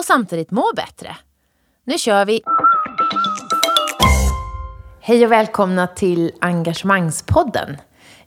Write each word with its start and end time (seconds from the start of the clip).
och 0.00 0.04
samtidigt 0.04 0.50
må 0.50 0.72
bättre. 0.76 1.16
Nu 1.84 1.98
kör 1.98 2.24
vi! 2.24 2.42
Hej 5.00 5.24
och 5.24 5.32
välkomna 5.32 5.86
till 5.86 6.32
Engagemangspodden. 6.40 7.76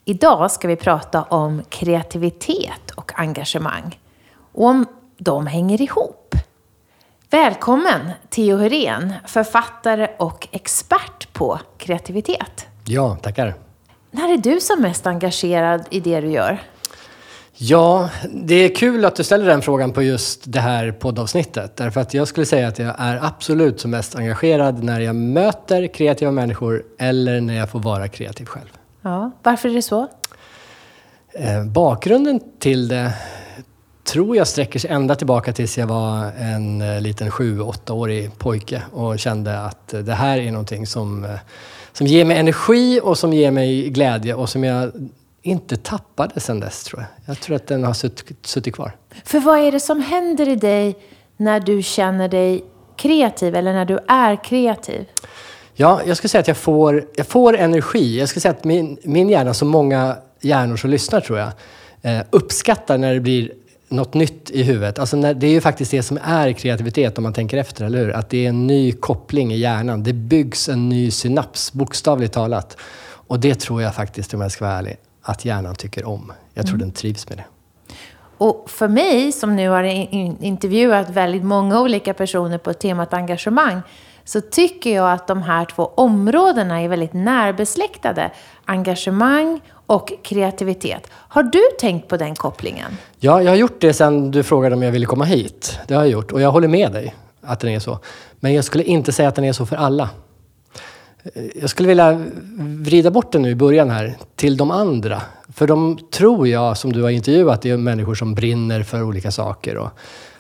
Idag 0.06 0.52
ska 0.52 0.68
vi 0.68 0.76
prata 0.76 1.24
om 1.24 1.64
kreativitet 1.70 2.92
och 2.96 3.12
engagemang 3.20 4.00
och 4.52 4.66
om 4.66 4.86
de 5.18 5.48
hänger 5.48 5.82
ihop. 5.82 6.36
Välkommen 7.30 8.12
Theo 8.30 8.58
Hyrén, 8.58 9.14
författare 9.26 10.08
och 10.20 10.48
expert 10.52 11.34
på 11.34 11.60
kreativitet. 11.78 12.68
Ja, 12.86 13.16
tackar. 13.16 13.56
När 14.12 14.34
är 14.34 14.38
du 14.38 14.60
som 14.60 14.82
mest 14.82 15.08
engagerad 15.08 15.86
i 15.90 16.00
det 16.00 16.22
du 16.22 16.32
gör? 16.32 16.62
Ja, 17.58 18.10
det 18.34 18.56
är 18.56 18.76
kul 18.76 19.06
att 19.06 19.16
du 19.16 19.24
ställer 19.24 19.46
den 19.46 19.62
frågan 19.62 19.92
på 19.92 20.04
just 20.04 20.42
det 20.46 20.60
här 20.60 20.92
poddavsnittet. 20.92 21.76
Därför 21.76 22.02
att 22.02 22.14
jag 22.14 22.28
skulle 22.28 22.46
säga 22.46 22.68
att 22.68 22.80
jag 22.80 22.96
är 22.98 23.20
absolut 23.26 23.80
som 23.80 23.92
mest 23.92 24.16
engagerad 24.16 24.84
när 24.84 25.00
jag 25.00 25.16
möter 25.16 25.88
kreativa 25.88 26.32
människor 26.32 26.84
eller 27.00 27.42
när 27.42 27.54
jag 27.54 27.70
får 27.70 27.80
vara 27.80 28.08
kreativ 28.08 28.46
själv. 28.46 28.70
Ja, 29.02 29.32
varför 29.44 29.70
är 29.70 29.74
det 29.74 29.82
så? 29.82 30.08
Eh, 31.32 31.64
bakgrunden 31.64 32.40
till 32.60 32.88
det 32.88 33.14
tror 34.04 34.38
jag 34.38 34.48
sträcker 34.48 34.80
sig 34.80 34.90
ända 34.90 35.16
tillbaka 35.16 35.54
tills 35.54 35.78
jag 35.78 35.88
var 35.88 36.32
en 36.38 36.82
eh, 36.82 37.02
liten 37.02 37.32
sju, 37.32 37.62
åttaårig 37.62 38.38
pojke 38.38 38.82
och 38.92 39.20
kände 39.20 39.60
att 39.60 39.88
det 39.88 40.14
här 40.14 40.38
är 40.38 40.52
någonting 40.52 40.88
som, 40.88 41.26
eh, 41.26 41.32
som 41.94 42.08
ger 42.08 42.26
mig 42.26 42.38
energi 42.38 43.00
och 43.04 43.18
som 43.18 43.34
ger 43.34 43.52
mig 43.52 43.90
glädje 43.90 44.34
och 44.34 44.50
som 44.50 44.64
jag 44.64 44.92
inte 45.44 45.78
tappade 45.78 46.40
sen 46.40 46.60
dess 46.60 46.84
tror 46.84 47.02
jag. 47.02 47.36
Jag 47.36 47.42
tror 47.42 47.56
att 47.56 47.68
den 47.68 47.84
har 47.84 47.94
suttit, 47.94 48.46
suttit 48.46 48.76
kvar. 48.76 48.96
För 49.26 49.40
vad 49.40 49.60
är 49.60 49.72
det 49.72 49.80
som 49.80 50.02
händer 50.02 50.50
i 50.50 50.56
dig 50.56 50.96
när 51.38 51.60
du 51.60 51.84
känner 51.84 52.28
dig 52.30 52.64
kreativ 52.96 53.56
eller 53.56 53.74
när 53.74 53.86
du 53.86 54.00
är 54.08 54.44
kreativ? 54.44 55.06
Ja, 55.74 56.02
jag 56.06 56.18
skulle 56.18 56.30
säga 56.30 56.40
att 56.40 56.48
jag 56.48 56.58
får, 56.58 57.08
jag 57.16 57.28
får 57.28 57.58
energi. 57.58 58.20
Jag 58.20 58.30
skulle 58.30 58.42
säga 58.42 58.52
att 58.52 58.64
min, 58.64 58.98
min 59.04 59.30
hjärna, 59.30 59.54
som 59.54 59.68
många 59.68 60.18
hjärnor 60.42 60.78
som 60.78 60.90
lyssnar 60.90 61.22
tror 61.22 61.40
jag, 61.40 61.52
eh, 62.02 62.22
uppskattar 62.30 62.98
när 62.98 63.14
det 63.14 63.20
blir 63.20 63.52
något 63.90 64.14
nytt 64.14 64.50
i 64.50 64.64
huvudet. 64.64 65.00
Alltså 65.00 65.18
när, 65.18 65.34
det 65.34 65.48
är 65.48 65.52
ju 65.52 65.62
faktiskt 65.62 65.92
det 65.92 66.04
som 66.04 66.20
är 66.24 66.52
kreativitet 66.52 67.18
om 67.18 67.24
man 67.24 67.34
tänker 67.34 67.58
efter, 67.58 67.86
eller 67.86 68.00
hur? 68.00 68.12
Att 68.12 68.30
det 68.30 68.46
är 68.46 68.50
en 68.50 68.68
ny 68.68 68.92
koppling 68.92 69.54
i 69.54 69.58
hjärnan. 69.58 70.04
Det 70.04 70.14
byggs 70.14 70.70
en 70.70 70.90
ny 70.90 71.12
synaps, 71.12 71.74
bokstavligt 71.74 72.34
talat. 72.34 72.78
Och 73.28 73.40
det 73.40 73.60
tror 73.60 73.82
jag 73.82 73.96
faktiskt, 73.96 74.34
om 74.34 74.42
jag 74.42 74.52
ska 74.52 74.66
vara 74.66 74.78
ärlig, 74.78 74.98
att 75.24 75.46
hjärnan 75.46 75.76
tycker 75.76 76.06
om. 76.06 76.32
Jag 76.54 76.66
tror 76.66 76.76
mm. 76.76 76.88
den 76.88 76.92
trivs 76.92 77.30
med 77.30 77.38
det. 77.38 77.44
Och 78.38 78.70
för 78.70 78.88
mig, 78.88 79.32
som 79.32 79.56
nu 79.56 79.70
har 79.70 79.84
intervjuat 80.44 81.10
väldigt 81.10 81.44
många 81.44 81.82
olika 81.82 82.14
personer 82.14 82.58
på 82.58 82.74
temat 82.74 83.14
engagemang, 83.14 83.82
så 84.26 84.42
tycker 84.42 84.96
jag 84.96 85.12
att 85.12 85.28
de 85.28 85.42
här 85.42 85.66
två 85.66 85.92
områdena 85.96 86.82
är 86.82 86.88
väldigt 86.88 87.14
närbesläktade. 87.14 88.32
Engagemang 88.66 89.62
och 89.86 90.14
kreativitet. 90.24 91.08
Har 91.12 91.44
du 91.44 91.62
tänkt 91.80 92.08
på 92.08 92.18
den 92.18 92.36
kopplingen? 92.36 92.98
Ja, 93.20 93.42
jag 93.42 93.52
har 93.52 93.56
gjort 93.56 93.82
det 93.82 93.94
sedan 93.94 94.32
du 94.32 94.44
frågade 94.44 94.76
om 94.76 94.84
jag 94.84 94.92
ville 94.92 95.06
komma 95.06 95.26
hit. 95.26 95.80
Det 95.88 95.94
har 95.94 96.02
jag 96.02 96.12
gjort 96.12 96.32
och 96.32 96.42
jag 96.42 96.52
håller 96.52 96.68
med 96.68 96.92
dig 96.92 97.16
att 97.42 97.60
den 97.60 97.72
är 97.72 97.80
så. 97.80 98.00
Men 98.40 98.54
jag 98.54 98.66
skulle 98.66 98.84
inte 98.84 99.12
säga 99.12 99.30
att 99.30 99.36
den 99.36 99.46
är 99.46 99.54
så 99.54 99.66
för 99.66 99.76
alla. 99.76 100.10
Jag 101.56 101.70
skulle 101.70 101.88
vilja 101.88 102.26
vrida 102.58 103.12
bort 103.12 103.32
det 103.32 103.40
nu 103.40 103.50
i 103.50 103.56
början 103.56 103.90
här 103.90 104.18
till 104.36 104.58
de 104.58 104.72
andra. 104.72 105.22
För 105.54 105.68
de 105.68 106.00
tror 106.12 106.48
jag, 106.48 106.78
som 106.78 106.94
du 106.94 107.02
har 107.02 107.10
intervjuat, 107.10 107.62
det 107.62 107.70
är 107.70 107.78
människor 107.78 108.16
som 108.16 108.36
brinner 108.36 108.84
för 108.84 109.04
olika 109.04 109.32
saker. 109.32 109.78
Och, 109.78 109.90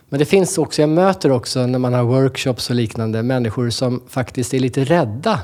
men 0.09 0.19
det 0.19 0.25
finns 0.25 0.57
också, 0.57 0.81
jag 0.81 0.89
möter 0.89 1.31
också 1.31 1.67
när 1.67 1.79
man 1.79 1.94
har 1.94 2.03
workshops 2.03 2.69
och 2.69 2.75
liknande, 2.75 3.23
människor 3.23 3.69
som 3.69 4.03
faktiskt 4.09 4.53
är 4.53 4.59
lite 4.59 4.83
rädda 4.83 5.39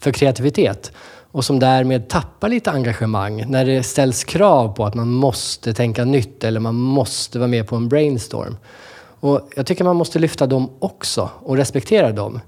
för 0.00 0.12
kreativitet 0.12 0.92
och 1.32 1.44
som 1.44 1.58
därmed 1.58 2.08
tappar 2.08 2.48
lite 2.48 2.70
engagemang 2.70 3.44
när 3.48 3.64
det 3.64 3.82
ställs 3.82 4.24
krav 4.24 4.68
på 4.76 4.84
att 4.84 4.94
man 4.94 5.10
måste 5.10 5.74
tänka 5.74 6.04
nytt 6.04 6.44
eller 6.44 6.60
man 6.60 6.74
måste 6.74 7.38
vara 7.38 7.48
med 7.48 7.68
på 7.68 7.76
en 7.76 7.88
brainstorm. 7.88 8.56
Och 9.20 9.50
jag 9.56 9.66
tycker 9.66 9.84
man 9.84 9.96
måste 9.96 10.18
lyfta 10.18 10.46
dem 10.46 10.70
också 10.78 11.30
och 11.40 11.56
respektera 11.56 12.12
dem. 12.12 12.40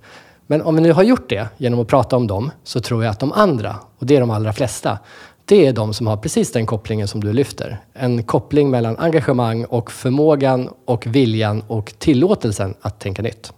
Men 0.52 0.62
om 0.62 0.74
vi 0.74 0.80
nu 0.80 0.92
har 0.92 1.02
gjort 1.02 1.28
det 1.28 1.48
genom 1.56 1.80
att 1.80 1.88
prata 1.88 2.16
om 2.16 2.26
dem 2.26 2.50
så 2.64 2.80
tror 2.80 3.04
jag 3.04 3.10
att 3.10 3.20
de 3.20 3.32
andra, 3.32 3.76
och 3.98 4.06
det 4.06 4.16
är 4.16 4.20
de 4.20 4.30
allra 4.30 4.52
flesta, 4.52 4.98
det 5.44 5.66
är 5.66 5.72
de 5.72 5.94
som 5.94 6.06
har 6.06 6.16
precis 6.16 6.52
den 6.52 6.66
kopplingen 6.66 7.08
som 7.08 7.24
du 7.24 7.32
lyfter. 7.32 7.78
En 7.92 8.22
koppling 8.22 8.70
mellan 8.70 8.98
engagemang 8.98 9.64
och 9.64 9.90
förmågan 9.90 10.68
och 10.84 11.06
viljan 11.06 11.62
och 11.68 11.92
tillåtelsen 11.98 12.74
att 12.80 13.00
tänka 13.00 13.22
nytt. 13.22 13.52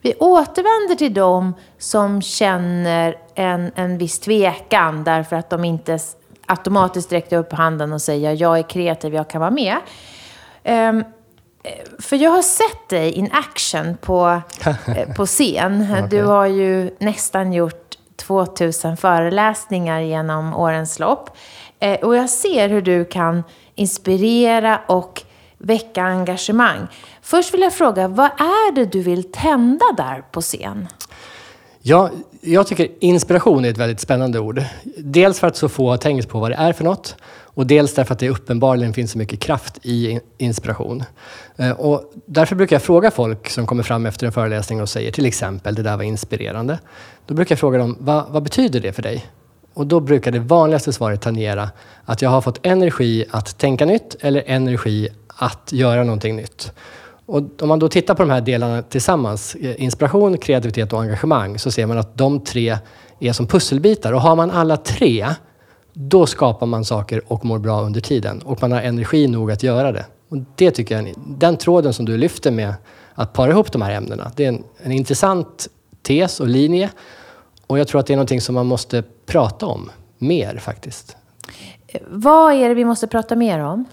Vi 0.00 0.14
återvänder 0.14 0.94
till 0.94 1.14
de 1.14 1.54
som 1.78 2.22
känner 2.22 3.16
en, 3.34 3.70
en 3.74 3.98
viss 3.98 4.18
tvekan 4.18 5.04
därför 5.04 5.36
att 5.36 5.50
de 5.50 5.64
inte 5.64 5.98
automatiskt 6.46 7.12
räcker 7.12 7.38
upp 7.38 7.52
handen 7.52 7.92
och 7.92 8.02
säger 8.02 8.32
jag 8.32 8.58
är 8.58 8.62
kreativ, 8.62 9.14
jag 9.14 9.30
kan 9.30 9.40
vara 9.40 9.50
med. 9.50 9.76
Um, 10.64 11.04
för 11.98 12.16
jag 12.16 12.30
har 12.30 12.42
sett 12.42 12.88
dig 12.88 13.12
in 13.12 13.30
action 13.32 13.96
på, 13.96 14.42
eh, 14.96 15.14
på 15.16 15.26
scen. 15.26 15.82
okay. 15.82 16.08
Du 16.08 16.22
har 16.22 16.46
ju 16.46 16.96
nästan 16.98 17.52
gjort 17.52 17.96
2000 18.16 18.96
föreläsningar 18.96 20.00
genom 20.00 20.54
årens 20.54 20.98
lopp. 20.98 21.36
Eh, 21.80 22.00
och 22.00 22.16
jag 22.16 22.30
ser 22.30 22.68
hur 22.68 22.82
du 22.82 23.04
kan 23.04 23.44
inspirera 23.74 24.80
och 24.86 25.22
väcka 25.58 26.02
engagemang. 26.02 26.86
Först 27.22 27.54
vill 27.54 27.60
jag 27.60 27.72
fråga, 27.72 28.08
vad 28.08 28.30
är 28.30 28.72
det 28.72 28.84
du 28.84 29.02
vill 29.02 29.32
tända 29.32 29.84
där 29.96 30.24
på 30.30 30.40
scen? 30.40 30.88
Ja, 31.82 32.10
jag 32.40 32.66
tycker 32.66 32.88
inspiration 33.00 33.64
är 33.64 33.70
ett 33.70 33.78
väldigt 33.78 34.00
spännande 34.00 34.40
ord. 34.40 34.62
Dels 34.98 35.40
för 35.40 35.46
att 35.46 35.56
så 35.56 35.68
få 35.68 35.90
har 35.90 35.96
tänkt 35.96 36.28
på 36.28 36.40
vad 36.40 36.50
det 36.50 36.54
är 36.54 36.72
för 36.72 36.84
något 36.84 37.16
och 37.54 37.66
dels 37.66 37.94
därför 37.94 38.14
att 38.14 38.18
det 38.18 38.28
uppenbarligen 38.28 38.92
finns 38.92 39.10
så 39.10 39.18
mycket 39.18 39.40
kraft 39.40 39.78
i 39.82 40.20
inspiration. 40.38 41.04
Eh, 41.56 41.70
och 41.70 42.12
därför 42.26 42.56
brukar 42.56 42.76
jag 42.76 42.82
fråga 42.82 43.10
folk 43.10 43.50
som 43.50 43.66
kommer 43.66 43.82
fram 43.82 44.06
efter 44.06 44.26
en 44.26 44.32
föreläsning 44.32 44.80
och 44.80 44.88
säger 44.88 45.12
till 45.12 45.26
exempel 45.26 45.74
det 45.74 45.82
där 45.82 45.96
var 45.96 46.04
inspirerande. 46.04 46.78
Då 47.26 47.34
brukar 47.34 47.52
jag 47.52 47.60
fråga 47.60 47.78
dem, 47.78 47.96
vad, 48.00 48.24
vad 48.28 48.42
betyder 48.42 48.80
det 48.80 48.92
för 48.92 49.02
dig? 49.02 49.26
Och 49.74 49.86
då 49.86 50.00
brukar 50.00 50.32
det 50.32 50.38
vanligaste 50.38 50.92
svaret 50.92 51.20
tangera 51.20 51.70
att 52.04 52.22
jag 52.22 52.30
har 52.30 52.40
fått 52.40 52.66
energi 52.66 53.24
att 53.30 53.58
tänka 53.58 53.84
nytt 53.84 54.16
eller 54.20 54.42
energi 54.46 55.08
att 55.28 55.72
göra 55.72 56.04
någonting 56.04 56.36
nytt. 56.36 56.72
Och 57.30 57.62
om 57.62 57.68
man 57.68 57.78
då 57.78 57.88
tittar 57.88 58.14
på 58.14 58.22
de 58.22 58.30
här 58.30 58.40
delarna 58.40 58.82
tillsammans, 58.82 59.54
eh, 59.54 59.82
inspiration, 59.82 60.38
kreativitet 60.38 60.92
och 60.92 61.00
engagemang, 61.00 61.58
så 61.58 61.70
ser 61.70 61.86
man 61.86 61.98
att 61.98 62.18
de 62.18 62.40
tre 62.40 62.78
är 63.20 63.32
som 63.32 63.46
pusselbitar. 63.46 64.12
Och 64.12 64.20
har 64.20 64.36
man 64.36 64.50
alla 64.50 64.76
tre, 64.76 65.26
då 65.92 66.26
skapar 66.26 66.66
man 66.66 66.84
saker 66.84 67.22
och 67.32 67.44
mår 67.44 67.58
bra 67.58 67.82
under 67.82 68.00
tiden. 68.00 68.42
Och 68.42 68.62
man 68.62 68.72
har 68.72 68.80
energi 68.80 69.28
nog 69.28 69.50
att 69.50 69.62
göra 69.62 69.92
det. 69.92 70.04
Och 70.28 70.36
det 70.54 70.70
tycker 70.70 70.96
jag, 70.96 71.14
den 71.16 71.56
tråden 71.56 71.92
som 71.92 72.04
du 72.04 72.16
lyfter 72.16 72.50
med 72.50 72.74
att 73.14 73.32
para 73.32 73.50
ihop 73.50 73.72
de 73.72 73.82
här 73.82 73.92
ämnena, 73.92 74.32
det 74.36 74.44
är 74.44 74.48
en, 74.48 74.64
en 74.82 74.92
intressant 74.92 75.68
tes 76.02 76.40
och 76.40 76.48
linje. 76.48 76.90
Och 77.66 77.78
jag 77.78 77.88
tror 77.88 78.00
att 78.00 78.06
det 78.06 78.12
är 78.12 78.16
någonting 78.16 78.40
som 78.40 78.54
man 78.54 78.66
måste 78.66 79.02
prata 79.26 79.66
om 79.66 79.90
mer 80.18 80.56
faktiskt. 80.56 81.16
Eh, 81.86 82.00
vad 82.08 82.54
är 82.54 82.68
det 82.68 82.74
vi 82.74 82.84
måste 82.84 83.06
prata 83.06 83.36
mer 83.36 83.60
om? 83.60 83.84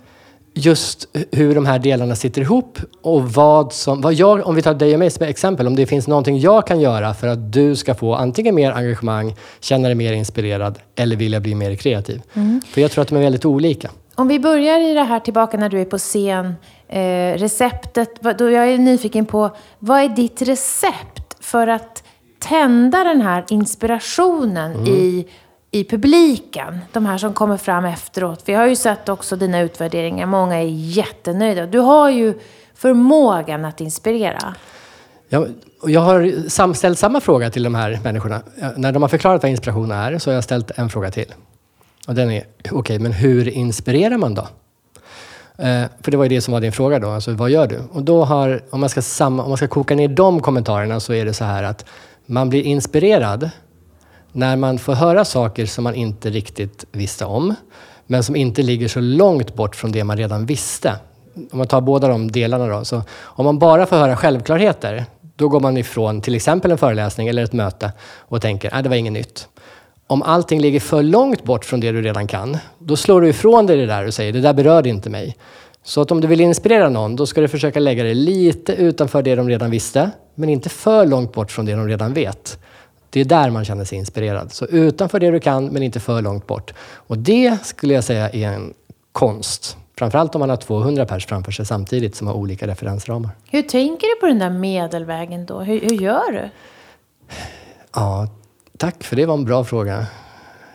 Just 0.57 1.07
hur 1.31 1.56
de 1.56 1.65
här 1.65 1.80
delarna 1.80 2.15
sitter 2.15 2.42
ihop 2.42 2.80
och 3.01 3.33
vad 3.33 3.74
som, 3.74 4.01
vad 4.01 4.13
jag, 4.13 4.48
om 4.48 4.56
vi 4.56 4.62
tar 4.62 4.74
dig 4.74 4.94
och 4.94 5.00
mig 5.00 5.09
som 5.09 5.25
exempel, 5.25 5.68
om 5.68 5.75
det 5.75 5.86
finns 5.86 6.07
någonting 6.07 6.39
jag 6.39 6.68
kan 6.68 6.80
göra 6.80 7.13
för 7.13 7.27
att 7.27 7.54
du 7.54 7.75
ska 7.75 7.95
få 7.95 8.15
antingen 8.15 8.56
mer 8.56 8.71
engagemang, 8.71 9.36
känna 9.59 9.88
dig 9.88 9.95
mer 9.95 10.13
inspirerad 10.13 10.80
eller 10.95 11.15
vilja 11.15 11.39
bli 11.39 11.56
mer 11.56 11.75
kreativ. 11.75 12.21
Mm. 12.33 12.62
För 12.68 12.81
jag 12.81 12.92
tror 12.92 13.01
att 13.01 13.07
de 13.07 13.18
är 13.18 13.21
väldigt 13.21 13.45
olika. 13.45 13.89
Om 14.15 14.27
vi 14.27 14.39
börjar 14.39 14.80
i 14.80 14.94
det 14.94 15.04
här 15.04 15.19
tillbaka 15.19 15.57
när 15.57 15.69
du 15.69 15.81
är 15.81 15.86
på 15.86 15.98
scen, 15.98 16.56
eh, 16.88 17.33
receptet, 17.38 18.38
då 18.38 18.50
jag 18.50 18.68
är 18.68 18.77
nyfiken 18.77 19.25
på, 19.25 19.50
vad 19.80 20.00
är 20.01 20.10
ditt 20.10 20.42
recept 20.42 21.36
för 21.39 21.68
att 21.68 22.03
tända 22.39 23.03
den 23.03 23.21
här 23.21 23.45
inspirationen 23.50 24.71
mm. 24.71 24.88
i 24.88 25.27
i 25.77 25.83
publiken, 25.83 26.79
de 26.94 27.06
här 27.06 27.18
som 27.18 27.33
kommer 27.33 27.57
fram 27.57 27.85
efteråt. 27.85 28.44
Vi 28.45 28.53
har 28.53 28.68
ju 28.68 28.75
sett 28.75 29.09
också 29.09 29.35
dina 29.35 29.62
utvärderingar, 29.62 30.25
många 30.25 30.56
är 30.56 30.68
jättenöjda. 30.68 31.65
Du 31.65 31.79
har 31.79 32.09
ju 32.09 32.33
förmågan 32.75 33.65
att 33.65 33.81
inspirera. 33.81 34.56
Jag, 35.29 35.47
jag 35.85 36.01
har 36.01 36.50
sam, 36.50 36.74
ställt 36.74 37.00
samma 37.00 37.21
fråga 37.21 37.50
till 37.50 37.63
de 37.63 37.75
här 37.75 38.00
människorna. 38.03 38.41
När 38.75 38.91
de 38.91 39.01
har 39.01 39.09
förklarat 39.09 39.44
vad 39.44 39.51
inspiration 39.51 39.91
är 39.91 40.18
så 40.18 40.29
har 40.29 40.35
jag 40.35 40.44
ställt 40.44 40.71
en 40.75 40.89
fråga 40.89 41.12
till. 41.12 41.33
Och 42.07 42.15
den 42.15 42.31
är, 42.31 42.44
okej, 42.59 42.71
okay, 42.74 43.00
men 43.00 43.12
hur 43.12 43.47
inspirerar 43.47 44.18
man 44.18 44.35
då? 44.35 44.47
Eh, 45.57 45.83
för 46.01 46.12
det 46.12 46.18
var 46.18 46.25
ju 46.25 46.29
det 46.29 46.41
som 46.41 46.51
var 46.51 46.62
din 46.62 46.71
fråga 46.71 47.00
då, 47.00 47.09
alltså 47.09 47.31
vad 47.31 47.50
gör 47.50 47.68
du? 47.68 47.79
Och 47.91 48.03
då 48.03 48.24
har, 48.24 48.62
om 48.69 48.79
man, 48.79 48.89
ska 48.89 49.01
sam, 49.01 49.39
om 49.39 49.50
man 49.50 49.57
ska 49.57 49.68
koka 49.68 49.95
ner 49.95 50.07
de 50.07 50.41
kommentarerna 50.41 51.00
så 51.00 51.13
är 51.13 51.25
det 51.25 51.33
så 51.33 51.44
här 51.44 51.63
att 51.63 51.85
man 52.25 52.50
blir 52.50 52.63
inspirerad 52.63 53.50
när 54.38 54.56
man 54.56 54.80
får 54.80 54.94
höra 54.94 55.25
saker 55.25 55.66
som 55.66 55.84
man 55.84 55.95
inte 55.95 56.30
riktigt 56.30 56.86
visste 56.92 57.25
om, 57.25 57.56
men 58.07 58.24
som 58.24 58.36
inte 58.36 58.62
ligger 58.62 58.88
så 58.88 59.00
långt 59.00 59.56
bort 59.56 59.75
från 59.75 59.92
det 59.92 60.04
man 60.04 60.18
redan 60.18 60.45
visste. 60.45 60.94
Om 61.51 61.57
man 61.57 61.68
tar 61.68 61.81
båda 61.81 62.07
de 62.07 62.31
delarna 62.31 62.68
då. 62.68 62.86
Så 62.86 63.01
om 63.22 63.45
man 63.45 63.60
bara 63.60 63.86
får 63.86 63.95
höra 63.95 64.16
självklarheter, 64.16 65.06
då 65.36 65.50
går 65.50 65.60
man 65.60 65.78
ifrån 65.78 66.22
till 66.22 66.36
exempel 66.36 66.72
en 66.72 66.78
föreläsning 66.78 67.28
eller 67.28 67.44
ett 67.44 67.54
möte 67.54 67.92
och 68.18 68.42
tänker 68.42 68.75
att 68.75 68.84
det 68.84 68.89
var 68.89 68.95
inget 68.95 69.13
nytt. 69.13 69.48
Om 70.07 70.22
allting 70.22 70.62
ligger 70.62 70.80
för 70.80 71.04
långt 71.04 71.44
bort 71.44 71.66
från 71.66 71.80
det 71.80 71.92
du 71.92 72.01
redan 72.01 72.28
kan, 72.28 72.57
då 72.80 72.95
slår 72.95 73.22
du 73.22 73.30
ifrån 73.30 73.66
dig 73.66 73.78
det 73.78 73.86
där 73.86 74.07
och 74.07 74.13
säger 74.13 74.34
det 74.34 74.42
där 74.42 74.54
berörde 74.54 74.89
inte 74.89 75.10
mig. 75.10 75.38
Så 75.84 76.01
att 76.01 76.12
om 76.12 76.22
du 76.22 76.28
vill 76.28 76.42
inspirera 76.42 76.89
någon, 76.89 77.16
då 77.16 77.25
ska 77.25 77.42
du 77.42 77.48
försöka 77.48 77.80
lägga 77.80 78.04
det 78.04 78.13
lite 78.13 78.74
utanför 78.74 79.22
det 79.22 79.36
de 79.36 79.50
redan 79.50 79.72
visste, 79.72 80.12
men 80.36 80.50
inte 80.50 80.69
för 80.69 81.06
långt 81.06 81.34
bort 81.34 81.51
från 81.51 81.66
det 81.66 81.72
de 81.72 81.88
redan 81.88 82.13
vet. 82.13 82.60
Det 83.18 83.22
är 83.22 83.44
där 83.44 83.50
man 83.50 83.66
känner 83.66 83.86
sig 83.86 83.98
inspirerad. 83.98 84.52
Så 84.52 84.66
utanför 84.66 85.19
det 85.19 85.31
du 85.31 85.40
kan, 85.40 85.66
men 85.66 85.84
inte 85.84 86.00
för 86.00 86.22
långt 86.22 86.48
bort. 86.48 86.74
Och 86.94 87.18
det 87.18 87.58
skulle 87.64 87.94
jag 87.94 88.04
säga 88.04 88.30
är 88.30 88.48
en 88.48 88.74
konst. 89.12 89.78
Framförallt 89.98 90.36
om 90.36 90.40
man 90.40 90.50
har 90.50 90.58
200 90.58 91.06
pers 91.06 91.25
framför 91.25 91.52
sig 91.52 91.66
samtidigt 91.66 92.16
som 92.16 92.28
har 92.28 92.34
olika 92.34 92.68
referensramar. 92.68 93.30
Hur 93.50 93.62
tänker 93.62 94.08
du 94.16 94.19
på 94.19 94.25
den 94.25 94.40
där 94.40 94.50
medelvägen 94.50 95.46
då? 95.46 95.60
Hur, 95.60 95.80
hur 95.81 96.02
gör 96.02 96.31
du? 96.31 96.50
Ja, 97.96 98.28
tack 98.78 99.04
för 99.04 99.16
det 99.16 99.25
var 99.25 99.34
en 99.34 99.46
bra 99.46 99.63
fråga. 99.63 100.06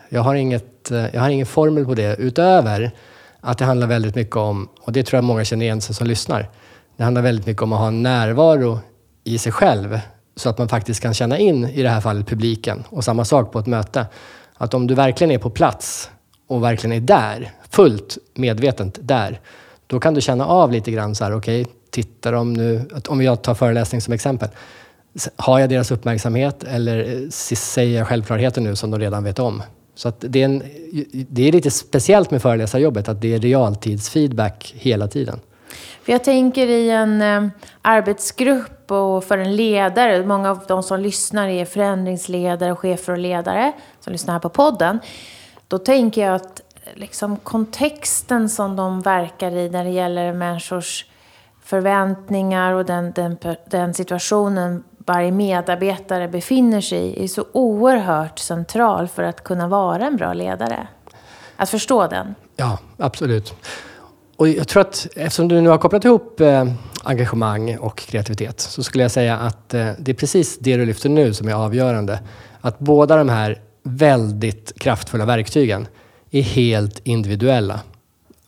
Jag 0.09 0.21
har, 0.21 0.35
inget, 0.35 0.91
jag 1.13 1.21
har 1.21 1.29
ingen 1.29 1.45
formel 1.45 1.85
på 1.85 1.93
det 1.93 2.15
utöver 2.15 2.91
att 3.39 3.57
det 3.57 3.65
handlar 3.65 3.87
väldigt 3.87 4.15
mycket 4.15 4.35
om, 4.35 4.69
och 4.81 4.91
det 4.91 5.03
tror 5.03 5.17
jag 5.17 5.23
många 5.23 5.45
känner 5.45 5.65
igen 5.65 5.81
sig 5.81 5.95
som 5.95 6.07
lyssnar, 6.07 6.49
det 6.97 7.03
handlar 7.03 7.21
väldigt 7.21 7.45
mycket 7.45 7.63
om 7.63 7.73
att 7.73 7.79
ha 7.79 7.87
en 7.87 8.03
närvaro 8.03 8.79
i 9.23 9.37
sig 9.37 9.51
själv 9.51 9.99
så 10.35 10.49
att 10.49 10.57
man 10.57 10.69
faktiskt 10.69 11.01
kan 11.01 11.13
känna 11.13 11.37
in, 11.37 11.69
i 11.69 11.83
det 11.83 11.89
här 11.89 12.01
fallet, 12.01 12.27
publiken. 12.27 12.83
Och 12.89 13.03
samma 13.03 13.25
sak 13.25 13.51
på 13.51 13.59
ett 13.59 13.67
möte. 13.67 14.05
Att 14.53 14.73
om 14.73 14.87
du 14.87 14.95
verkligen 14.95 15.31
är 15.31 15.37
på 15.37 15.49
plats 15.49 16.09
och 16.47 16.63
verkligen 16.63 16.97
är 16.97 17.01
där, 17.01 17.51
fullt 17.69 18.17
medvetet 18.33 18.99
där, 19.01 19.39
då 19.87 19.99
kan 19.99 20.13
du 20.13 20.21
känna 20.21 20.45
av 20.45 20.71
lite 20.71 20.91
grann 20.91 21.15
så 21.15 21.23
här, 21.23 21.35
okej, 21.35 21.61
okay, 21.61 21.73
tittar 21.89 22.31
de 22.31 22.53
nu, 22.53 22.89
om 23.07 23.21
jag 23.21 23.41
tar 23.41 23.53
föreläsning 23.55 24.01
som 24.01 24.13
exempel, 24.13 24.49
har 25.35 25.59
jag 25.59 25.69
deras 25.69 25.91
uppmärksamhet 25.91 26.63
eller 26.63 27.23
eh, 27.23 27.29
säger 27.29 27.97
jag 27.97 28.07
självklarheter 28.07 28.61
nu 28.61 28.75
som 28.75 28.91
de 28.91 28.99
redan 28.99 29.23
vet 29.23 29.39
om? 29.39 29.63
Så 29.95 30.07
att 30.07 30.15
det, 30.27 30.41
är 30.41 30.45
en, 30.45 30.63
det 31.11 31.47
är 31.47 31.51
lite 31.51 31.71
speciellt 31.71 32.31
med 32.31 32.41
föreläsarjobbet, 32.41 33.09
att 33.09 33.21
det 33.21 33.33
är 33.33 33.39
realtidsfeedback 33.39 34.73
hela 34.77 35.07
tiden. 35.07 35.39
För 36.03 36.11
jag 36.11 36.23
tänker 36.23 36.67
i 36.67 36.89
en 36.89 37.21
eh, 37.21 37.47
arbetsgrupp 37.81 38.91
och 38.91 39.23
för 39.23 39.37
en 39.37 39.55
ledare, 39.55 40.25
många 40.25 40.51
av 40.51 40.59
de 40.67 40.83
som 40.83 40.99
lyssnar 40.99 41.47
är 41.47 41.65
förändringsledare, 41.65 42.75
chefer 42.75 43.13
och 43.13 43.19
ledare 43.19 43.73
som 43.99 44.13
lyssnar 44.13 44.33
här 44.33 44.39
på 44.39 44.49
podden. 44.49 44.99
Då 45.67 45.77
tänker 45.77 46.25
jag 46.25 46.35
att 46.35 46.61
eh, 46.75 46.81
liksom, 46.93 47.37
kontexten 47.37 48.49
som 48.49 48.75
de 48.75 49.01
verkar 49.01 49.51
i 49.51 49.69
när 49.69 49.83
det 49.83 49.89
gäller 49.89 50.33
människors 50.33 51.05
förväntningar 51.63 52.73
och 52.73 52.85
den, 52.85 53.11
den, 53.11 53.37
den 53.65 53.93
situationen 53.93 54.83
varje 55.05 55.31
medarbetare 55.31 56.27
befinner 56.27 56.81
sig 56.81 56.99
i 56.99 57.23
är 57.23 57.27
så 57.27 57.45
oerhört 57.51 58.39
central 58.39 59.07
för 59.07 59.23
att 59.23 59.43
kunna 59.43 59.67
vara 59.67 60.05
en 60.05 60.17
bra 60.17 60.33
ledare. 60.33 60.87
Att 61.55 61.69
förstå 61.69 62.07
den. 62.07 62.35
Ja, 62.55 62.77
absolut. 62.97 63.53
Och 64.35 64.47
jag 64.47 64.67
tror 64.67 64.81
att 64.81 65.07
eftersom 65.15 65.47
du 65.47 65.61
nu 65.61 65.69
har 65.69 65.77
kopplat 65.77 66.05
ihop 66.05 66.39
eh, 66.39 66.67
engagemang 67.03 67.77
och 67.77 67.97
kreativitet 67.97 68.59
så 68.59 68.83
skulle 68.83 69.03
jag 69.03 69.11
säga 69.11 69.37
att 69.37 69.73
eh, 69.73 69.89
det 69.99 70.11
är 70.11 70.15
precis 70.15 70.57
det 70.59 70.77
du 70.77 70.85
lyfter 70.85 71.09
nu 71.09 71.33
som 71.33 71.47
är 71.47 71.53
avgörande. 71.53 72.19
Att 72.61 72.79
båda 72.79 73.15
de 73.17 73.29
här 73.29 73.61
väldigt 73.83 74.79
kraftfulla 74.79 75.25
verktygen 75.25 75.87
är 76.31 76.41
helt 76.41 77.01
individuella. 77.03 77.79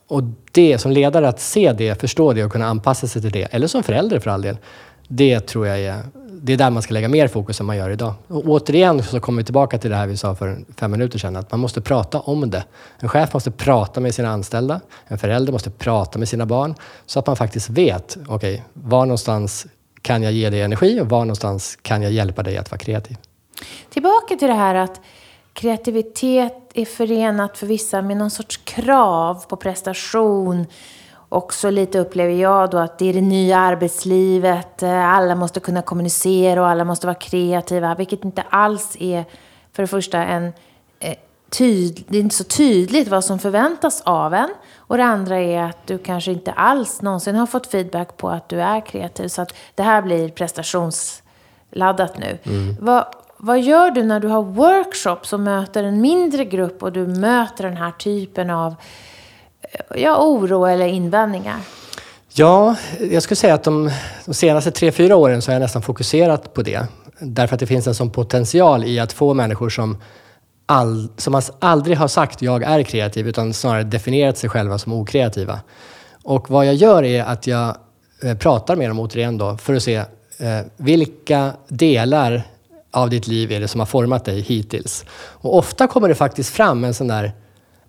Och 0.08 0.22
det 0.52 0.78
som 0.78 0.92
ledare, 0.92 1.28
att 1.28 1.40
se 1.40 1.72
det, 1.72 2.00
förstå 2.00 2.32
det 2.32 2.44
och 2.44 2.52
kunna 2.52 2.66
anpassa 2.66 3.06
sig 3.06 3.22
till 3.22 3.30
det, 3.30 3.42
eller 3.42 3.66
som 3.66 3.82
förälder 3.82 4.18
för 4.18 4.30
all 4.30 4.42
del, 4.42 4.58
det 5.08 5.40
tror 5.40 5.66
jag 5.66 5.80
är 5.80 6.02
det 6.46 6.52
är 6.52 6.56
där 6.56 6.70
man 6.70 6.82
ska 6.82 6.94
lägga 6.94 7.08
mer 7.08 7.28
fokus 7.28 7.60
än 7.60 7.66
man 7.66 7.76
gör 7.76 7.90
idag. 7.90 8.14
Och 8.28 8.44
återigen 8.44 9.02
så 9.02 9.20
kommer 9.20 9.42
vi 9.42 9.44
tillbaka 9.44 9.78
till 9.78 9.90
det 9.90 9.96
här 9.96 10.06
vi 10.06 10.16
sa 10.16 10.34
för 10.34 10.58
fem 10.76 10.90
minuter 10.90 11.18
sedan, 11.18 11.36
att 11.36 11.50
man 11.50 11.60
måste 11.60 11.80
prata 11.80 12.20
om 12.20 12.50
det. 12.50 12.64
En 12.98 13.08
chef 13.08 13.34
måste 13.34 13.50
prata 13.50 14.00
med 14.00 14.14
sina 14.14 14.28
anställda, 14.28 14.80
en 15.06 15.18
förälder 15.18 15.52
måste 15.52 15.70
prata 15.70 16.18
med 16.18 16.28
sina 16.28 16.46
barn, 16.46 16.74
så 17.06 17.18
att 17.18 17.26
man 17.26 17.36
faktiskt 17.36 17.70
vet, 17.70 18.16
okej, 18.28 18.34
okay, 18.34 18.60
var 18.72 19.06
någonstans 19.06 19.66
kan 20.02 20.22
jag 20.22 20.32
ge 20.32 20.50
dig 20.50 20.62
energi 20.62 21.00
och 21.00 21.08
var 21.08 21.20
någonstans 21.20 21.78
kan 21.82 22.02
jag 22.02 22.12
hjälpa 22.12 22.42
dig 22.42 22.56
att 22.56 22.70
vara 22.70 22.78
kreativ? 22.78 23.16
Tillbaka 23.90 24.36
till 24.36 24.48
det 24.48 24.54
här 24.54 24.74
att 24.74 25.00
kreativitet 25.52 26.70
är 26.74 26.84
förenat 26.84 27.58
för 27.58 27.66
vissa 27.66 28.02
med 28.02 28.16
någon 28.16 28.30
sorts 28.30 28.56
krav 28.56 29.44
på 29.48 29.56
prestation, 29.56 30.66
också 31.28 31.70
lite 31.70 31.98
upplever 31.98 32.34
jag 32.34 32.70
då 32.70 32.78
att 32.78 32.98
det 32.98 33.08
är 33.08 33.12
det 33.12 33.20
nya 33.20 33.58
arbetslivet. 33.58 34.82
Eh, 34.82 35.08
alla 35.08 35.34
måste 35.34 35.60
kunna 35.60 35.82
kommunicera 35.82 36.60
och 36.60 36.68
alla 36.68 36.84
måste 36.84 37.06
vara 37.06 37.14
kreativa. 37.14 37.94
Vilket 37.94 38.24
inte 38.24 38.42
alls 38.50 38.96
är, 39.00 39.24
för 39.72 39.82
det 39.82 39.86
första, 39.86 40.24
en 40.24 40.52
eh, 41.00 41.14
tyd, 41.50 42.04
det 42.08 42.16
är 42.16 42.20
inte 42.20 42.34
så 42.34 42.44
tydligt 42.44 43.08
vad 43.08 43.24
som 43.24 43.38
förväntas 43.38 44.00
av 44.00 44.34
en. 44.34 44.50
Och 44.76 44.96
det 44.96 45.04
andra 45.04 45.38
är 45.38 45.62
att 45.62 45.86
du 45.86 45.98
kanske 45.98 46.32
inte 46.32 46.52
alls 46.52 47.02
någonsin 47.02 47.36
har 47.36 47.46
fått 47.46 47.66
feedback 47.66 48.16
på 48.16 48.28
att 48.28 48.48
du 48.48 48.60
är 48.60 48.86
kreativ. 48.86 49.28
Så 49.28 49.42
att 49.42 49.54
det 49.74 49.82
här 49.82 50.02
blir 50.02 50.28
prestationsladdat 50.28 52.18
nu. 52.18 52.38
Mm. 52.42 52.76
Vad, 52.80 53.04
vad 53.36 53.60
gör 53.60 53.90
du 53.90 54.02
när 54.02 54.20
du 54.20 54.28
har 54.28 54.42
workshops 54.42 55.32
och 55.32 55.40
möter 55.40 55.84
en 55.84 56.00
mindre 56.00 56.44
grupp 56.44 56.82
och 56.82 56.92
du 56.92 57.06
möter 57.06 57.64
den 57.64 57.76
här 57.76 57.90
typen 57.90 58.50
av 58.50 58.74
ja, 59.94 60.16
oro 60.18 60.64
eller 60.64 60.86
invändningar? 60.86 61.60
Ja, 62.34 62.76
jag 63.10 63.22
skulle 63.22 63.36
säga 63.36 63.54
att 63.54 63.64
de, 63.64 63.90
de 64.24 64.34
senaste 64.34 64.70
tre, 64.70 64.92
fyra 64.92 65.16
åren 65.16 65.42
så 65.42 65.50
har 65.50 65.54
jag 65.54 65.60
nästan 65.60 65.82
fokuserat 65.82 66.54
på 66.54 66.62
det. 66.62 66.86
Därför 67.20 67.54
att 67.54 67.60
det 67.60 67.66
finns 67.66 67.86
en 67.86 67.94
sån 67.94 68.10
potential 68.10 68.84
i 68.84 68.98
att 68.98 69.12
få 69.12 69.34
människor 69.34 69.70
som, 69.70 69.98
all, 70.66 71.08
som 71.16 71.42
aldrig 71.58 71.96
har 71.96 72.08
sagt 72.08 72.42
jag 72.42 72.62
är 72.62 72.82
kreativ 72.82 73.28
utan 73.28 73.52
snarare 73.54 73.82
definierat 73.82 74.38
sig 74.38 74.50
själva 74.50 74.78
som 74.78 74.92
okreativa. 74.92 75.60
Och 76.24 76.50
vad 76.50 76.66
jag 76.66 76.74
gör 76.74 77.04
är 77.04 77.24
att 77.24 77.46
jag 77.46 77.76
eh, 78.22 78.36
pratar 78.36 78.76
med 78.76 78.90
dem 78.90 79.00
återigen 79.00 79.38
då 79.38 79.56
för 79.56 79.74
att 79.74 79.82
se 79.82 79.96
eh, 80.38 80.60
vilka 80.76 81.52
delar 81.68 82.42
av 82.90 83.10
ditt 83.10 83.26
liv 83.26 83.52
är 83.52 83.60
det 83.60 83.68
som 83.68 83.80
har 83.80 83.86
format 83.86 84.24
dig 84.24 84.40
hittills. 84.40 85.04
Och 85.10 85.56
ofta 85.58 85.86
kommer 85.86 86.08
det 86.08 86.14
faktiskt 86.14 86.50
fram 86.50 86.84
en 86.84 86.94
sån 86.94 87.08
där, 87.08 87.32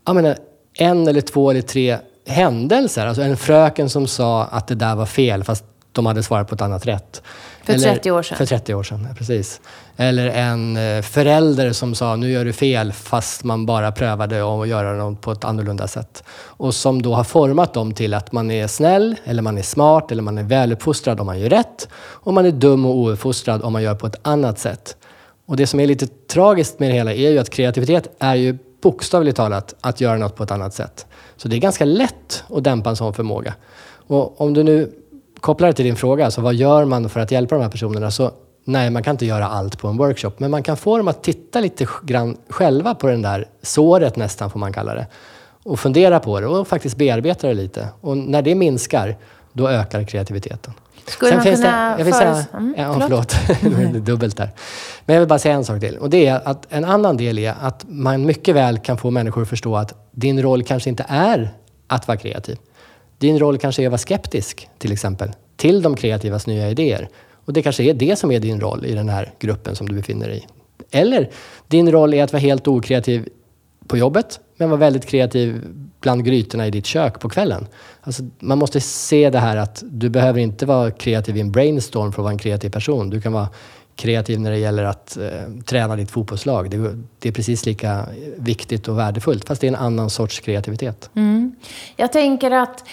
jag 0.05 0.15
menar, 0.15 0.29
eh, 0.29 0.35
en 0.77 1.07
eller 1.07 1.21
två 1.21 1.49
eller 1.49 1.61
tre 1.61 1.97
händelser. 2.27 3.05
Alltså 3.05 3.21
en 3.21 3.37
fröken 3.37 3.89
som 3.89 4.07
sa 4.07 4.43
att 4.43 4.67
det 4.67 4.75
där 4.75 4.95
var 4.95 5.05
fel 5.05 5.43
fast 5.43 5.65
de 5.91 6.05
hade 6.05 6.23
svarat 6.23 6.47
på 6.47 6.55
ett 6.55 6.61
annat 6.61 6.85
rätt. 6.85 7.21
För 7.63 7.73
eller, 7.73 7.93
30 7.93 8.11
år 8.11 8.23
sedan? 8.23 8.37
För 8.37 8.45
30 8.45 8.73
år 8.73 8.83
sedan, 8.83 9.07
precis. 9.17 9.61
Eller 9.97 10.27
en 10.27 10.77
eh, 10.77 11.01
förälder 11.01 11.71
som 11.71 11.95
sa 11.95 12.15
nu 12.15 12.31
gör 12.31 12.45
du 12.45 12.53
fel 12.53 12.93
fast 12.93 13.43
man 13.43 13.65
bara 13.65 13.91
prövade 13.91 14.61
att 14.61 14.67
göra 14.67 14.93
något 14.93 15.21
på 15.21 15.31
ett 15.31 15.43
annorlunda 15.43 15.87
sätt. 15.87 16.23
Och 16.29 16.75
som 16.75 17.01
då 17.01 17.13
har 17.13 17.23
format 17.23 17.73
dem 17.73 17.93
till 17.93 18.13
att 18.13 18.31
man 18.31 18.51
är 18.51 18.67
snäll, 18.67 19.15
eller 19.25 19.41
man 19.41 19.57
är 19.57 19.61
smart, 19.61 20.11
eller 20.11 20.23
man 20.23 20.37
är 20.37 20.43
väluppfostrad 20.43 21.19
om 21.19 21.25
man 21.25 21.39
gör 21.39 21.49
rätt. 21.49 21.87
Och 21.95 22.33
man 22.33 22.45
är 22.45 22.51
dum 22.51 22.85
och 22.85 22.95
ouppfostrad 22.95 23.61
om 23.61 23.73
man 23.73 23.83
gör 23.83 23.95
på 23.95 24.07
ett 24.07 24.19
annat 24.21 24.59
sätt. 24.59 24.97
Och 25.45 25.57
det 25.57 25.67
som 25.67 25.79
är 25.79 25.87
lite 25.87 26.07
tragiskt 26.07 26.79
med 26.79 26.89
det 26.89 26.93
hela 26.93 27.13
är 27.13 27.29
ju 27.29 27.39
att 27.39 27.49
kreativitet 27.49 28.07
är 28.19 28.35
ju 28.35 28.57
bokstavligt 28.87 29.37
talat 29.37 29.75
att 29.81 30.01
göra 30.01 30.17
något 30.17 30.35
på 30.35 30.43
ett 30.43 30.51
annat 30.51 30.73
sätt. 30.73 31.05
Så 31.37 31.47
det 31.47 31.55
är 31.55 31.59
ganska 31.59 31.85
lätt 31.85 32.43
att 32.49 32.63
dämpa 32.63 32.89
en 32.89 32.95
sån 32.95 33.13
förmåga. 33.13 33.53
Och 34.07 34.41
om 34.41 34.53
du 34.53 34.63
nu 34.63 34.91
kopplar 35.39 35.67
det 35.67 35.73
till 35.73 35.85
din 35.85 35.95
fråga, 35.95 36.25
alltså 36.25 36.41
vad 36.41 36.55
gör 36.55 36.85
man 36.85 37.09
för 37.09 37.19
att 37.19 37.31
hjälpa 37.31 37.55
de 37.55 37.61
här 37.61 37.69
personerna? 37.69 38.11
Så 38.11 38.31
nej, 38.63 38.89
man 38.89 39.03
kan 39.03 39.11
inte 39.11 39.25
göra 39.25 39.47
allt 39.47 39.79
på 39.79 39.87
en 39.87 39.97
workshop, 39.97 40.31
men 40.37 40.51
man 40.51 40.63
kan 40.63 40.77
få 40.77 40.97
dem 40.97 41.07
att 41.07 41.23
titta 41.23 41.59
lite 41.59 41.87
grann 42.03 42.37
själva 42.49 42.95
på 42.95 43.07
det 43.07 43.17
där 43.17 43.47
såret 43.61 44.15
nästan, 44.15 44.49
får 44.49 44.59
man 44.59 44.73
kalla 44.73 44.95
det. 44.95 45.07
Och 45.63 45.79
fundera 45.79 46.19
på 46.19 46.39
det 46.39 46.47
och 46.47 46.67
faktiskt 46.67 46.97
bearbeta 46.97 47.47
det 47.47 47.53
lite. 47.53 47.87
Och 48.01 48.17
när 48.17 48.41
det 48.41 48.55
minskar, 48.55 49.17
då 49.53 49.69
ökar 49.69 50.03
kreativiteten. 50.03 50.73
Skulle 51.07 51.29
Sen 51.29 51.37
man 51.37 51.43
finns 51.43 51.61
kunna 51.61 51.89
det, 51.89 51.97
jag 51.97 52.05
vill 52.05 52.13
säga, 52.13 52.45
mm, 52.53 52.75
ja, 52.77 52.99
förlåt, 52.99 53.31
förlåt. 53.31 53.93
det 53.93 53.97
är 53.97 54.01
dubbelt 54.01 54.37
där. 54.37 54.51
Men 55.05 55.13
jag 55.13 55.21
vill 55.21 55.29
bara 55.29 55.39
säga 55.39 55.55
en 55.55 55.65
sak 55.65 55.79
till. 55.79 55.97
Och 55.97 56.09
det 56.09 56.27
är 56.27 56.47
att 56.47 56.65
en 56.69 56.85
annan 56.85 57.17
del 57.17 57.39
är 57.39 57.55
att 57.61 57.85
man 57.87 58.25
mycket 58.25 58.55
väl 58.55 58.77
kan 58.77 58.97
få 58.97 59.11
människor 59.11 59.41
att 59.41 59.49
förstå 59.49 59.75
att 59.75 59.93
din 60.11 60.41
roll 60.41 60.63
kanske 60.63 60.89
inte 60.89 61.05
är 61.07 61.49
att 61.87 62.07
vara 62.07 62.17
kreativ. 62.17 62.57
Din 63.17 63.39
roll 63.39 63.57
kanske 63.57 63.83
är 63.83 63.87
att 63.87 63.91
vara 63.91 63.97
skeptisk, 63.97 64.69
till 64.77 64.91
exempel, 64.91 65.31
till 65.55 65.81
de 65.81 65.95
kreativas 65.95 66.47
nya 66.47 66.69
idéer. 66.69 67.09
Och 67.45 67.53
det 67.53 67.61
kanske 67.61 67.83
är 67.83 67.93
det 67.93 68.19
som 68.19 68.31
är 68.31 68.39
din 68.39 68.59
roll 68.59 68.85
i 68.85 68.93
den 68.93 69.09
här 69.09 69.33
gruppen 69.39 69.75
som 69.75 69.89
du 69.89 69.95
befinner 69.95 70.27
dig 70.27 70.37
i. 70.37 70.45
Eller 70.97 71.29
din 71.67 71.91
roll 71.91 72.13
är 72.13 72.23
att 72.23 72.33
vara 72.33 72.41
helt 72.41 72.67
okreativ 72.67 73.29
på 73.87 73.97
jobbet, 73.97 74.39
men 74.57 74.69
var 74.69 74.77
väldigt 74.77 75.05
kreativ 75.05 75.61
bland 75.99 76.25
grytorna 76.25 76.67
i 76.67 76.71
ditt 76.71 76.85
kök 76.85 77.19
på 77.19 77.29
kvällen. 77.29 77.67
Alltså, 78.01 78.23
man 78.39 78.57
måste 78.57 78.81
se 78.81 79.29
det 79.29 79.39
här 79.39 79.57
att 79.57 79.83
du 79.85 80.09
behöver 80.09 80.39
inte 80.39 80.65
vara 80.65 80.91
kreativ 80.91 81.37
i 81.37 81.41
en 81.41 81.51
brainstorm 81.51 82.11
för 82.11 82.21
att 82.21 82.23
vara 82.23 82.31
en 82.31 82.37
kreativ 82.37 82.69
person. 82.69 83.09
Du 83.09 83.21
kan 83.21 83.33
vara 83.33 83.49
kreativ 83.95 84.39
när 84.39 84.51
det 84.51 84.57
gäller 84.57 84.83
att 84.83 85.17
eh, 85.17 85.61
träna 85.65 85.95
ditt 85.95 86.11
fotbollslag. 86.11 86.69
Det, 86.69 86.77
det, 87.19 87.29
är 87.29 87.33
precis 87.33 87.65
lika 87.65 88.05
viktigt 88.37 88.87
och 88.87 88.99
värdefullt, 88.99 89.47
fast 89.47 89.61
det 89.61 89.67
är 89.67 89.71
en 89.71 89.75
annan 89.75 90.09
sorts 90.09 90.39
kreativitet. 90.39 91.09
Mm. 91.13 91.55
Jag 91.95 92.11
tänker 92.11 92.51
att 92.51 92.83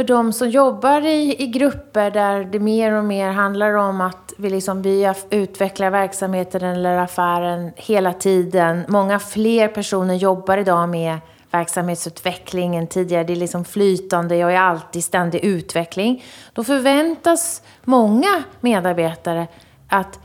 för 0.00 0.04
de 0.04 0.32
som 0.32 0.50
jobbar 0.50 1.00
i, 1.00 1.42
i 1.42 1.46
grupper 1.46 2.10
där 2.10 2.44
det 2.44 2.58
mer 2.58 2.92
och 2.92 3.04
mer 3.04 3.30
handlar 3.30 3.74
om 3.74 4.00
att 4.00 4.32
vi, 4.36 4.50
liksom, 4.50 4.82
vi 4.82 5.12
utvecklar 5.30 5.90
verksamheten 5.90 6.62
eller 6.62 6.98
affären 6.98 7.72
hela 7.76 8.12
tiden. 8.12 8.84
Många 8.88 9.18
fler 9.18 9.68
personer 9.68 10.14
jobbar 10.14 10.58
idag 10.58 10.88
med 10.88 11.18
verksamhetsutveckling 11.50 12.76
än 12.76 12.86
tidigare. 12.86 13.24
Det 13.24 13.32
är 13.32 13.36
liksom 13.36 13.64
flytande, 13.64 14.36
jag 14.36 14.54
är 14.54 14.60
alltid 14.60 15.04
ständig 15.04 15.44
utveckling. 15.44 16.24
Då 16.52 16.64
förväntas 16.64 17.62
många 17.84 18.42
medarbetare 18.60 19.46
att 19.88 20.18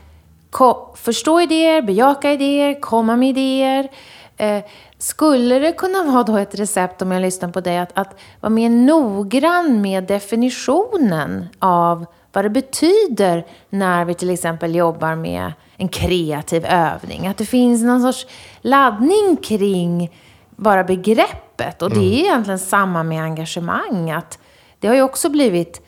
förstå 0.94 1.40
idéer, 1.40 1.82
bejaka 1.82 2.32
idéer, 2.32 2.80
komma 2.80 3.16
med 3.16 3.28
idéer. 3.28 3.88
Eh, 4.36 4.64
skulle 4.98 5.58
det 5.58 5.72
kunna 5.72 6.02
vara 6.02 6.22
då 6.22 6.36
ett 6.36 6.54
recept, 6.54 7.02
om 7.02 7.12
jag 7.12 7.22
lyssnar 7.22 7.48
på 7.48 7.60
dig, 7.60 7.78
att, 7.78 7.90
att 7.94 8.18
vara 8.40 8.50
mer 8.50 8.70
noggrann 8.70 9.80
med 9.80 10.04
definitionen 10.04 11.48
av 11.58 12.06
vad 12.32 12.44
det 12.44 12.50
betyder 12.50 13.46
när 13.70 14.04
vi 14.04 14.14
till 14.14 14.30
exempel 14.30 14.74
jobbar 14.74 15.14
med 15.14 15.52
en 15.76 15.88
kreativ 15.88 16.66
övning? 16.66 17.26
Att 17.26 17.36
det 17.36 17.46
finns 17.46 17.82
någon 17.82 18.02
sorts 18.02 18.26
laddning 18.60 19.36
kring 19.42 20.10
bara 20.56 20.84
begreppet. 20.84 21.82
Och 21.82 21.90
det 21.90 21.96
är 21.96 22.12
mm. 22.12 22.24
egentligen 22.24 22.58
samma 22.58 23.02
med 23.02 23.22
engagemang. 23.22 24.10
Att 24.10 24.38
det 24.80 24.88
har 24.88 24.94
ju 24.94 25.02
också 25.02 25.28
blivit 25.28 25.85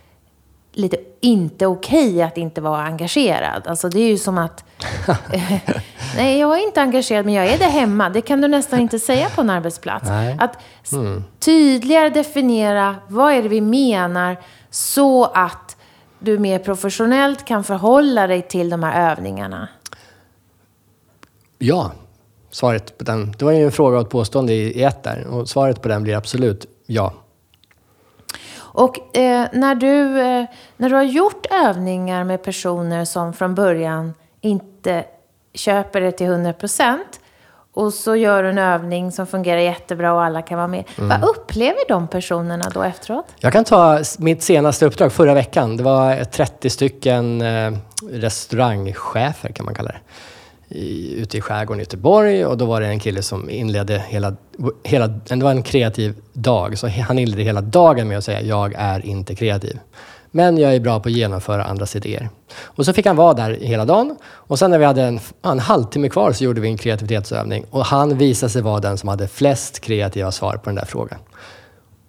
lite 0.79 0.97
inte 1.21 1.67
okej 1.67 2.09
okay 2.09 2.23
att 2.23 2.39
inte 2.39 2.61
vara 2.61 2.83
engagerad. 2.83 3.67
Alltså 3.67 3.89
det 3.89 4.01
är 4.01 4.09
ju 4.09 4.19
som 4.19 4.39
att... 4.39 4.65
nej, 6.17 6.39
jag 6.39 6.59
är 6.59 6.67
inte 6.67 6.81
engagerad, 6.81 7.25
men 7.25 7.35
jag 7.35 7.47
är 7.47 7.59
det 7.59 7.65
hemma. 7.65 8.11
Det 8.11 8.21
kan 8.21 8.41
du 8.41 8.49
nästan 8.49 8.81
inte 8.81 8.99
säga 8.99 9.29
på 9.29 9.41
en 9.41 9.51
arbetsplats. 9.51 10.09
Nej. 10.09 10.37
Att 10.41 10.59
mm. 10.93 11.25
tydligare 11.39 12.11
definiera 12.11 12.97
vad 13.09 13.33
är 13.33 13.43
det 13.43 13.49
vi 13.49 13.61
menar 13.61 14.37
så 14.71 15.25
att 15.25 15.77
du 16.19 16.39
mer 16.39 16.59
professionellt 16.59 17.45
kan 17.45 17.65
förhålla 17.65 18.27
dig 18.27 18.43
till 18.43 18.71
de 18.71 18.83
här 18.83 19.11
övningarna. 19.11 19.69
Ja, 21.59 21.93
svaret 22.51 22.99
på 22.99 23.05
den. 23.05 23.35
Det 23.39 23.45
var 23.45 23.53
ju 23.53 23.65
en 23.65 23.73
fråga 23.73 23.97
och 23.97 24.03
ett 24.03 24.11
påstående 24.11 24.53
i 24.53 24.83
ett 24.83 25.03
där. 25.03 25.27
Och 25.27 25.49
svaret 25.49 25.83
på 25.83 25.89
den 25.89 26.03
blir 26.03 26.17
absolut 26.17 26.67
ja. 26.87 27.13
Och 28.79 29.17
eh, 29.17 29.47
när, 29.53 29.75
du, 29.75 30.21
eh, 30.21 30.45
när 30.77 30.89
du 30.89 30.95
har 30.95 31.03
gjort 31.03 31.47
övningar 31.51 32.25
med 32.25 32.43
personer 32.43 33.05
som 33.05 33.33
från 33.33 33.55
början 33.55 34.15
inte 34.41 35.05
köper 35.55 36.01
det 36.01 36.13
till 36.13 36.27
100 36.27 36.53
procent 36.53 37.21
och 37.75 37.95
så 37.95 38.17
gör 38.17 38.43
du 38.43 38.49
en 38.49 38.59
övning 38.59 39.13
som 39.13 39.27
fungerar 39.27 39.61
jättebra 39.61 40.13
och 40.13 40.23
alla 40.23 40.43
kan 40.43 40.57
vara 40.57 40.69
med. 40.69 40.85
Mm. 40.99 41.09
Vad 41.09 41.31
upplever 41.31 41.89
de 41.89 42.09
personerna 42.09 42.71
då 42.75 42.83
efteråt? 42.83 43.27
Jag 43.41 43.53
kan 43.53 43.65
ta 43.65 44.01
mitt 44.19 44.43
senaste 44.43 44.87
uppdrag 44.87 45.13
förra 45.13 45.35
veckan. 45.35 45.77
Det 45.77 45.83
var 45.83 46.25
30 46.25 46.71
stycken 46.71 47.41
eh, 47.41 47.73
restaurangchefer 48.11 49.49
kan 49.49 49.65
man 49.65 49.75
kalla 49.75 49.91
det 49.91 50.01
i, 50.69 51.15
ute 51.15 51.39
i 51.39 51.41
skärgården 51.41 51.81
i 51.81 51.83
Göteborg 51.83 52.47
och 52.47 52.59
då 52.59 52.65
var 52.65 52.81
det 52.81 52.87
en 52.87 53.01
kille 53.01 53.23
som 53.23 53.51
inledde 53.51 54.05
hela, 54.09 54.37
hela, 54.85 55.07
det 55.07 55.37
var 55.43 55.51
en 55.51 55.63
kreativ 55.63 56.15
dag, 56.33 56.79
så 56.79 56.89
han 56.89 57.19
inledde 57.19 57.43
hela 57.43 57.61
dagen 57.61 58.09
med 58.09 58.19
att 58.19 58.25
säga 58.25 58.43
jag 58.43 58.75
är 58.77 59.07
inte 59.07 59.35
kreativ. 59.35 59.79
Men 60.31 60.59
jag 60.59 60.75
är 60.75 60.81
bra 60.81 61.01
på 61.01 61.09
att 61.09 61.15
genomföra 61.15 61.65
andras 61.65 61.97
idéer. 61.97 62.29
Och 62.63 62.85
så 62.85 62.93
fick 62.93 63.07
han 63.07 63.17
vara 63.17 63.35
där 63.35 63.51
hela 63.51 63.85
dagen. 63.85 64.17
Och 64.23 64.59
sen 64.59 64.71
när 64.71 64.79
vi 64.79 64.85
hade 64.85 65.03
en, 65.03 65.21
en 65.43 65.59
halvtimme 65.59 66.09
kvar 66.09 66.33
så 66.33 66.45
gjorde 66.45 66.61
vi 66.61 66.69
en 66.69 66.77
kreativitetsövning. 66.77 67.65
Och 67.71 67.85
han 67.85 68.19
visade 68.19 68.51
sig 68.51 68.63
vara 68.63 68.81
den 68.81 68.99
som 68.99 69.09
hade 69.09 69.29
flest 69.29 69.81
kreativa 69.81 70.33
svar 70.33 70.53
på 70.53 70.65
den 70.65 70.75
där 70.75 70.85
frågan. 70.85 71.19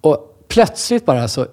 Och 0.00 0.44
plötsligt 0.48 1.06
bara 1.06 1.28
så... 1.28 1.46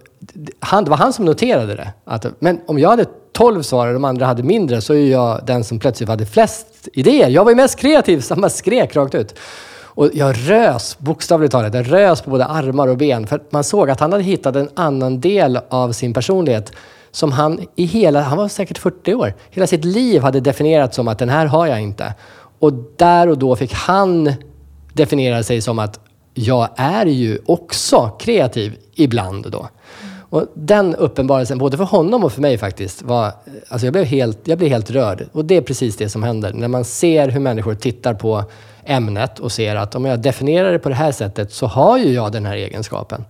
Han, 0.59 0.83
det 0.83 0.89
var 0.89 0.97
han 0.97 1.13
som 1.13 1.25
noterade 1.25 1.75
det. 1.75 1.93
Att, 2.05 2.25
men 2.39 2.61
om 2.67 2.79
jag 2.79 2.89
hade 2.89 3.05
12 3.37 3.63
svar 3.63 3.87
och 3.87 3.93
de 3.93 4.05
andra 4.05 4.25
hade 4.25 4.43
mindre 4.43 4.81
så 4.81 4.93
är 4.93 5.11
jag 5.11 5.45
den 5.45 5.63
som 5.63 5.79
plötsligt 5.79 6.09
hade 6.09 6.25
flest 6.25 6.87
idéer. 6.93 7.29
Jag 7.29 7.43
var 7.43 7.51
ju 7.51 7.55
mest 7.55 7.79
kreativ, 7.79 8.21
så 8.21 8.35
man 8.35 8.49
skrek 8.49 8.95
rakt 8.95 9.15
ut. 9.15 9.39
Och 9.81 10.09
jag 10.13 10.35
rös, 10.49 10.99
bokstavligt 10.99 11.51
talat, 11.51 11.73
jag 11.73 11.91
rös 11.91 12.21
på 12.21 12.29
både 12.29 12.45
armar 12.45 12.87
och 12.87 12.97
ben. 12.97 13.27
För 13.27 13.41
man 13.49 13.63
såg 13.63 13.89
att 13.89 13.99
han 13.99 14.11
hade 14.11 14.23
hittat 14.23 14.55
en 14.55 14.69
annan 14.73 15.21
del 15.21 15.59
av 15.69 15.91
sin 15.91 16.13
personlighet 16.13 16.71
som 17.11 17.31
han 17.31 17.59
i 17.75 17.85
hela, 17.85 18.21
han 18.21 18.37
var 18.37 18.47
säkert 18.47 18.77
40 18.77 19.13
år, 19.13 19.33
hela 19.49 19.67
sitt 19.67 19.85
liv 19.85 20.21
hade 20.21 20.39
definierat 20.39 20.93
som 20.93 21.07
att 21.07 21.19
den 21.19 21.29
här 21.29 21.45
har 21.45 21.67
jag 21.67 21.81
inte. 21.81 22.13
Och 22.59 22.73
där 22.97 23.29
och 23.29 23.37
då 23.37 23.55
fick 23.55 23.73
han 23.73 24.33
definiera 24.93 25.43
sig 25.43 25.61
som 25.61 25.79
att 25.79 25.99
jag 26.33 26.69
är 26.75 27.05
ju 27.05 27.39
också 27.45 28.11
kreativ 28.19 28.77
ibland 28.95 29.51
då. 29.51 29.69
Och 30.29 30.47
den 30.53 30.95
uppenbarelsen, 30.95 31.57
både 31.57 31.77
för 31.77 31.83
honom 31.83 32.23
och 32.23 32.33
för 32.33 32.41
mig 32.41 32.57
faktiskt, 32.57 33.01
var... 33.01 33.31
Alltså 33.67 33.87
jag, 33.87 33.93
blev 33.93 34.05
helt, 34.05 34.39
jag 34.43 34.57
blev 34.57 34.69
helt 34.69 34.91
rörd. 34.91 35.25
Och 35.31 35.45
det 35.45 35.57
är 35.57 35.61
precis 35.61 35.97
det 35.97 36.09
som 36.09 36.23
händer. 36.23 36.53
När 36.53 36.67
man 36.67 36.85
ser 36.85 37.29
hur 37.29 37.39
människor 37.39 37.75
tittar 37.75 38.13
på 38.13 38.43
ämnet 38.85 39.39
och 39.39 39.51
ser 39.51 39.75
att 39.75 39.95
om 39.95 40.05
jag 40.05 40.19
definierar 40.19 40.71
det 40.71 40.79
på 40.79 40.89
det 40.89 40.95
här 40.95 41.11
sättet 41.11 41.51
så 41.51 41.65
har 41.65 41.97
ju 41.97 42.13
jag 42.13 42.31
den 42.31 42.45
här 42.45 42.55
egenskapen. 42.55 43.25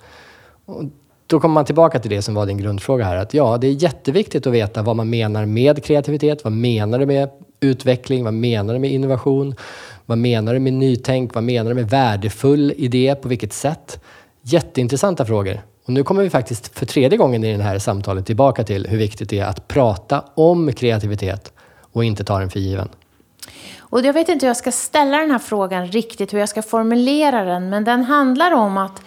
Och 0.65 0.83
då 1.27 1.39
kommer 1.39 1.53
man 1.53 1.65
tillbaka 1.65 1.99
till 1.99 2.11
det 2.11 2.21
som 2.21 2.33
var 2.33 2.45
din 2.45 2.57
grundfråga 2.57 3.05
här. 3.05 3.15
Att 3.15 3.33
ja, 3.33 3.57
det 3.57 3.67
är 3.67 3.71
jätteviktigt 3.71 4.47
att 4.47 4.53
veta 4.53 4.81
vad 4.81 4.95
man 4.95 5.09
menar 5.09 5.45
med 5.45 5.83
kreativitet. 5.83 6.43
Vad 6.43 6.53
menar 6.53 6.99
du 6.99 7.05
med 7.05 7.29
utveckling? 7.59 8.23
Vad 8.23 8.33
menar 8.33 8.73
du 8.73 8.79
med 8.79 8.91
innovation? 8.91 9.55
Vad 10.05 10.17
menar 10.17 10.53
du 10.53 10.59
med 10.59 10.73
nytänk? 10.73 11.35
Vad 11.35 11.43
menar 11.43 11.69
du 11.69 11.75
med 11.75 11.89
värdefull 11.89 12.73
idé? 12.77 13.15
På 13.21 13.29
vilket 13.29 13.53
sätt? 13.53 13.99
Jätteintressanta 14.41 15.25
frågor. 15.25 15.61
Och 15.87 15.93
nu 15.93 16.03
kommer 16.03 16.23
vi 16.23 16.29
faktiskt 16.29 16.79
för 16.79 16.85
tredje 16.85 17.17
gången 17.17 17.43
i 17.43 17.57
det 17.57 17.63
här 17.63 17.79
samtalet 17.79 18.25
tillbaka 18.25 18.63
till 18.63 18.87
hur 18.87 18.97
viktigt 18.97 19.29
det 19.29 19.39
är 19.39 19.45
att 19.45 19.67
prata 19.67 20.23
om 20.35 20.73
kreativitet 20.73 21.53
och 21.93 22.03
inte 22.03 22.23
ta 22.23 22.39
den 22.39 22.49
för 22.49 22.59
given. 22.59 22.89
Och 23.79 24.01
jag 24.01 24.13
vet 24.13 24.29
inte 24.29 24.45
hur 24.45 24.49
jag 24.49 24.57
ska 24.57 24.71
ställa 24.71 25.17
den 25.17 25.31
här 25.31 25.39
frågan 25.39 25.87
riktigt, 25.87 26.33
hur 26.33 26.39
jag 26.39 26.49
ska 26.49 26.61
formulera 26.61 27.43
den, 27.43 27.69
men 27.69 27.83
den 27.83 28.03
handlar 28.03 28.51
om 28.51 28.77
att 28.77 29.01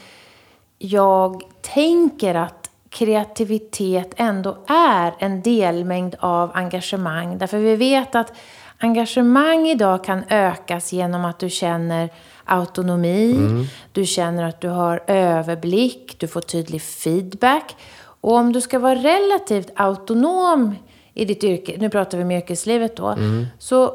jag 0.78 1.42
tänker 1.60 2.34
att 2.34 2.70
kreativitet 2.88 4.14
ändå 4.16 4.58
är 4.68 5.14
en 5.18 5.42
delmängd 5.42 6.14
av 6.18 6.50
engagemang. 6.54 7.38
Därför 7.38 7.58
vi 7.58 7.76
vet 7.76 8.14
att 8.14 8.32
engagemang 8.78 9.66
idag 9.66 10.04
kan 10.04 10.25
ökas 10.28 10.92
genom 10.92 11.25
att 11.25 11.38
du 11.38 11.50
känner 11.50 12.10
autonomi, 12.50 13.33
mm. 13.33 13.64
du 13.92 14.07
känner 14.07 14.49
att 14.49 14.61
du 14.61 14.69
har 14.69 15.02
överblick, 15.07 16.16
du 16.19 16.28
får 16.28 16.40
tydlig 16.40 16.83
feedback. 16.83 17.76
Och 18.21 18.33
om 18.33 18.52
du 18.52 18.61
ska 18.61 18.78
vara 18.78 18.95
relativt 18.95 19.71
autonom 19.75 20.75
i 21.14 21.25
ditt 21.25 21.45
yrke, 21.45 21.76
nu 21.78 21.90
pratar 21.90 22.19
vi 22.19 22.25
om 22.25 22.30
yrkeslivet 22.30 22.97
då, 22.97 23.07
mm. 23.07 23.47
så 23.59 23.95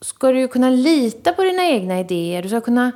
ska 0.00 0.32
du 0.32 0.38
ju 0.38 0.48
kunna 0.48 0.70
lita 0.70 1.32
på 1.32 1.42
dina 1.42 1.64
egna 1.64 2.00
idéer. 2.00 2.42
Du 2.42 2.48
ska 2.48 2.60
kunna 2.60 2.92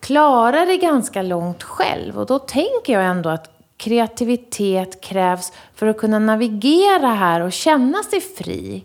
klara 0.00 0.64
dig 0.64 0.78
ganska 0.78 1.22
långt 1.22 1.62
själv. 1.62 2.18
Och 2.18 2.26
då 2.26 2.38
tänker 2.38 2.92
jag 2.92 3.04
ändå 3.04 3.30
att 3.30 3.50
kreativitet 3.76 5.00
krävs 5.00 5.52
för 5.74 5.86
att 5.86 5.98
kunna 5.98 6.18
navigera 6.18 7.08
här 7.08 7.40
och 7.40 7.52
känna 7.52 8.02
sig 8.02 8.20
fri. 8.20 8.84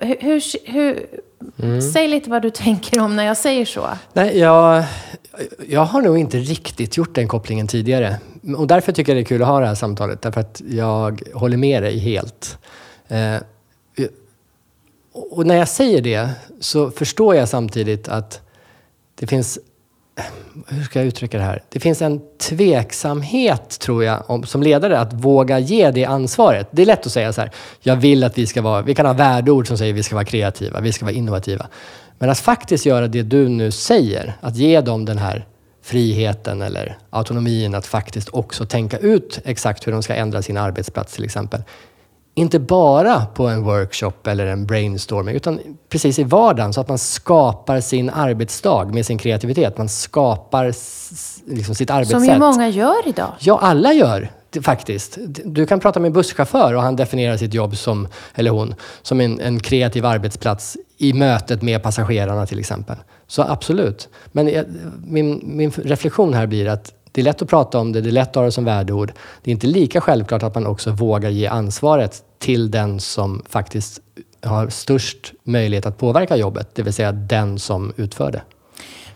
Hur, 0.00 0.16
hur, 0.20 0.42
hur 0.64 1.06
mm. 1.62 1.82
Säg 1.82 2.08
lite 2.08 2.30
vad 2.30 2.42
du 2.42 2.50
tänker 2.54 3.00
om 3.00 3.16
när 3.16 3.24
jag 3.24 3.36
säger 3.36 3.64
så. 3.64 3.88
Nej, 4.12 4.38
jag, 4.38 4.84
jag 5.68 5.84
har 5.84 6.02
nog 6.02 6.18
inte 6.18 6.38
riktigt 6.38 6.96
gjort 6.96 7.14
den 7.14 7.28
kopplingen 7.28 7.66
tidigare. 7.66 8.16
Och 8.56 8.66
därför 8.66 8.92
tycker 8.92 9.12
jag 9.12 9.16
det 9.16 9.22
är 9.22 9.28
kul 9.28 9.42
att 9.42 9.48
ha 9.48 9.60
det 9.60 9.66
här 9.66 9.74
samtalet. 9.74 10.22
Därför 10.22 10.40
att 10.40 10.62
jag 10.68 11.22
håller 11.34 11.56
med 11.56 11.82
dig 11.82 11.98
helt. 11.98 12.58
Eh, 13.08 13.36
och 15.12 15.46
när 15.46 15.54
jag 15.54 15.68
säger 15.68 16.02
det 16.02 16.30
så 16.60 16.90
förstår 16.90 17.34
jag 17.34 17.48
samtidigt 17.48 18.08
att 18.08 18.40
det 19.14 19.26
finns 19.26 19.58
hur 20.68 20.84
ska 20.84 20.98
jag 20.98 21.06
uttrycka 21.06 21.38
det 21.38 21.44
här? 21.44 21.62
Det 21.68 21.80
finns 21.80 22.02
en 22.02 22.20
tveksamhet, 22.38 23.78
tror 23.78 24.04
jag, 24.04 24.22
om, 24.26 24.44
som 24.44 24.62
ledare 24.62 24.98
att 24.98 25.12
våga 25.12 25.58
ge 25.58 25.90
det 25.90 26.04
ansvaret. 26.04 26.68
Det 26.70 26.82
är 26.82 26.86
lätt 26.86 27.06
att 27.06 27.12
säga 27.12 27.32
så 27.32 27.40
här, 27.40 27.50
jag 27.80 27.96
vill 27.96 28.24
att 28.24 28.38
vi 28.38 28.46
ska 28.46 28.62
vara, 28.62 28.82
vi 28.82 28.94
kan 28.94 29.06
ha 29.06 29.12
värdeord 29.12 29.68
som 29.68 29.78
säger 29.78 29.92
att 29.92 29.98
vi 29.98 30.02
ska 30.02 30.14
vara 30.14 30.24
kreativa, 30.24 30.80
vi 30.80 30.92
ska 30.92 31.04
vara 31.04 31.14
innovativa. 31.14 31.66
Men 32.18 32.30
att 32.30 32.38
faktiskt 32.38 32.86
göra 32.86 33.08
det 33.08 33.22
du 33.22 33.48
nu 33.48 33.70
säger, 33.70 34.36
att 34.40 34.56
ge 34.56 34.80
dem 34.80 35.04
den 35.04 35.18
här 35.18 35.46
friheten 35.82 36.62
eller 36.62 36.98
autonomin 37.10 37.74
att 37.74 37.86
faktiskt 37.86 38.28
också 38.28 38.66
tänka 38.66 38.98
ut 38.98 39.40
exakt 39.44 39.86
hur 39.86 39.92
de 39.92 40.02
ska 40.02 40.14
ändra 40.14 40.42
sin 40.42 40.56
arbetsplats 40.56 41.14
till 41.14 41.24
exempel 41.24 41.62
inte 42.38 42.58
bara 42.58 43.26
på 43.26 43.48
en 43.48 43.62
workshop 43.62 44.12
eller 44.26 44.46
en 44.46 44.66
brainstorming, 44.66 45.34
utan 45.34 45.60
precis 45.88 46.18
i 46.18 46.24
vardagen 46.24 46.72
så 46.72 46.80
att 46.80 46.88
man 46.88 46.98
skapar 46.98 47.80
sin 47.80 48.10
arbetsdag 48.10 48.84
med 48.84 49.06
sin 49.06 49.18
kreativitet. 49.18 49.78
Man 49.78 49.88
skapar 49.88 50.64
liksom 51.54 51.74
sitt 51.74 51.90
arbetssätt. 51.90 52.16
Som 52.16 52.24
ju 52.24 52.38
många 52.38 52.68
gör 52.68 53.08
idag. 53.08 53.32
Ja, 53.38 53.58
alla 53.62 53.92
gör 53.92 54.30
faktiskt. 54.62 55.18
Du 55.44 55.66
kan 55.66 55.80
prata 55.80 56.00
med 56.00 56.06
en 56.06 56.12
busschaufför 56.12 56.74
och 56.74 56.82
han 56.82 56.96
definierar 56.96 57.36
sitt 57.36 57.54
jobb 57.54 57.76
som, 57.76 58.08
eller 58.34 58.50
hon, 58.50 58.74
som 59.02 59.20
en, 59.20 59.40
en 59.40 59.60
kreativ 59.60 60.06
arbetsplats 60.06 60.76
i 60.98 61.12
mötet 61.12 61.62
med 61.62 61.82
passagerarna 61.82 62.46
till 62.46 62.58
exempel. 62.58 62.96
Så 63.26 63.42
absolut. 63.42 64.08
Men 64.32 64.48
jag, 64.48 64.64
min, 65.06 65.40
min 65.44 65.70
reflektion 65.70 66.34
här 66.34 66.46
blir 66.46 66.68
att 66.68 66.92
det 67.12 67.20
är 67.20 67.24
lätt 67.24 67.42
att 67.42 67.48
prata 67.48 67.78
om 67.78 67.92
det, 67.92 68.00
det 68.00 68.08
är 68.08 68.12
lätt 68.12 68.28
att 68.28 68.36
ha 68.36 68.42
det 68.42 68.52
som 68.52 68.64
värdeord. 68.64 69.12
Det 69.42 69.50
är 69.50 69.52
inte 69.52 69.66
lika 69.66 70.00
självklart 70.00 70.42
att 70.42 70.54
man 70.54 70.66
också 70.66 70.90
vågar 70.90 71.30
ge 71.30 71.46
ansvaret 71.46 72.22
till 72.38 72.70
den 72.70 73.00
som 73.00 73.42
faktiskt 73.48 74.00
har 74.42 74.68
störst 74.68 75.32
möjlighet 75.44 75.86
att 75.86 75.98
påverka 75.98 76.36
jobbet, 76.36 76.74
det 76.74 76.82
vill 76.82 76.92
säga 76.92 77.12
den 77.12 77.58
som 77.58 77.92
utför 77.96 78.32
det. 78.32 78.42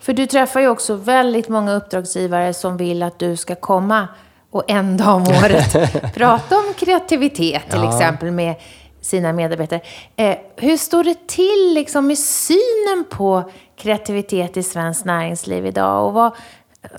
För 0.00 0.12
du 0.12 0.26
träffar 0.26 0.61
ju 0.61 0.69
också 0.69 0.95
väldigt 0.95 1.49
många 1.49 1.75
uppdragsgivare 1.75 2.55
som 2.55 2.76
vill 2.76 3.02
att 3.02 3.19
du 3.19 3.37
ska 3.37 3.55
komma 3.55 4.09
och 4.50 4.64
en 4.71 4.97
dag 4.97 5.14
om 5.14 5.23
året 5.23 5.73
prata 6.14 6.57
om 6.57 6.75
kreativitet 6.76 7.62
till 7.71 7.81
ja. 7.81 7.88
exempel 7.88 8.31
med 8.31 8.55
sina 9.00 9.33
medarbetare. 9.33 9.81
Eh, 10.17 10.37
hur 10.57 10.76
står 10.76 11.05
det 11.05 11.26
till 11.26 11.75
liksom, 11.75 12.07
med 12.07 12.19
synen 12.19 13.05
på 13.11 13.50
kreativitet 13.76 14.57
i 14.57 14.62
svenskt 14.62 15.05
näringsliv 15.05 15.67
idag? 15.67 16.07
Och 16.07 16.12
vad, 16.12 16.33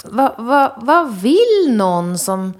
vad, 0.03 0.31
vad, 0.37 0.71
vad 0.77 1.15
vill 1.15 1.67
någon 1.67 2.17
som 2.17 2.53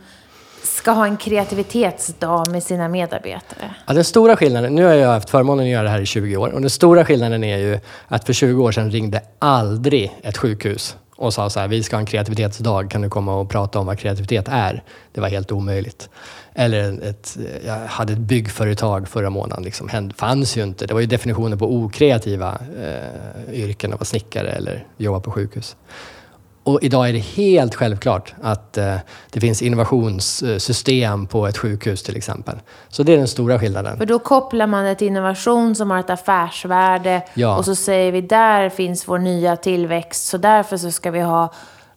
ska 0.64 0.92
ha 0.92 1.06
en 1.06 1.18
kreativitetsdag 1.18 2.44
med 2.52 2.64
sina 2.64 2.88
medarbetare? 2.88 3.76
Ja, 3.88 3.94
den 3.94 4.04
stora 4.04 4.36
skillnaden, 4.36 4.76
nu 4.76 4.84
har 4.84 4.94
jag 4.94 5.10
haft 5.10 5.30
förmånen 5.30 5.66
att 5.66 5.72
göra 5.72 5.84
det 5.84 5.90
här 5.90 6.02
i 6.02 6.06
20 6.06 6.38
år 6.38 6.50
och 6.50 6.62
den 6.62 6.70
stora 6.70 7.06
skillnaden 7.06 7.44
är 7.44 7.58
ju 7.58 7.80
att 8.08 8.26
för 8.26 8.34
20 8.34 8.64
år 8.64 8.72
sedan 8.72 8.92
ringde 8.92 9.22
aldrig 9.40 10.12
ett 10.22 10.38
sjukhus 10.38 10.98
och 11.16 11.34
sa 11.34 11.50
så 11.50 11.60
här, 11.60 11.68
vi 11.68 11.84
ska 11.84 11.96
ha 11.96 12.00
en 12.00 12.06
kreativitetsdag, 12.06 12.90
kan 12.90 13.02
du 13.02 13.10
komma 13.10 13.36
och 13.36 13.50
prata 13.50 13.80
om 13.80 13.86
vad 13.86 14.00
kreativitet 14.00 14.48
är? 14.48 14.84
Det 15.12 15.22
var 15.22 15.30
helt 15.30 15.52
omöjligt. 15.52 16.10
Eller 16.54 17.10
ett, 17.10 17.38
jag 17.66 17.80
hade 17.80 18.14
ett 18.14 18.20
byggföretag 18.20 19.08
förra 19.08 19.30
månaden, 19.30 19.64
liksom, 19.64 19.88
det 19.88 20.14
fanns 20.16 20.58
ju 20.58 20.64
inte. 20.64 20.86
Det 20.86 20.94
var 20.94 21.02
ju 21.02 21.08
definitionen 21.08 21.60
på 21.60 21.74
okreativa 21.74 22.58
eh, 22.82 23.54
yrken, 23.54 23.94
att 23.94 24.00
vara 24.00 24.06
snickare 24.06 24.50
eller 24.50 24.88
jobba 24.98 25.20
på 25.20 25.32
sjukhus. 25.32 25.76
Och 26.64 26.84
idag 26.84 27.10
är 27.10 27.14
det 27.14 27.20
helt 27.20 27.76
självklart 27.76 28.34
att 28.42 28.78
eh, 28.78 28.96
det 29.30 29.40
finns 29.40 29.62
innovationssystem 29.62 31.28
på 31.28 31.48
ett 31.48 31.58
sjukhus 31.58 32.04
till 32.04 32.18
exempel. 32.18 32.56
Så 32.90 33.04
det 33.04 33.14
är 33.14 33.18
den 33.18 33.28
stora 33.28 33.60
skillnaden. 33.60 33.98
För 33.98 34.06
då 34.06 34.20
kopplar 34.20 34.68
man 34.68 34.86
det 34.86 34.96
till 34.96 35.08
innovation 35.08 35.76
som 35.76 35.92
har 35.92 36.00
ett 36.00 36.10
affärsvärde 36.10 37.22
ja. 37.34 37.58
och 37.58 37.66
så 37.66 37.76
säger 37.76 38.12
vi 38.12 38.22
där 38.22 38.70
finns 38.70 39.08
vår 39.08 39.20
nya 39.20 39.56
tillväxt 39.56 40.28
så 40.28 40.38
därför 40.38 40.78
så 40.78 40.92
ska 40.92 41.12
vi 41.12 41.20
ha 41.20 41.54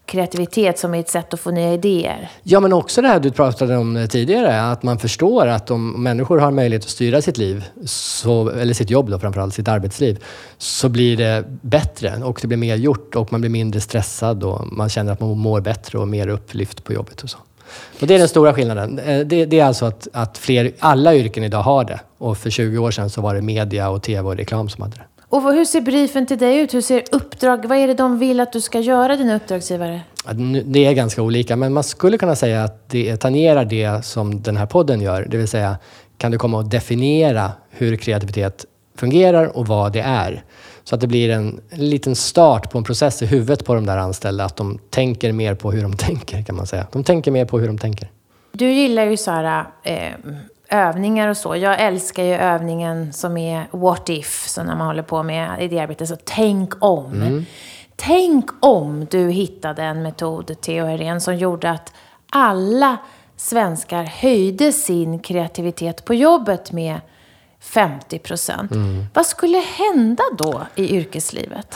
kreativitet 0.06 0.78
som 0.78 0.94
är 0.94 1.00
ett 1.00 1.08
sätt 1.08 1.34
att 1.34 1.40
få 1.40 1.50
nya 1.50 1.72
idéer. 1.72 2.30
Ja, 2.42 2.60
men 2.60 2.72
också 2.72 3.02
det 3.02 3.08
här 3.08 3.20
du 3.20 3.30
pratade 3.30 3.76
om 3.76 3.96
eh, 3.96 4.06
tidigare, 4.06 4.62
att 4.62 4.82
man 4.82 4.98
förstår 4.98 5.46
att 5.46 5.70
om 5.70 6.02
människor 6.02 6.38
har 6.38 6.50
möjlighet 6.50 6.84
att 6.84 6.90
styra 6.90 7.22
sitt 7.22 7.38
liv, 7.38 7.64
så, 7.84 8.50
eller 8.50 8.74
sitt 8.74 8.90
jobb 8.90 9.10
då 9.10 9.18
framförallt, 9.18 9.54
sitt 9.54 9.68
arbetsliv, 9.68 10.24
så 10.58 10.88
blir 10.88 11.16
det 11.16 11.44
bättre 11.62 12.14
och 12.24 12.38
det 12.42 12.46
blir 12.46 12.58
mer 12.58 12.76
gjort 12.76 13.16
och 13.16 13.32
man 13.32 13.40
blir 13.40 13.50
mindre 13.50 13.80
stressad 13.80 14.44
och 14.44 14.72
man 14.72 14.88
känner 14.88 15.12
att 15.12 15.20
man 15.20 15.38
mår 15.38 15.60
bättre 15.60 15.98
och 15.98 16.08
mer 16.08 16.28
upplyft 16.28 16.84
på 16.84 16.92
jobbet 16.92 17.22
och 17.22 17.30
så. 17.30 17.38
Och 18.00 18.06
det 18.06 18.14
är 18.14 18.18
den 18.18 18.28
stora 18.28 18.54
skillnaden. 18.54 18.98
Eh, 18.98 19.26
det, 19.26 19.46
det, 19.46 19.60
är 19.60 19.64
alltså 19.64 19.86
att, 19.86 20.08
att 20.12 20.38
fler, 20.38 20.72
alla 20.78 21.14
yrken 21.14 21.44
idag 21.44 21.62
har 21.62 21.84
det. 21.84 22.00
Och 22.18 22.38
för 22.38 22.50
20 22.50 22.78
år 22.78 22.90
sedan 22.90 23.10
så 23.10 23.20
var 23.20 23.34
det 23.34 23.42
media 23.42 23.88
och 23.88 24.02
tv 24.02 24.28
och 24.28 24.36
reklam 24.36 24.68
som 24.68 24.82
hade 24.82 24.96
det. 24.96 25.15
Och 25.36 25.52
hur 25.52 25.64
ser 25.64 25.80
briefen 25.80 26.26
till 26.26 26.38
dig 26.38 26.58
ut? 26.58 26.74
Hur 26.74 26.80
ser 26.80 27.04
uppdrag, 27.12 27.66
vad 27.66 27.78
är 27.78 27.86
det 27.86 27.94
de 27.94 28.18
vill 28.18 28.40
att 28.40 28.52
du 28.52 28.60
ska 28.60 28.80
göra, 28.80 29.16
dina 29.16 29.36
uppdragsgivare? 29.36 30.00
Det 30.64 30.86
är 30.86 30.92
ganska 30.92 31.22
olika, 31.22 31.56
men 31.56 31.72
man 31.72 31.84
skulle 31.84 32.18
kunna 32.18 32.36
säga 32.36 32.64
att 32.64 32.88
det 32.88 33.16
tangerar 33.16 33.64
det 33.64 34.04
som 34.04 34.42
den 34.42 34.56
här 34.56 34.66
podden 34.66 35.00
gör. 35.00 35.26
Det 35.30 35.36
vill 35.36 35.48
säga, 35.48 35.76
kan 36.18 36.32
du 36.32 36.38
komma 36.38 36.58
och 36.58 36.64
definiera 36.64 37.52
hur 37.70 37.96
kreativitet 37.96 38.64
fungerar 38.94 39.56
och 39.56 39.66
vad 39.66 39.92
det 39.92 40.00
är? 40.00 40.44
Så 40.84 40.94
att 40.94 41.00
det 41.00 41.06
blir 41.06 41.30
en, 41.30 41.60
en 41.70 41.90
liten 41.90 42.16
start 42.16 42.70
på 42.70 42.78
en 42.78 42.84
process 42.84 43.22
i 43.22 43.26
huvudet 43.26 43.64
på 43.64 43.74
de 43.74 43.86
där 43.86 43.96
anställda. 43.96 44.44
Att 44.44 44.56
de 44.56 44.78
tänker 44.90 45.32
mer 45.32 45.54
på 45.54 45.72
hur 45.72 45.82
de 45.82 45.96
tänker, 45.96 46.42
kan 46.42 46.56
man 46.56 46.66
säga. 46.66 46.86
De 46.92 47.04
tänker 47.04 47.30
mer 47.30 47.44
på 47.44 47.58
hur 47.58 47.66
de 47.66 47.78
tänker. 47.78 48.08
Du 48.52 48.72
gillar 48.72 49.04
ju 49.04 49.16
så 49.16 49.30
här, 49.30 49.64
eh, 49.82 50.12
övningar 50.68 51.28
och 51.28 51.36
så. 51.36 51.56
Jag 51.56 51.80
älskar 51.80 52.22
ju 52.22 52.34
övningen 52.34 53.12
som 53.12 53.36
är 53.36 53.66
what 53.70 54.08
if, 54.08 54.48
så 54.48 54.62
när 54.62 54.76
man 54.76 54.86
håller 54.86 55.02
på 55.02 55.22
med 55.22 55.62
idéarbete, 55.62 56.06
så 56.06 56.16
tänk 56.24 56.84
om. 56.84 57.12
Mm. 57.12 57.46
Tänk 57.96 58.50
om 58.60 59.06
du 59.10 59.30
hittade 59.30 59.82
en 59.82 60.02
metod, 60.02 60.60
Theo 60.60 60.86
Herén, 60.86 61.20
som 61.20 61.36
gjorde 61.36 61.70
att 61.70 61.92
alla 62.30 62.96
svenskar 63.36 64.04
höjde 64.04 64.72
sin 64.72 65.18
kreativitet 65.18 66.04
på 66.04 66.14
jobbet 66.14 66.72
med 66.72 67.00
50 67.60 68.18
procent. 68.18 68.72
Mm. 68.72 69.06
Vad 69.14 69.26
skulle 69.26 69.58
hända 69.58 70.22
då 70.38 70.62
i 70.74 70.96
yrkeslivet? 70.96 71.74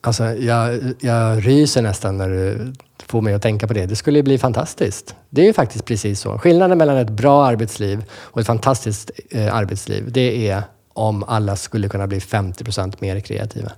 Alltså, 0.00 0.24
jag, 0.24 0.94
jag 1.00 1.46
ryser 1.46 1.82
nästan 1.82 2.18
när 2.18 2.28
du 2.28 2.72
få 3.08 3.20
mig 3.20 3.34
att 3.34 3.42
tänka 3.42 3.66
på 3.66 3.74
det. 3.74 3.86
Det 3.86 3.96
skulle 3.96 4.18
ju 4.18 4.22
bli 4.22 4.38
fantastiskt. 4.38 5.14
Det 5.30 5.40
är 5.40 5.46
ju 5.46 5.52
faktiskt 5.52 5.84
precis 5.84 6.20
så. 6.20 6.38
Skillnaden 6.38 6.78
mellan 6.78 6.96
ett 6.96 7.10
bra 7.10 7.46
arbetsliv 7.46 8.04
och 8.12 8.40
ett 8.40 8.46
fantastiskt 8.46 9.10
eh, 9.30 9.54
arbetsliv, 9.54 10.12
det 10.12 10.48
är 10.48 10.62
om 10.92 11.24
alla 11.24 11.56
skulle 11.56 11.88
kunna 11.88 12.06
bli 12.06 12.20
50 12.20 12.64
procent 12.64 13.00
mer 13.00 13.20
kreativa. 13.20 13.72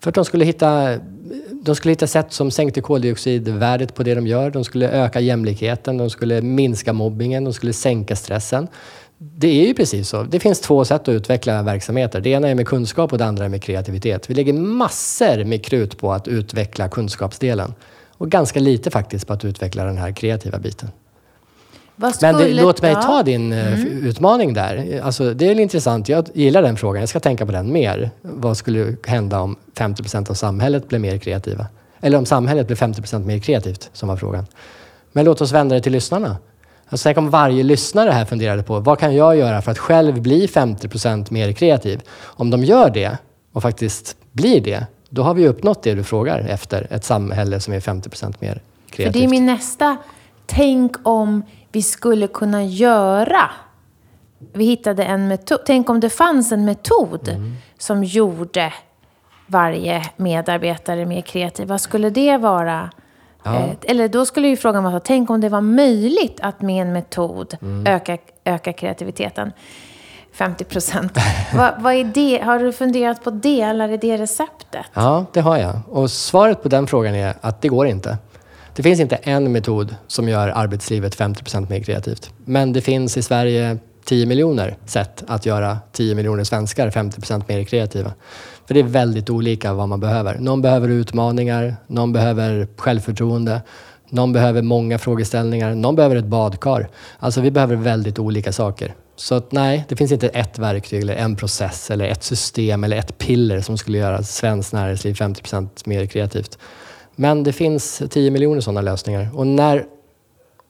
För 0.00 0.08
att 0.08 0.14
de 0.14 0.24
skulle, 0.24 0.44
hitta, 0.44 0.98
de 1.50 1.76
skulle 1.76 1.92
hitta 1.92 2.06
sätt 2.06 2.32
som 2.32 2.50
sänkte 2.50 2.80
koldioxidvärdet 2.80 3.94
på 3.94 4.02
det 4.02 4.14
de 4.14 4.26
gör. 4.26 4.50
De 4.50 4.64
skulle 4.64 4.90
öka 4.90 5.20
jämlikheten, 5.20 5.96
de 5.96 6.10
skulle 6.10 6.42
minska 6.42 6.92
mobbingen, 6.92 7.44
de 7.44 7.52
skulle 7.52 7.72
sänka 7.72 8.16
stressen. 8.16 8.68
Det 9.18 9.62
är 9.62 9.66
ju 9.66 9.74
precis 9.74 10.08
så. 10.08 10.22
Det 10.22 10.40
finns 10.40 10.60
två 10.60 10.84
sätt 10.84 11.00
att 11.00 11.08
utveckla 11.08 11.62
verksamheter. 11.62 12.20
Det 12.20 12.30
ena 12.30 12.48
är 12.48 12.54
med 12.54 12.68
kunskap 12.68 13.12
och 13.12 13.18
det 13.18 13.24
andra 13.24 13.44
är 13.44 13.48
med 13.48 13.62
kreativitet. 13.62 14.30
Vi 14.30 14.34
lägger 14.34 14.52
massor 14.52 15.44
med 15.44 15.64
krut 15.64 15.98
på 15.98 16.12
att 16.12 16.28
utveckla 16.28 16.88
kunskapsdelen 16.88 17.74
och 18.22 18.30
ganska 18.30 18.60
lite 18.60 18.90
faktiskt 18.90 19.26
på 19.26 19.32
att 19.32 19.44
utveckla 19.44 19.84
den 19.84 19.98
här 19.98 20.12
kreativa 20.12 20.58
biten. 20.58 20.88
Men 21.96 22.36
det, 22.36 22.54
låt 22.54 22.82
mig 22.82 22.94
ta 22.94 23.22
din 23.22 23.52
eh, 23.52 23.72
mm. 23.72 24.06
utmaning 24.06 24.54
där. 24.54 25.00
Alltså, 25.02 25.34
det 25.34 25.46
är 25.46 25.60
intressant. 25.60 26.08
Jag 26.08 26.28
gillar 26.34 26.62
den 26.62 26.76
frågan. 26.76 27.00
Jag 27.00 27.08
ska 27.08 27.20
tänka 27.20 27.46
på 27.46 27.52
den 27.52 27.72
mer. 27.72 28.10
Vad 28.22 28.56
skulle 28.56 28.96
hända 29.06 29.40
om 29.40 29.56
50 29.78 30.02
procent 30.02 30.30
av 30.30 30.34
samhället 30.34 30.88
blev 30.88 31.00
mer 31.00 31.18
kreativa? 31.18 31.66
Eller 32.00 32.18
om 32.18 32.26
samhället 32.26 32.66
blev 32.66 32.76
50 32.76 33.00
procent 33.00 33.26
mer 33.26 33.38
kreativt, 33.38 33.90
som 33.92 34.08
var 34.08 34.16
frågan. 34.16 34.46
Men 35.12 35.24
låt 35.24 35.40
oss 35.40 35.52
vända 35.52 35.74
det 35.74 35.80
till 35.80 35.92
lyssnarna. 35.92 36.36
Alltså, 36.88 37.04
tänk 37.04 37.18
om 37.18 37.30
varje 37.30 37.62
lyssnare 37.62 38.10
här 38.10 38.24
funderade 38.24 38.62
på 38.62 38.80
vad 38.80 38.98
kan 38.98 39.16
jag 39.16 39.36
göra 39.36 39.62
för 39.62 39.70
att 39.70 39.78
själv 39.78 40.22
bli 40.22 40.48
50 40.48 40.88
procent 40.88 41.30
mer 41.30 41.52
kreativ? 41.52 42.00
Om 42.22 42.50
de 42.50 42.64
gör 42.64 42.90
det 42.90 43.18
och 43.52 43.62
faktiskt 43.62 44.16
blir 44.32 44.60
det, 44.60 44.86
då 45.14 45.22
har 45.22 45.34
vi 45.34 45.48
uppnått 45.48 45.82
det 45.82 45.94
du 45.94 46.04
frågar 46.04 46.38
efter. 46.38 46.86
Ett 46.90 47.04
samhälle 47.04 47.60
som 47.60 47.74
är 47.74 47.80
50% 47.80 48.34
mer 48.38 48.62
kreativt. 48.90 49.12
För 49.12 49.20
det 49.20 49.24
är 49.26 49.30
min 49.30 49.46
nästa. 49.46 49.96
Tänk 50.46 50.96
om 51.02 51.42
vi 51.72 51.82
skulle 51.82 52.26
kunna 52.26 52.64
göra 52.64 53.50
vi 54.52 54.64
hittade 54.64 55.04
en 55.04 55.28
metod. 55.28 55.58
Tänk 55.66 55.90
om 55.90 56.00
det 56.00 56.10
fanns 56.10 56.52
en 56.52 56.64
metod 56.64 57.28
mm. 57.28 57.54
som 57.78 58.04
gjorde 58.04 58.72
varje 59.46 60.02
medarbetare 60.16 61.06
mer 61.06 61.20
kreativ. 61.20 61.68
Vad 61.68 61.80
skulle 61.80 62.10
det 62.10 62.36
vara? 62.36 62.90
Ja. 63.42 63.56
Eh, 63.56 63.70
eller 63.82 64.08
då 64.08 64.26
skulle 64.26 64.48
ju 64.48 64.56
frågan 64.56 64.84
vara, 64.84 65.00
tänk 65.00 65.30
om 65.30 65.40
det 65.40 65.48
var 65.48 65.60
möjligt 65.60 66.40
att 66.40 66.62
med 66.62 66.82
en 66.82 66.92
metod 66.92 67.56
mm. 67.62 67.86
öka, 67.86 68.18
öka 68.44 68.72
kreativiteten. 68.72 69.52
50 70.32 70.64
procent. 70.64 71.18
vad, 71.54 71.74
vad 71.78 71.94
är 71.94 72.04
det? 72.04 72.44
Har 72.44 72.58
du 72.58 72.72
funderat 72.72 73.24
på 73.24 73.30
det 73.30 73.60
eller 73.60 73.88
är 73.88 73.98
det 73.98 74.18
receptet? 74.18 74.86
Ja, 74.94 75.26
det 75.32 75.40
har 75.40 75.58
jag. 75.58 75.80
Och 75.88 76.10
svaret 76.10 76.62
på 76.62 76.68
den 76.68 76.86
frågan 76.86 77.14
är 77.14 77.34
att 77.40 77.62
det 77.62 77.68
går 77.68 77.86
inte. 77.86 78.18
Det 78.74 78.82
finns 78.82 79.00
inte 79.00 79.16
en 79.16 79.52
metod 79.52 79.96
som 80.06 80.28
gör 80.28 80.48
arbetslivet 80.48 81.14
50 81.14 81.42
procent 81.42 81.70
mer 81.70 81.80
kreativt. 81.80 82.30
Men 82.44 82.72
det 82.72 82.80
finns 82.80 83.16
i 83.16 83.22
Sverige 83.22 83.78
10 84.04 84.26
miljoner 84.26 84.76
sätt 84.84 85.24
att 85.26 85.46
göra 85.46 85.78
10 85.92 86.14
miljoner 86.14 86.44
svenskar 86.44 86.90
50 86.90 87.20
procent 87.20 87.48
mer 87.48 87.64
kreativa. 87.64 88.12
För 88.66 88.74
det 88.74 88.80
är 88.80 88.84
väldigt 88.84 89.30
olika 89.30 89.72
vad 89.72 89.88
man 89.88 90.00
behöver. 90.00 90.38
Någon 90.38 90.62
behöver 90.62 90.88
utmaningar, 90.88 91.76
någon 91.86 92.12
behöver 92.12 92.68
självförtroende, 92.76 93.62
någon 94.08 94.32
behöver 94.32 94.62
många 94.62 94.98
frågeställningar, 94.98 95.74
någon 95.74 95.96
behöver 95.96 96.16
ett 96.16 96.24
badkar. 96.24 96.88
Alltså 97.18 97.40
vi 97.40 97.50
behöver 97.50 97.76
väldigt 97.76 98.18
olika 98.18 98.52
saker. 98.52 98.94
Så 99.16 99.34
att, 99.34 99.52
nej, 99.52 99.84
det 99.88 99.96
finns 99.96 100.12
inte 100.12 100.28
ett 100.28 100.58
verktyg 100.58 101.02
eller 101.02 101.16
en 101.16 101.36
process 101.36 101.90
eller 101.90 102.04
ett 102.04 102.22
system 102.22 102.84
eller 102.84 102.96
ett 102.96 103.18
piller 103.18 103.60
som 103.60 103.78
skulle 103.78 103.98
göra 103.98 104.22
svenskt 104.22 104.72
näringsliv 104.72 105.14
50% 105.14 105.68
mer 105.84 106.06
kreativt. 106.06 106.58
Men 107.16 107.42
det 107.42 107.52
finns 107.52 108.02
10 108.10 108.30
miljoner 108.30 108.60
sådana 108.60 108.80
lösningar. 108.80 109.28
Och 109.34 109.46
när 109.46 109.86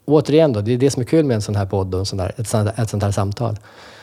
återigen 0.05 0.53
då, 0.53 0.61
det 0.61 0.73
är 0.73 0.79
det 0.79 0.91
som 0.91 1.03
är 1.03 1.07
kul 1.07 1.25
med 1.25 1.35
en 1.35 1.43
sån 1.43 1.57
här 1.57 1.67
podd 1.67 1.95
och 1.95 2.01
en 2.01 2.07
sån 2.07 2.19
där, 2.19 2.33
ett, 2.37 2.49
sånt, 2.49 2.71
ett 2.79 2.91
sånt 2.91 3.03
här 3.03 3.11
samtal. 3.11 3.57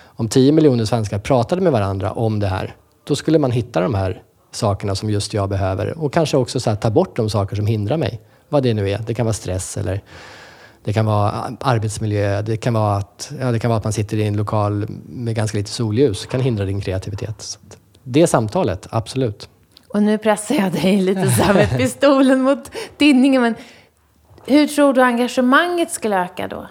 Om 0.05 0.29
10 0.29 0.51
miljoner 0.51 0.85
svenskar 0.85 1.19
pratade 1.19 1.61
med 1.61 1.71
varandra 1.71 2.11
om 2.11 2.39
det 2.39 2.47
här, 2.47 2.75
då 3.03 3.15
skulle 3.15 3.39
man 3.39 3.51
hitta 3.51 3.81
de 3.81 3.93
här 3.93 4.23
sakerna 4.51 4.95
som 4.95 5.09
just 5.09 5.33
jag 5.33 5.49
behöver 5.49 5.99
och 5.99 6.13
kanske 6.13 6.37
också 6.37 6.59
så 6.59 6.75
ta 6.75 6.89
bort 6.89 7.15
de 7.15 7.29
saker 7.29 7.55
som 7.55 7.67
hindrar 7.67 7.97
mig. 7.97 8.21
Vad 8.49 8.63
det 8.63 8.73
nu 8.73 8.89
är. 8.89 8.99
Det 9.07 9.13
kan 9.13 9.25
vara 9.25 9.33
stress 9.33 9.77
eller 9.77 10.01
det 10.83 10.93
kan 10.93 11.05
vara 11.05 11.57
arbetsmiljö. 11.59 12.41
Det 12.41 12.57
kan 12.57 12.73
vara 12.73 12.97
att, 12.97 13.31
ja, 13.39 13.51
det 13.51 13.59
kan 13.59 13.69
vara 13.69 13.77
att 13.77 13.83
man 13.83 13.93
sitter 13.93 14.17
i 14.17 14.27
en 14.27 14.37
lokal 14.37 14.85
med 15.05 15.35
ganska 15.35 15.57
lite 15.57 15.71
solljus. 15.71 16.21
Det 16.21 16.27
kan 16.27 16.41
hindra 16.41 16.65
din 16.65 16.81
kreativitet. 16.81 17.59
Det 18.03 18.27
samtalet, 18.27 18.87
absolut. 18.89 19.49
Och 19.87 20.03
nu 20.03 20.17
pressar 20.17 20.55
jag 20.55 20.71
dig 20.71 21.01
lite 21.01 21.31
så 21.31 21.43
här 21.43 21.53
med 21.53 21.77
pistolen 21.77 22.41
mot 22.41 22.71
tinningen. 22.97 23.41
Men 23.41 23.55
hur 24.45 24.67
tror 24.67 24.93
du 24.93 25.03
engagemanget 25.03 25.91
skulle 25.91 26.23
öka 26.23 26.47
då? 26.47 26.67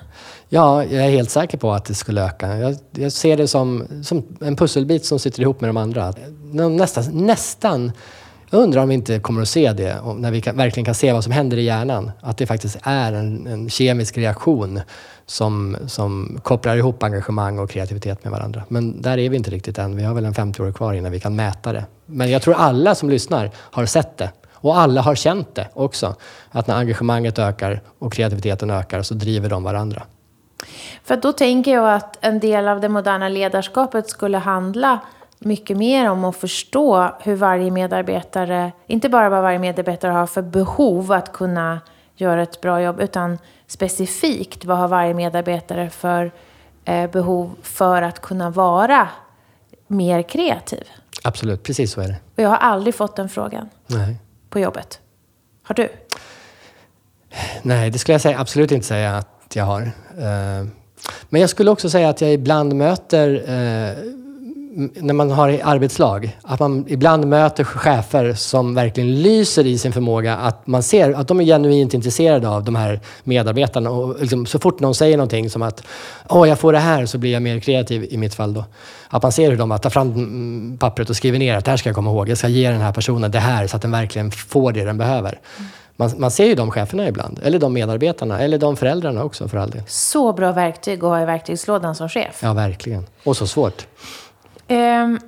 Ja, 0.49 0.85
jag 0.85 1.07
är 1.07 1.11
helt 1.11 1.31
säker 1.31 1.59
på 1.59 1.73
att 1.73 1.85
det 1.85 1.95
skulle 1.95 2.25
öka. 2.25 2.57
Jag, 2.57 2.77
jag 2.91 3.13
ser 3.13 3.37
det 3.37 3.49
som, 3.49 3.87
som 4.05 4.37
en 4.41 4.57
pusselbit 4.57 5.05
som 5.05 5.19
sitter 5.19 5.43
ihop 5.43 5.61
med 5.61 5.69
de 5.71 5.77
andra. 5.77 6.15
Nästan, 6.53 7.05
nästan 7.13 7.93
jag 8.51 8.61
undrar 8.63 8.83
om 8.83 8.89
vi 8.89 8.95
inte 8.95 9.19
kommer 9.19 9.43
att 9.43 9.49
se 9.49 9.73
det, 9.73 10.01
när 10.17 10.31
vi 10.31 10.41
kan, 10.41 10.57
verkligen 10.57 10.85
kan 10.85 10.95
se 10.95 11.13
vad 11.13 11.25
som 11.25 11.33
händer 11.33 11.57
i 11.57 11.63
hjärnan. 11.63 12.11
Att 12.21 12.39
det 12.39 12.47
faktiskt 12.47 12.79
är 12.83 13.13
en, 13.13 13.47
en, 13.47 13.71
kemisk 13.71 14.19
reaktion 14.19 14.81
som, 15.27 15.77
som 15.87 16.41
kopplar 16.43 16.77
ihop 16.77 17.03
engagemang 17.03 17.59
och 17.59 17.71
kreativitet 17.71 18.25
med 18.25 18.33
varandra. 18.33 18.63
Men 18.69 19.03
där 19.03 19.19
är 19.19 19.29
vi 19.29 19.37
inte 19.37 19.51
riktigt 19.51 19.79
än. 19.79 19.97
Vi 19.97 20.03
har 20.03 20.15
väl 20.15 20.25
en 20.25 20.35
50 20.35 20.63
år 20.63 20.73
kvar 20.73 20.95
innan 20.95 21.13
vi 21.13 21.21
kan 21.21 21.37
mäta 21.37 21.73
det. 21.73 21.85
Men 22.07 22.31
jag 22.31 22.43
tror 22.43 22.55
alla 22.55 22.95
som 22.95 23.11
lyssnar 23.11 23.51
har 23.57 23.87
sett 23.87 24.17
det. 24.17 24.31
Och 24.53 24.79
alla 24.79 25.01
har 25.01 25.15
känt 25.15 25.55
det 25.55 25.69
också. 25.75 26.17
Att 26.51 26.67
när 26.67 26.75
engagemanget 26.75 27.39
ökar 27.39 27.81
och 27.99 28.13
kreativiteten 28.13 28.71
ökar 28.71 29.03
så 29.03 29.15
driver 29.15 29.49
de 29.49 29.63
varandra. 29.63 30.03
För 31.05 31.17
då 31.17 31.33
tänker 31.33 31.73
jag 31.73 31.95
att 31.95 32.19
en 32.21 32.41
del 32.41 32.69
av 32.69 32.81
det 32.81 32.89
moderna 32.89 33.29
ledarskapet 33.29 34.11
skulle 34.11 34.39
handla 34.39 35.01
mycket 35.39 35.77
mer 35.77 36.11
om 36.11 36.25
att 36.25 36.37
förstå 36.37 37.15
hur 37.21 37.37
varje 37.37 37.71
medarbetare, 37.71 38.73
inte 38.87 39.09
bara 39.09 39.29
vad 39.29 39.43
varje 39.43 39.59
medarbetare 39.59 40.13
har 40.13 40.27
för 40.27 40.43
behov 40.43 41.13
att 41.13 41.33
kunna 41.33 41.81
göra 42.17 42.43
ett 42.43 42.61
bra 42.61 42.83
jobb, 42.83 43.01
utan 43.01 43.39
specifikt 43.67 44.65
vad 44.65 44.79
har 44.79 44.89
varje 44.89 45.15
medarbetare 45.15 45.91
för 45.91 46.33
eh, 46.85 47.11
behov 47.11 47.57
för 47.63 48.03
att 48.03 48.21
kunna 48.21 48.51
vara 48.51 49.09
mer 49.87 50.23
kreativ. 50.23 50.85
Absolut, 51.23 51.63
precis 51.63 51.93
så 51.93 52.01
är 52.01 52.09
det. 52.09 52.17
Och 52.37 52.43
jag 52.43 52.49
har 52.49 52.57
aldrig 52.57 52.95
fått 52.95 53.17
den 53.17 53.29
frågan 53.29 53.69
Nej. 53.87 54.17
på 54.51 54.59
jobbet. 54.59 55.01
Har 55.63 55.75
du? 55.75 55.89
Nej, 57.63 57.91
det 57.91 57.99
skulle 57.99 58.15
jag 58.15 58.21
säga, 58.21 58.41
absolut 58.41 58.73
inte 58.73 58.87
säga 58.87 59.17
att 59.17 59.57
jag 59.57 59.65
har. 59.65 59.81
Eh, 60.19 60.67
men 61.29 61.41
jag 61.41 61.51
skulle 61.51 61.71
också 61.71 61.91
säga 61.91 62.09
att 62.09 62.21
jag 62.21 62.33
ibland 62.33 62.75
möter 62.75 63.35
eh, 63.35 63.97
när 64.79 65.15
man 65.15 65.31
har 65.31 65.61
arbetslag, 65.65 66.39
att 66.43 66.61
man 66.61 66.85
ibland 66.89 67.27
möter 67.27 67.65
chefer 67.65 68.35
som 68.35 68.75
verkligen 68.75 69.23
lyser 69.23 69.67
i 69.67 69.79
sin 69.79 69.93
förmåga 69.93 70.37
att 70.37 70.67
man 70.67 70.83
ser 70.83 71.13
att 71.13 71.29
de 71.29 71.41
är 71.41 71.45
genuint 71.45 71.95
intresserade 71.95 72.49
av 72.49 72.65
de 72.65 72.77
här 72.77 73.01
medarbetarna. 73.25 73.91
Och 73.91 74.21
liksom, 74.21 74.47
så 74.47 74.59
fort 74.59 74.81
någon 74.81 74.95
säger 74.95 75.17
någonting 75.17 75.51
som 75.51 75.63
att 75.63 75.83
åh, 76.29 76.49
jag 76.49 76.59
får 76.59 76.73
det 76.73 76.79
här 76.79 77.07
så 77.07 77.19
blir 77.19 77.33
jag 77.33 77.43
mer 77.43 77.61
kreativ 77.61 78.07
i 78.11 78.17
mitt 78.17 78.35
fall 78.35 78.55
då. 78.55 78.65
Att 79.09 79.23
man 79.23 79.33
ser 79.33 79.51
hur 79.51 79.57
de 79.59 79.79
tar 79.79 79.91
fram 79.91 80.13
mm, 80.13 80.79
pappret 80.79 81.11
och 81.11 81.17
skriver 81.17 81.39
ner 81.39 81.57
att 81.57 81.65
det 81.65 81.71
här 81.71 81.79
ska 81.79 81.89
jag 81.89 81.97
komma 81.97 82.11
ihåg. 82.11 82.29
Jag 82.29 82.39
ska 82.39 82.49
ge 82.49 82.71
den 82.71 82.81
här 82.81 82.93
personen 82.93 83.31
det 83.31 83.39
här 83.39 83.67
så 83.67 83.77
att 83.77 83.83
den 83.83 83.91
verkligen 83.91 84.31
får 84.31 84.73
det 84.73 84.85
den 84.85 84.99
behöver. 84.99 85.39
Man, 85.97 86.11
man, 86.17 86.31
ser 86.31 86.47
ju 86.47 86.55
de 86.55 86.71
cheferna 86.71 87.09
ibland, 87.09 87.41
eller 87.43 87.59
de 87.59 87.73
medarbetarna, 87.73 88.41
eller 88.41 88.59
de 88.59 88.77
föräldrarna 88.77 89.25
också 89.25 89.49
för 89.49 89.59
all 89.59 89.71
del. 89.71 89.83
Så 89.87 90.33
bra 90.33 90.53
verktyg 90.53 91.05
att 91.05 91.11
ha 91.11 91.23
i 91.23 91.25
verktygslådan 91.25 91.95
som 91.95 92.09
chef. 92.09 92.41
Ja, 92.43 92.53
verkligen. 92.53 93.07
Och 93.25 93.37
så 93.37 93.47
svårt. 93.47 93.87
Um, 94.69 95.21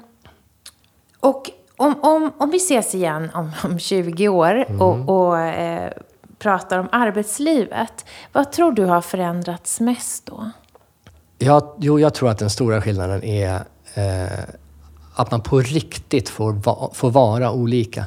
och 1.21 1.51
om, 1.77 1.95
om, 2.01 2.33
om 2.39 2.51
vi 2.51 2.57
ses 2.57 2.95
igen 2.95 3.31
om, 3.35 3.51
om 3.65 3.79
20 3.79 4.29
år 4.29 4.65
mm. 4.69 4.81
och, 4.81 5.09
och 5.09 5.39
eh, 5.39 5.93
pratar 6.39 6.79
om 6.79 6.89
arbetslivet, 6.93 8.05
vad 8.33 8.53
tror 8.53 8.73
du 8.73 8.85
har 8.85 9.01
förändrats 9.01 9.81
mest 9.81 10.27
då? 10.27 10.51
Ja, 11.39 11.77
jo, 11.79 12.01
jag 12.01 12.15
tror 12.15 12.31
att 12.31 12.39
den 12.39 12.51
stora 12.51 12.83
skillnaden 12.83 13.25
är 13.25 13.55
eh, 13.95 14.45
att 15.15 15.31
man 15.31 15.41
på 15.41 15.61
riktigt 15.61 16.29
får, 16.29 16.53
va, 16.53 16.91
får 16.95 17.11
vara 17.11 17.53
olika. 17.53 18.05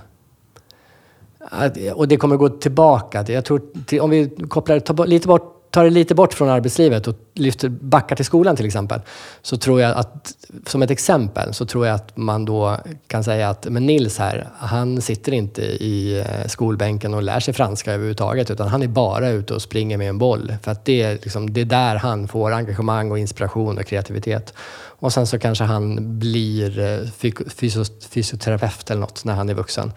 Att, 1.40 1.78
och 1.94 2.08
det 2.08 2.18
kommer 2.18 2.36
gå 2.36 2.50
tillbaka. 2.50 3.26
Jag 3.28 3.46
tror, 3.46 3.62
till, 3.86 4.02
om 4.02 4.10
vi 4.10 4.30
kopplar 4.50 4.80
ta, 4.80 5.06
lite 5.06 5.28
bort 5.28 5.63
tar 5.74 5.84
det 5.84 5.90
lite 5.90 6.16
bort 6.16 6.34
från 6.34 6.50
arbetslivet 6.50 7.08
och 7.08 7.16
lyfter, 7.34 7.70
backar 7.70 8.16
till 8.16 8.26
skolan 8.26 8.56
till 8.56 8.66
exempel, 8.66 9.02
så 9.42 9.58
tror 9.58 9.82
jag 9.82 9.98
att, 9.98 10.34
som 10.68 10.82
ett 10.82 10.92
exempel, 10.92 11.54
så 11.54 11.66
tror 11.66 11.88
jag 11.88 11.96
att 11.96 12.18
man 12.18 12.46
då 12.46 12.78
kan 13.08 13.24
säga 13.24 13.50
att 13.50 13.68
men 13.70 13.86
Nils 13.86 14.18
här, 14.18 14.48
han 14.58 15.02
sitter 15.02 15.32
inte 15.32 15.62
i 15.62 16.20
eh, 16.20 16.48
skolbänken 16.48 17.14
och 17.14 17.24
lär 17.24 17.40
sig 17.40 17.54
franska 17.54 17.94
överhuvudtaget, 17.94 18.52
utan 18.52 18.68
han 18.68 18.84
är 18.84 18.88
bara 18.88 19.30
ute 19.30 19.54
och 19.54 19.62
springer 19.62 19.98
med 19.98 20.10
en 20.10 20.18
boll. 20.18 20.56
För 20.62 20.72
att 20.72 20.86
det 20.86 21.02
är, 21.02 21.14
liksom, 21.14 21.54
det 21.54 21.62
är 21.62 21.66
där 21.66 21.96
han 21.96 22.28
får 22.28 22.52
engagemang 22.52 23.12
och 23.12 23.20
inspiration 23.20 23.78
och 23.78 23.86
kreativitet. 23.86 24.54
Och 25.04 25.14
sen 25.14 25.28
så 25.28 25.40
kanske 25.40 25.64
han 25.64 26.20
blir 26.20 26.80
eh, 26.80 27.32
fysioterapeut 28.10 28.92
eller 28.92 29.02
något 29.02 29.26
när 29.26 29.34
han 29.34 29.50
är 29.50 29.54
vuxen. 29.54 29.92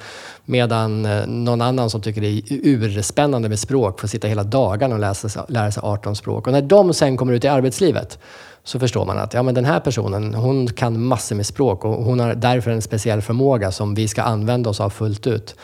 Medan 0.45 1.07
eh, 1.07 1.27
någon 1.27 1.61
annan 1.61 1.91
som 1.91 2.03
tycker 2.03 2.21
det 2.21 2.29
är 2.29 2.43
urspännande 2.49 3.49
med 3.49 3.59
språk 3.59 4.01
får 4.01 4.09
sitta 4.09 4.29
hela 4.29 4.43
dagen 4.43 4.93
och 4.93 4.99
läsa, 4.99 5.47
lära 5.49 5.73
sig 5.73 5.81
18 5.85 6.17
språk. 6.17 6.47
Och 6.47 6.53
när 6.53 6.63
de 6.63 6.95
sen 6.95 7.17
kommer 7.17 7.33
ut 7.33 7.45
i 7.45 7.49
arbetslivet 7.49 8.19
så 8.65 8.79
förstår 8.79 9.05
man 9.05 9.19
att 9.19 9.35
ja, 9.35 9.43
men 9.43 9.55
den 9.55 9.65
här 9.65 9.81
personen 9.81 10.35
hon 10.35 10.69
kan 10.69 11.05
massor 11.05 11.37
med 11.37 11.47
språk 11.47 11.85
och 11.85 12.05
hon 12.05 12.21
har 12.21 12.35
därför 12.35 12.71
en 12.71 12.83
speciell 12.83 13.23
förmåga 13.23 13.73
som 13.73 13.95
vi 13.95 14.09
ska 14.09 14.23
använda 14.23 14.71
oss 14.71 14.81
av 14.81 14.91
fullt 14.91 15.27
ut. 15.27 15.55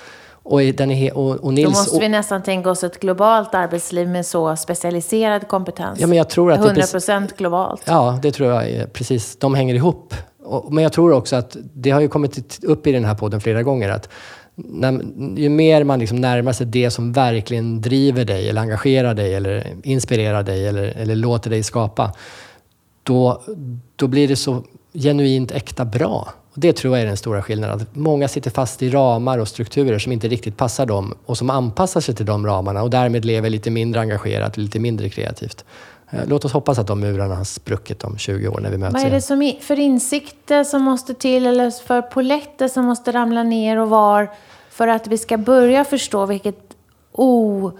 Och, 0.45 0.61
den 0.61 0.91
är, 0.91 1.17
och, 1.17 1.35
och 1.35 1.55
Nils, 1.55 1.65
Då 1.65 1.71
måste 1.71 2.01
vi 2.01 2.09
nästan 2.09 2.43
tänka 2.43 2.71
oss 2.71 2.85
ett 2.85 3.01
globalt 3.01 3.55
arbetsliv 3.55 4.09
med 4.09 4.27
så 4.27 4.57
specialiserad 4.57 5.49
kompetens. 5.49 6.01
Ja, 6.01 6.07
men 6.07 6.19
jag 6.19 6.29
tror 6.29 6.53
att 6.53 6.59
100 6.59 6.83
procent 6.87 7.37
globalt. 7.37 7.83
Ja, 7.85 8.19
det 8.23 8.33
tror 8.33 8.51
jag 8.51 8.69
är 8.69 8.87
precis. 8.87 9.37
De 9.37 9.55
hänger 9.55 9.75
ihop. 9.75 10.15
Och, 10.45 10.73
men 10.73 10.83
jag 10.83 10.93
tror 10.93 11.13
också 11.13 11.37
att 11.37 11.57
det 11.75 11.91
har 11.91 12.01
ju 12.01 12.09
kommit 12.09 12.65
upp 12.65 12.87
i 12.87 12.93
den 12.93 13.05
här 13.05 13.15
podden 13.15 13.41
flera 13.41 13.63
gånger 13.63 13.89
att 13.89 14.09
när, 14.55 15.01
ju 15.37 15.49
mer 15.49 15.85
man 15.85 15.99
liksom 15.99 16.21
närmar 16.21 16.53
sig 16.53 16.67
det 16.67 16.91
som 16.91 17.13
verkligen 17.13 17.81
driver 17.81 18.25
dig 18.25 18.49
eller 18.49 18.61
engagerar 18.61 19.15
dig 19.15 19.35
eller 19.35 19.67
inspirerar 19.83 20.43
dig 20.43 20.69
eller, 20.69 20.83
eller 20.83 21.15
låter 21.17 21.51
dig 21.51 21.63
skapa, 21.63 22.13
då, 23.03 23.43
då 23.97 24.07
blir 24.07 24.29
det 24.29 24.37
så 24.37 24.63
genuint 24.95 25.53
äkta 25.53 25.85
bra. 25.85 26.33
Och 26.55 26.61
det 26.61 26.73
tror 26.73 26.97
jag 26.97 27.03
är 27.03 27.07
den 27.07 27.17
stora 27.17 27.43
skillnaden. 27.43 27.81
Att 27.81 27.97
många 27.97 28.29
sitter 28.29 28.51
fast 28.51 28.83
i 28.83 28.91
ramar 28.91 29.39
och 29.39 29.49
strukturer 29.49 29.99
som 29.99 30.13
inte 30.13 30.29
riktigt 30.29 30.57
passar 30.57 30.87
dem 30.87 31.15
och 31.27 31.39
som 31.39 31.51
anpassar 31.51 32.01
sig 32.01 32.15
till 32.15 32.27
de 32.27 32.47
ramarna 32.47 32.83
och 32.83 32.91
därmed 32.91 33.25
lever 33.25 33.51
lite 33.51 33.71
mindre 33.71 34.01
engagerat 34.01 34.53
och 34.53 34.59
lite 34.59 34.79
mindre 34.79 35.09
kreativt. 35.09 35.65
Eh, 36.11 36.21
låt 36.27 36.45
oss 36.45 36.53
hoppas 36.53 36.79
att 36.79 36.87
de 36.87 37.01
murarna 37.01 37.35
har 37.35 37.45
spruckit 37.45 38.05
om 38.05 38.19
20 38.19 38.49
år 38.49 38.61
när 38.61 38.71
vi 38.71 38.79
möts 38.79 38.95
Vad 38.95 39.03
är 39.03 39.11
det 39.11 39.21
som 39.21 39.53
för 39.61 39.79
insikter 39.79 40.65
som 40.65 40.83
måste 40.83 41.15
till 41.15 41.47
eller 41.47 41.71
för 41.71 42.03
poletter 42.03 42.69
som 42.69 42.85
måste 42.85 43.13
ramla 43.13 43.43
ner 43.43 43.79
och 43.79 43.89
var 43.89 44.31
för 44.71 44.89
att 44.89 45.07
vi 45.07 45.19
ska 45.19 45.37
börja 45.39 45.85
förstå 45.85 46.27
vilket 46.27 46.77
o... 47.13 47.67
Oh, 47.67 47.73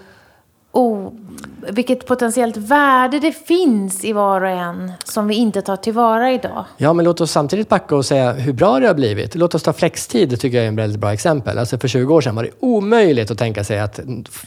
vilket 1.69 2.05
potentiellt 2.05 2.57
värde 2.57 3.19
det 3.19 3.31
finns 3.31 4.05
i 4.05 4.13
var 4.13 4.41
och 4.41 4.49
en 4.49 4.91
som 5.03 5.27
vi 5.27 5.35
inte 5.35 5.61
tar 5.61 5.75
tillvara 5.75 6.31
idag. 6.31 6.65
Ja, 6.77 6.93
men 6.93 7.05
låt 7.05 7.21
oss 7.21 7.31
samtidigt 7.31 7.69
backa 7.69 7.95
och 7.95 8.05
säga 8.05 8.31
hur 8.31 8.53
bra 8.53 8.79
det 8.79 8.87
har 8.87 8.93
blivit. 8.93 9.35
Låt 9.35 9.55
oss 9.55 9.63
ta 9.63 9.73
flextid, 9.73 10.29
det 10.29 10.37
tycker 10.37 10.57
jag 10.57 10.67
är 10.67 10.71
ett 10.71 10.77
väldigt 10.77 10.99
bra 10.99 11.13
exempel. 11.13 11.57
Alltså 11.57 11.79
för 11.79 11.87
20 11.87 12.13
år 12.13 12.21
sedan 12.21 12.35
var 12.35 12.43
det 12.43 12.49
omöjligt 12.59 13.31
att 13.31 13.37
tänka 13.37 13.63
sig 13.63 13.79
att 13.79 13.99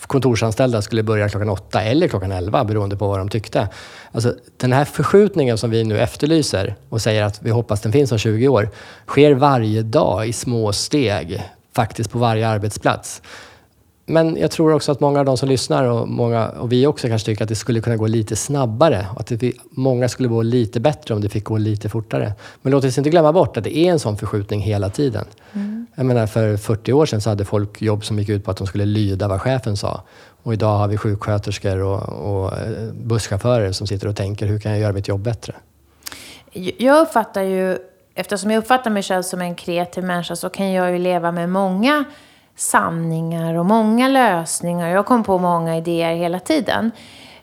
kontorsanställda 0.07 0.83
skulle 0.83 1.03
börja 1.03 1.29
klockan 1.29 1.49
8 1.49 1.83
eller 1.83 2.09
klockan 2.09 2.33
11 2.33 2.65
beroende 2.65 2.97
på 2.97 3.09
vad 3.09 3.19
de 3.19 3.29
tyckte. 3.29 3.69
Alltså, 4.13 4.35
den 4.57 4.73
här 4.73 4.85
förskjutningen 4.85 5.59
som 5.59 5.71
vi 5.71 5.85
nu 5.85 5.99
efterlyser 5.99 6.75
och 6.89 7.03
säger 7.03 7.23
att 7.23 7.43
vi 7.43 7.51
hoppas 7.51 7.81
den 7.81 7.93
finns 7.93 8.13
om 8.13 8.19
20 8.19 8.49
år, 8.49 8.69
sker 9.07 9.35
varje 9.35 9.83
dag 9.83 10.29
i 10.29 10.33
små 10.33 10.73
steg, 10.73 11.43
faktiskt 11.75 12.11
på 12.11 12.19
varje 12.19 12.49
arbetsplats. 12.49 13.23
Men 14.09 14.37
jag 14.37 14.51
tror 14.51 14.73
också 14.73 14.93
att 14.93 15.01
många 15.01 15.19
av 15.19 15.25
de 15.25 15.37
som 15.37 15.49
lyssnar 15.49 15.85
och, 15.85 16.09
många, 16.09 16.49
och 16.49 16.73
vi 16.73 16.87
också 16.87 17.09
kanske 17.09 17.27
tycker 17.27 17.43
att 17.43 17.49
det 17.49 17.55
skulle 17.55 17.81
kunna 17.81 17.97
gå 17.97 18.07
lite 18.07 18.37
snabbare. 18.37 19.07
Att 19.17 19.27
det, 19.27 19.53
många 19.71 20.09
skulle 20.09 20.29
må 20.29 20.43
lite 20.43 20.81
bättre 20.81 21.15
om 21.15 21.21
det 21.21 21.29
fick 21.29 21.45
gå 21.45 21.59
lite 21.59 21.89
fortare. 21.89 22.33
Men 22.63 22.73
låt 22.73 22.85
oss 22.85 22.99
inte 22.99 23.11
glömma 23.11 23.33
bort 23.33 23.57
att 23.57 23.65
det 23.65 23.77
är 23.77 23.91
en 23.91 23.99
sån 23.99 24.17
förskjutning 24.17 24.61
hela 24.61 24.91
tiden. 24.91 25.25
Mm. 25.53 25.87
Jag 25.95 26.07
menar, 26.07 26.27
för 26.27 26.57
40 26.57 26.93
år 26.93 27.07
sedan 27.07 27.21
så 27.21 27.31
hade 27.31 27.45
folk 27.45 27.83
jobb 27.83 28.05
som 28.05 28.19
gick 28.19 28.29
ut 28.29 28.45
på 28.45 28.51
att 28.51 28.57
de 28.57 28.67
skulle 28.67 28.85
lyda 28.85 29.29
vad 29.29 29.41
chefen 29.41 29.77
sa. 29.77 30.03
Och 30.43 30.53
idag 30.53 30.79
har 30.79 30.89
vi 30.89 30.97
sjuksköterskor 30.97 31.83
och, 31.83 32.03
och 32.03 32.53
eh, 32.59 32.93
busschaufförer 32.93 33.73
som 33.73 33.87
sitter 33.87 34.09
och 34.09 34.17
tänker, 34.17 34.47
hur 34.47 34.59
kan 34.59 34.73
jag 34.73 34.81
göra 34.81 34.93
mitt 34.93 35.09
jobb 35.09 35.21
bättre? 35.21 35.55
Jag 36.79 37.03
uppfattar 37.03 37.43
ju, 37.43 37.79
eftersom 38.15 38.51
jag 38.51 38.59
uppfattar 38.59 38.91
mig 38.91 39.03
själv 39.03 39.23
som 39.23 39.41
en 39.41 39.55
kreativ 39.55 40.05
människa, 40.05 40.37
så 40.37 40.49
kan 40.49 40.73
jag 40.73 40.93
ju 40.93 40.99
leva 40.99 41.33
med 41.33 41.49
många 41.49 42.05
sanningar 42.57 43.55
och 43.55 43.67
många 43.67 44.09
lösningar. 44.09 44.89
Jag 44.89 45.07
kom 45.07 45.25
på 45.25 45.39
många 45.39 45.77
idéer 45.77 46.15
hela 46.15 46.41
tiden. 46.41 46.91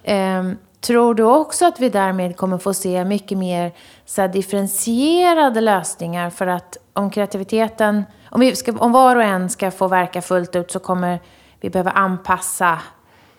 Eh, 0.04 0.43
tror 0.82 1.15
du 1.15 1.23
också 1.23 1.65
att 1.65 1.80
vi 1.80 1.89
därmed 1.89 2.38
kommer 2.38 2.58
få 2.58 2.73
se 2.73 3.06
mycket 3.06 3.38
mer 3.38 3.71
så 4.06 4.28
differentierade 4.28 5.62
lösningar 5.62 6.30
för 6.30 6.47
att 6.47 6.78
om 6.93 7.10
kreativiteten, 7.10 8.04
om, 8.30 8.39
vi 8.39 8.56
ska, 8.56 8.71
om 8.71 8.91
var 8.91 9.15
och 9.15 9.23
en 9.23 9.49
ska 9.49 9.71
få 9.71 9.88
verka 9.88 10.21
fullt 10.21 10.56
ut 10.56 10.71
så 10.71 10.80
kommer 10.80 11.19
vi 11.62 11.69
behöva 11.69 11.91
anpassa 11.91 12.80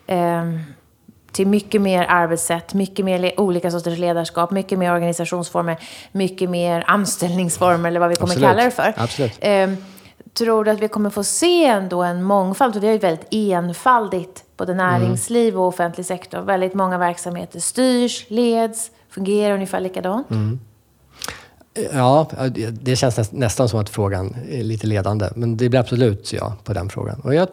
eh, 0.07 0.45
till 1.33 1.47
mycket 1.47 1.83
mer 1.83 2.07
arbetssätt, 2.09 2.75
mycket 2.75 3.05
mer 3.05 3.41
olika 3.41 3.71
sorters 3.71 3.99
ledarskap, 3.99 4.51
mycket 4.51 4.79
mer 4.79 4.93
organisationsformer, 4.93 5.77
mycket 6.13 6.51
mer 6.51 6.85
anställningsformer 6.87 7.89
eller 7.89 8.01
vad 8.01 8.09
vi 8.09 8.17
kommer 8.17 8.33
Absolut. 8.33 8.49
kalla 8.49 8.65
det 8.65 8.71
för. 8.71 8.95
Absolut. 8.97 9.39
Eh, 9.41 9.71
tror 10.35 10.65
du 10.65 10.71
att 10.71 10.81
vi 10.81 10.89
kommer 10.89 11.11
få 11.11 11.25
se 11.25 11.65
ändå 11.65 12.03
en 12.03 12.23
mångfald? 12.23 12.75
Och 12.75 12.81
det 12.81 12.89
är 12.89 12.93
ju 12.93 12.99
väldigt 12.99 13.27
enfaldigt, 13.31 14.45
både 14.57 14.75
näringsliv 14.75 15.59
och 15.59 15.67
offentlig 15.67 16.07
sektor. 16.07 16.41
Väldigt 16.41 16.75
många 16.75 16.99
verksamheter 16.99 17.61
styrs, 17.61 18.27
leds, 18.29 18.91
fungerar 19.09 19.55
ungefär 19.55 19.81
likadant. 19.81 20.27
Ja, 21.93 22.29
det 22.71 22.97
känns 22.97 23.33
nästan 23.33 23.69
som 23.69 23.81
att 23.81 23.91
frågan 23.91 24.37
är 24.51 24.63
lite 24.63 24.87
ledande. 24.87 25.29
Men 25.37 25.57
det 25.57 25.69
blir 25.69 25.81
absolut 25.81 26.33
ja 26.33 26.57
på 26.65 26.73
den 26.73 26.89
frågan. 26.89 27.21
Och 27.21 27.35
jag, 27.35 27.49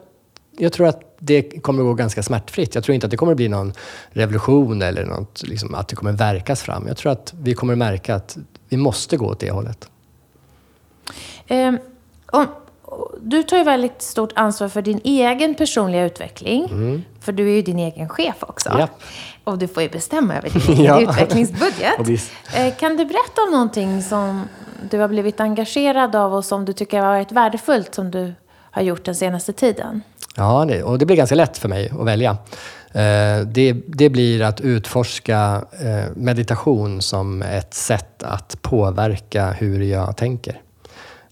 jag 0.57 0.73
tror 0.73 0.87
att 0.87 1.15
det 1.19 1.41
kommer 1.41 1.83
att 1.83 1.87
gå 1.87 1.93
ganska 1.93 2.23
smärtfritt. 2.23 2.75
Jag 2.75 2.83
tror 2.83 2.95
inte 2.95 3.07
att 3.07 3.11
det 3.11 3.17
kommer 3.17 3.31
att 3.31 3.37
bli 3.37 3.49
någon 3.49 3.73
revolution 4.09 4.81
eller 4.81 5.05
något, 5.05 5.43
liksom, 5.43 5.75
att 5.75 5.87
det 5.87 5.95
kommer 5.95 6.11
verkas 6.11 6.61
fram. 6.61 6.87
Jag 6.87 6.97
tror 6.97 7.11
att 7.11 7.33
vi 7.41 7.53
kommer 7.53 7.73
att 7.73 7.79
märka 7.79 8.15
att 8.15 8.37
vi 8.69 8.77
måste 8.77 9.17
gå 9.17 9.25
åt 9.25 9.39
det 9.39 9.51
hållet. 9.51 9.89
Om, 12.31 12.47
du 13.21 13.43
tar 13.43 13.57
ju 13.57 13.63
väldigt 13.63 14.01
stort 14.01 14.31
ansvar 14.35 14.67
för 14.69 14.81
din 14.81 15.01
egen 15.03 15.55
personliga 15.55 16.05
utveckling. 16.05 16.65
Mm. 16.65 17.03
För 17.19 17.31
du 17.31 17.49
är 17.49 17.55
ju 17.55 17.61
din 17.61 17.79
egen 17.79 18.09
chef 18.09 18.35
också. 18.39 18.69
Ja. 18.79 18.87
Och 19.43 19.57
du 19.57 19.67
får 19.67 19.83
ju 19.83 19.89
bestämma 19.89 20.35
över 20.35 20.49
din 20.49 20.61
egen 20.77 20.85
Ja. 20.85 21.01
utvecklingsbudget. 21.01 21.93
Eh, 22.55 22.75
kan 22.75 22.97
du 22.97 23.05
berätta 23.05 23.41
om 23.47 23.51
någonting 23.51 24.01
som 24.03 24.47
du 24.91 24.99
har 24.99 25.07
blivit 25.07 25.39
engagerad 25.39 26.15
av 26.15 26.33
och 26.33 26.45
som 26.45 26.65
du 26.65 26.73
tycker 26.73 26.99
har 26.99 27.07
varit 27.07 27.31
värdefullt 27.31 27.95
som 27.95 28.11
du 28.11 28.33
har 28.71 28.81
gjort 28.81 29.05
den 29.05 29.15
senaste 29.15 29.53
tiden? 29.53 30.01
Ja, 30.35 30.65
det, 30.67 30.83
och 30.83 30.97
det 30.99 31.05
blir 31.05 31.15
ganska 31.17 31.35
lätt 31.35 31.57
för 31.57 31.69
mig 31.69 31.89
att 31.99 32.05
välja. 32.07 32.31
Eh, 32.93 33.45
det, 33.45 33.73
det 33.87 34.09
blir 34.09 34.41
att 34.41 34.61
utforska 34.61 35.61
eh, 35.71 36.11
meditation 36.15 37.01
som 37.01 37.41
ett 37.41 37.73
sätt 37.73 38.23
att 38.23 38.61
påverka 38.61 39.51
hur 39.51 39.81
jag 39.83 40.17
tänker. 40.17 40.61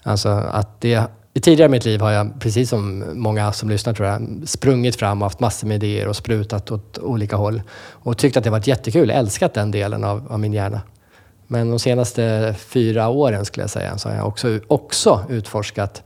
Alltså 0.02 0.28
att 0.28 0.80
det, 0.80 1.02
i 1.34 1.40
tidigare 1.40 1.68
i 1.68 1.70
mitt 1.70 1.84
liv 1.84 2.00
har 2.00 2.10
jag, 2.10 2.40
precis 2.40 2.70
som 2.70 3.04
många 3.14 3.52
som 3.52 3.68
lyssnar 3.68 3.94
tror 3.94 4.08
jag, 4.08 4.42
sprungit 4.44 4.96
fram 4.96 5.22
och 5.22 5.26
haft 5.26 5.40
massor 5.40 5.68
med 5.68 5.84
idéer 5.84 6.08
och 6.08 6.16
sprutat 6.16 6.70
åt 6.70 6.98
olika 6.98 7.36
håll. 7.36 7.62
Och 7.90 8.18
tyckt 8.18 8.36
att 8.36 8.44
det 8.44 8.50
varit 8.50 8.66
jättekul, 8.66 9.10
älskat 9.10 9.54
den 9.54 9.70
delen 9.70 10.04
av, 10.04 10.32
av 10.32 10.40
min 10.40 10.52
hjärna. 10.52 10.80
Men 11.46 11.70
de 11.70 11.78
senaste 11.78 12.54
fyra 12.58 13.08
åren 13.08 13.44
skulle 13.44 13.62
jag 13.62 13.70
säga 13.70 13.98
så 13.98 14.08
har 14.08 14.16
jag 14.16 14.26
också, 14.26 14.60
också 14.66 15.24
utforskat 15.28 16.02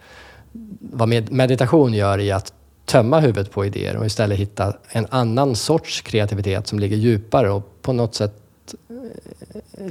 vad 0.80 1.08
med 1.08 1.32
meditation 1.32 1.94
gör 1.94 2.18
i 2.18 2.32
att 2.32 2.52
tömma 2.84 3.20
huvudet 3.20 3.50
på 3.50 3.64
idéer 3.66 3.96
och 3.96 4.06
istället 4.06 4.38
hitta 4.38 4.76
en 4.88 5.06
annan 5.10 5.56
sorts 5.56 6.00
kreativitet 6.00 6.66
som 6.66 6.78
ligger 6.78 6.96
djupare 6.96 7.50
och 7.50 7.82
på 7.82 7.92
något 7.92 8.14
sätt 8.14 8.34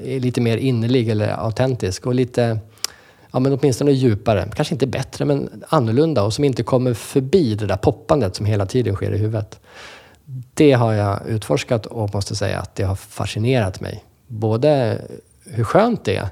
är 0.03 0.19
lite 0.19 0.41
mer 0.41 0.57
innerlig 0.57 1.09
eller 1.09 1.45
autentisk 1.45 2.07
och 2.07 2.15
lite, 2.15 2.59
ja 3.33 3.39
men 3.39 3.53
åtminstone 3.53 3.91
djupare. 3.91 4.49
Kanske 4.55 4.75
inte 4.75 4.87
bättre 4.87 5.25
men 5.25 5.63
annorlunda 5.69 6.23
och 6.23 6.33
som 6.33 6.43
inte 6.43 6.63
kommer 6.63 6.93
förbi 6.93 7.55
det 7.55 7.65
där 7.65 7.77
poppandet 7.77 8.35
som 8.35 8.45
hela 8.45 8.65
tiden 8.65 8.95
sker 8.95 9.11
i 9.11 9.17
huvudet. 9.17 9.59
Det 10.53 10.71
har 10.71 10.93
jag 10.93 11.27
utforskat 11.27 11.85
och 11.85 12.13
måste 12.13 12.35
säga 12.35 12.59
att 12.59 12.75
det 12.75 12.83
har 12.83 12.95
fascinerat 12.95 13.81
mig. 13.81 14.03
Både 14.27 15.01
hur 15.45 15.63
skönt 15.63 16.05
det 16.05 16.15
är 16.15 16.27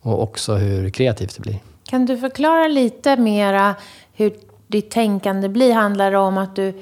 och 0.00 0.22
också 0.22 0.54
hur 0.54 0.90
kreativt 0.90 1.34
det 1.36 1.40
blir. 1.40 1.58
Kan 1.84 2.06
du 2.06 2.18
förklara 2.18 2.68
lite 2.68 3.16
mera 3.16 3.74
hur 4.12 4.32
ditt 4.66 4.90
tänkande 4.90 5.48
blir? 5.48 5.72
Handlar 5.72 6.10
det 6.10 6.18
om 6.18 6.38
att 6.38 6.56
du 6.56 6.74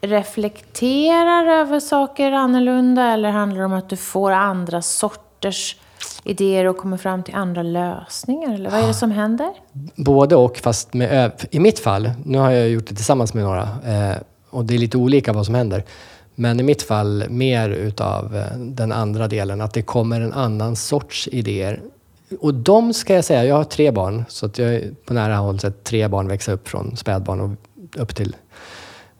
reflekterar 0.00 1.46
över 1.46 1.80
saker 1.80 2.32
annorlunda 2.32 3.12
eller 3.12 3.30
handlar 3.30 3.58
det 3.58 3.66
om 3.66 3.72
att 3.72 3.88
du 3.88 3.96
får 3.96 4.32
andra 4.32 4.82
sorters 4.82 5.76
idéer 6.24 6.64
och 6.64 6.76
kommer 6.76 6.96
fram 6.96 7.22
till 7.22 7.34
andra 7.34 7.62
lösningar? 7.62 8.54
Eller 8.54 8.70
vad 8.70 8.80
är 8.80 8.86
det 8.86 8.94
som 8.94 9.10
händer? 9.10 9.52
Både 9.96 10.36
och, 10.36 10.58
fast 10.58 10.94
med 10.94 11.32
i 11.50 11.60
mitt 11.60 11.78
fall, 11.78 12.10
nu 12.24 12.38
har 12.38 12.50
jag 12.50 12.68
gjort 12.68 12.86
det 12.86 12.94
tillsammans 12.94 13.34
med 13.34 13.44
några 13.44 13.62
eh, 13.62 14.16
och 14.50 14.64
det 14.64 14.74
är 14.74 14.78
lite 14.78 14.96
olika 14.96 15.32
vad 15.32 15.46
som 15.46 15.54
händer. 15.54 15.84
Men 16.34 16.60
i 16.60 16.62
mitt 16.62 16.82
fall 16.82 17.24
mer 17.28 17.70
utav 17.70 18.36
eh, 18.36 18.58
den 18.58 18.92
andra 18.92 19.28
delen, 19.28 19.60
att 19.60 19.74
det 19.74 19.82
kommer 19.82 20.20
en 20.20 20.32
annan 20.32 20.76
sorts 20.76 21.28
idéer. 21.32 21.80
Och 22.40 22.54
de 22.54 22.94
ska 22.94 23.14
jag 23.14 23.24
säga, 23.24 23.44
jag 23.44 23.56
har 23.56 23.64
tre 23.64 23.90
barn, 23.90 24.24
så 24.28 24.46
att 24.46 24.58
jag 24.58 24.82
på 25.04 25.14
nära 25.14 25.36
håll 25.36 25.60
sett 25.60 25.84
tre 25.84 26.08
barn 26.08 26.28
växa 26.28 26.52
upp 26.52 26.68
från 26.68 26.96
spädbarn 26.96 27.40
och 27.40 27.50
upp 28.02 28.14
till 28.14 28.36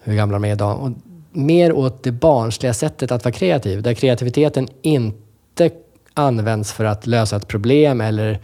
hur 0.03 0.15
gamla 0.15 0.35
de 0.35 0.45
är 0.45 0.53
idag. 0.53 0.81
Och 0.81 0.91
mer 1.33 1.73
åt 1.73 2.03
det 2.03 2.13
barnsliga 2.13 2.75
sättet 2.75 3.13
att 3.13 3.25
vara 3.25 3.33
kreativ, 3.33 3.83
där 3.83 3.95
kreativiteten 3.95 4.69
inte 4.83 5.71
används 6.17 6.73
för 6.73 6.85
att 6.85 7.07
lösa 7.07 7.37
ett 7.37 7.49
problem 7.49 8.01
eller 8.01 8.41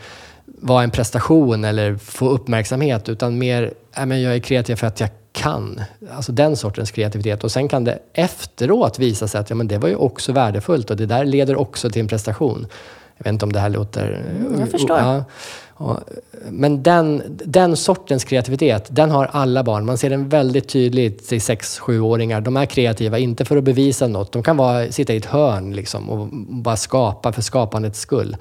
vara 0.47 0.83
en 0.83 0.91
prestation 0.91 1.65
eller 1.65 1.97
få 1.97 2.29
uppmärksamhet, 2.29 3.09
utan 3.09 3.39
mer, 3.39 3.75
men 4.07 4.23
jag 4.23 4.35
är 4.35 4.39
kreativ 4.39 4.77
för 4.77 4.87
att 4.87 5.01
jag 5.01 5.11
kan. 5.33 5.81
Alltså 6.11 6.33
den 6.33 6.57
sortens 6.57 6.91
kreativitet. 6.91 7.45
Och 7.45 7.53
sen 7.53 7.69
kan 7.69 7.85
det 7.85 7.99
efteråt 8.13 8.99
visa 8.99 9.29
sig 9.29 9.41
att 9.41 9.51
ja, 9.51 9.57
men 9.57 9.69
det 9.69 9.79
var 9.79 9.89
ju 9.89 9.97
också 9.97 10.33
värdefullt 10.33 10.91
och 10.91 10.97
det 10.97 11.07
där 11.07 11.25
leder 11.25 11.57
också 11.57 11.91
till 11.91 12.03
en 12.03 12.09
prestation. 12.09 12.67
Jag 13.23 13.25
vet 13.25 13.33
inte 13.33 13.45
om 13.45 13.53
det 13.53 13.61
här 13.61 13.71
låter... 13.71 14.25
Jag 14.59 14.71
förstår. 14.71 14.99
Ja. 14.99 15.25
Men 16.51 16.83
den, 16.83 17.23
den 17.45 17.77
sortens 17.77 18.25
kreativitet, 18.25 18.87
den 18.91 19.11
har 19.11 19.29
alla 19.33 19.63
barn. 19.63 19.87
Man 19.87 19.99
ser 19.99 20.11
den 20.11 20.29
väldigt 20.29 20.69
tydligt 20.69 21.33
i 21.33 21.39
6-7-åringar. 21.39 22.41
De 22.41 22.57
är 22.57 22.67
kreativa, 22.67 23.19
inte 23.19 23.45
för 23.45 23.57
att 23.57 23.65
bevisa 23.65 24.07
något. 24.07 24.33
De 24.33 24.43
kan 24.43 24.57
bara 24.57 24.93
sitta 24.93 25.15
i 25.15 25.17
ett 25.17 25.27
hörn 25.27 25.73
liksom, 25.73 26.11
och 26.11 26.29
bara 26.49 26.77
skapa 26.77 27.33
för 27.33 27.43
skapandets 27.43 28.01
skull. 28.01 28.37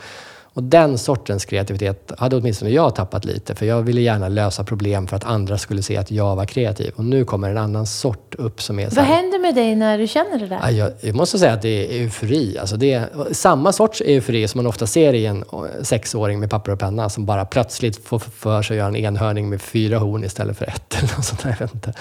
Och 0.53 0.63
den 0.63 0.97
sortens 0.97 1.45
kreativitet 1.45 2.11
hade 2.17 2.35
åtminstone 2.35 2.71
jag 2.71 2.95
tappat 2.95 3.25
lite. 3.25 3.55
För 3.55 3.65
jag 3.65 3.81
ville 3.81 4.01
gärna 4.01 4.27
lösa 4.27 4.63
problem 4.63 5.07
för 5.07 5.15
att 5.15 5.23
andra 5.23 5.57
skulle 5.57 5.81
se 5.81 5.97
att 5.97 6.11
jag 6.11 6.35
var 6.35 6.45
kreativ. 6.45 6.93
Och 6.95 7.05
nu 7.05 7.25
kommer 7.25 7.49
en 7.49 7.57
annan 7.57 7.85
sort 7.85 8.35
upp 8.35 8.61
som 8.61 8.79
är 8.79 8.89
Vad 8.89 9.05
här, 9.05 9.15
händer 9.15 9.39
med 9.39 9.55
dig 9.55 9.75
när 9.75 9.97
du 9.97 10.07
känner 10.07 10.39
det 10.39 10.47
där? 10.47 10.59
Ja, 10.61 10.71
jag, 10.71 10.91
jag 11.01 11.15
måste 11.15 11.39
säga 11.39 11.53
att 11.53 11.61
det 11.61 11.69
är 11.69 12.01
eufori. 12.01 12.57
Alltså 12.57 12.77
det 12.77 12.93
är 12.93 13.33
samma 13.33 13.71
sorts 13.71 14.01
eufori 14.01 14.47
som 14.47 14.59
man 14.59 14.67
ofta 14.67 14.87
ser 14.87 15.13
i 15.13 15.25
en 15.25 15.37
eh, 15.37 15.83
sexåring 15.83 16.39
med 16.39 16.49
papper 16.49 16.71
och 16.71 16.79
penna 16.79 17.09
som 17.09 17.25
bara 17.25 17.45
plötsligt 17.45 18.05
får 18.05 18.19
för 18.19 18.61
sig 18.61 18.75
att 18.75 18.77
göra 18.77 18.87
en 18.87 18.95
enhörning 18.95 19.49
med 19.49 19.61
fyra 19.61 19.97
horn 19.97 20.23
istället 20.23 20.57
för 20.57 20.65
ett. 20.65 20.95
Eller 20.97 21.15
något 21.15 21.25
sånt 21.25 21.43
där. 21.83 21.93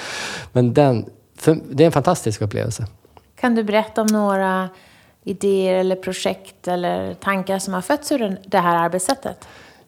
Men 0.52 0.74
den, 0.74 1.06
för, 1.38 1.58
det 1.70 1.84
är 1.84 1.86
en 1.86 1.92
fantastisk 1.92 2.42
upplevelse. 2.42 2.86
Kan 3.40 3.54
du 3.54 3.64
berätta 3.64 4.00
om 4.00 4.06
några 4.06 4.68
idéer 5.30 5.74
eller 5.74 5.96
projekt 5.96 6.68
eller 6.68 7.14
tankar 7.14 7.58
som 7.58 7.74
har 7.74 7.80
fötts 7.80 8.12
ur 8.12 8.36
det 8.46 8.58
här 8.58 8.76
arbetssättet? 8.76 9.36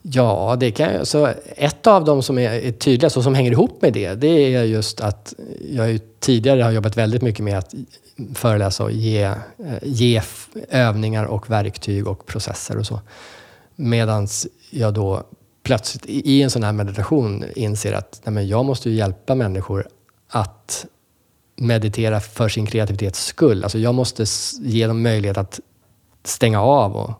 Ja, 0.02 0.56
det 0.60 0.70
kan 0.70 0.94
jag. 0.94 1.06
Så 1.06 1.28
ett 1.56 1.86
av 1.86 2.04
dem 2.04 2.22
som 2.22 2.38
är, 2.38 2.50
är 2.50 2.72
tydligast 2.72 3.16
och 3.16 3.22
som 3.22 3.34
hänger 3.34 3.52
ihop 3.52 3.82
med 3.82 3.92
det, 3.92 4.14
det 4.14 4.54
är 4.54 4.62
just 4.62 5.00
att 5.00 5.34
jag 5.70 5.92
ju 5.92 5.98
tidigare 5.98 6.62
har 6.62 6.70
jobbat 6.70 6.96
väldigt 6.96 7.22
mycket 7.22 7.44
med 7.44 7.58
att 7.58 7.74
föreläsa 8.34 8.84
och 8.84 8.92
ge, 8.92 9.22
eh, 9.22 9.34
ge 9.82 10.22
övningar 10.70 11.24
och 11.24 11.50
verktyg 11.50 12.06
och 12.06 12.26
processer 12.26 12.78
och 12.78 12.86
så. 12.86 13.00
Medan 13.76 14.28
jag 14.70 14.94
då 14.94 15.22
plötsligt 15.62 16.06
i 16.06 16.32
i 16.32 16.42
en 16.42 16.50
sån 16.50 16.62
här 16.62 16.72
meditation 16.72 17.44
inser 17.56 17.92
att 17.92 18.20
nej 18.24 18.32
men 18.32 18.48
jag 18.48 18.64
måste 18.64 18.90
ju 18.90 18.96
hjälpa 18.96 19.34
människor 19.34 19.86
att 20.28 20.86
meditera 21.62 22.20
för 22.20 22.48
sin 22.48 22.66
kreativitets 22.66 23.24
skull. 23.24 23.62
Alltså 23.62 23.78
jag 23.78 23.94
måste 23.94 24.24
ge 24.60 24.86
dem 24.86 25.02
möjlighet 25.02 25.38
att 25.38 25.60
stänga 26.24 26.62
av 26.62 26.96
och, 26.96 27.12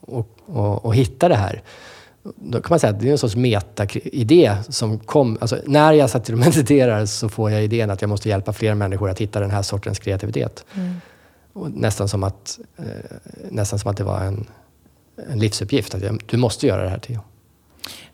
och, 0.00 0.28
och, 0.46 0.84
och 0.84 0.94
hitta 0.94 1.28
det 1.28 1.34
här. 1.34 1.62
Då 2.22 2.60
kan 2.60 2.66
man 2.70 2.80
säga 2.80 2.92
att 2.92 3.00
det 3.00 3.08
är 3.08 3.12
en 3.12 3.18
sorts 3.18 3.36
meta-idé 3.36 4.56
som 4.68 4.98
kom... 4.98 5.38
Alltså 5.40 5.58
när 5.66 5.92
jag 5.92 6.10
satt 6.10 6.28
och 6.28 6.38
mediterar 6.38 7.06
så 7.06 7.28
får 7.28 7.50
jag 7.50 7.64
idén 7.64 7.90
att 7.90 8.00
jag 8.00 8.08
måste 8.08 8.28
hjälpa 8.28 8.52
fler 8.52 8.74
människor 8.74 9.10
att 9.10 9.20
hitta 9.20 9.40
den 9.40 9.50
här 9.50 9.62
sortens 9.62 9.98
kreativitet. 9.98 10.64
Och 11.52 11.70
nästan, 11.70 12.08
som 12.08 12.24
att, 12.24 12.58
eh, 12.76 12.84
nästan 13.50 13.78
som 13.78 13.90
att 13.90 13.96
det 13.96 14.04
var 14.04 14.20
en, 14.20 14.46
en 15.30 15.38
livsuppgift. 15.38 15.94
Att 15.94 16.02
jag, 16.02 16.22
du 16.26 16.36
måste 16.36 16.66
göra 16.66 16.82
det 16.82 16.88
här, 16.88 16.98
Theo. 16.98 17.20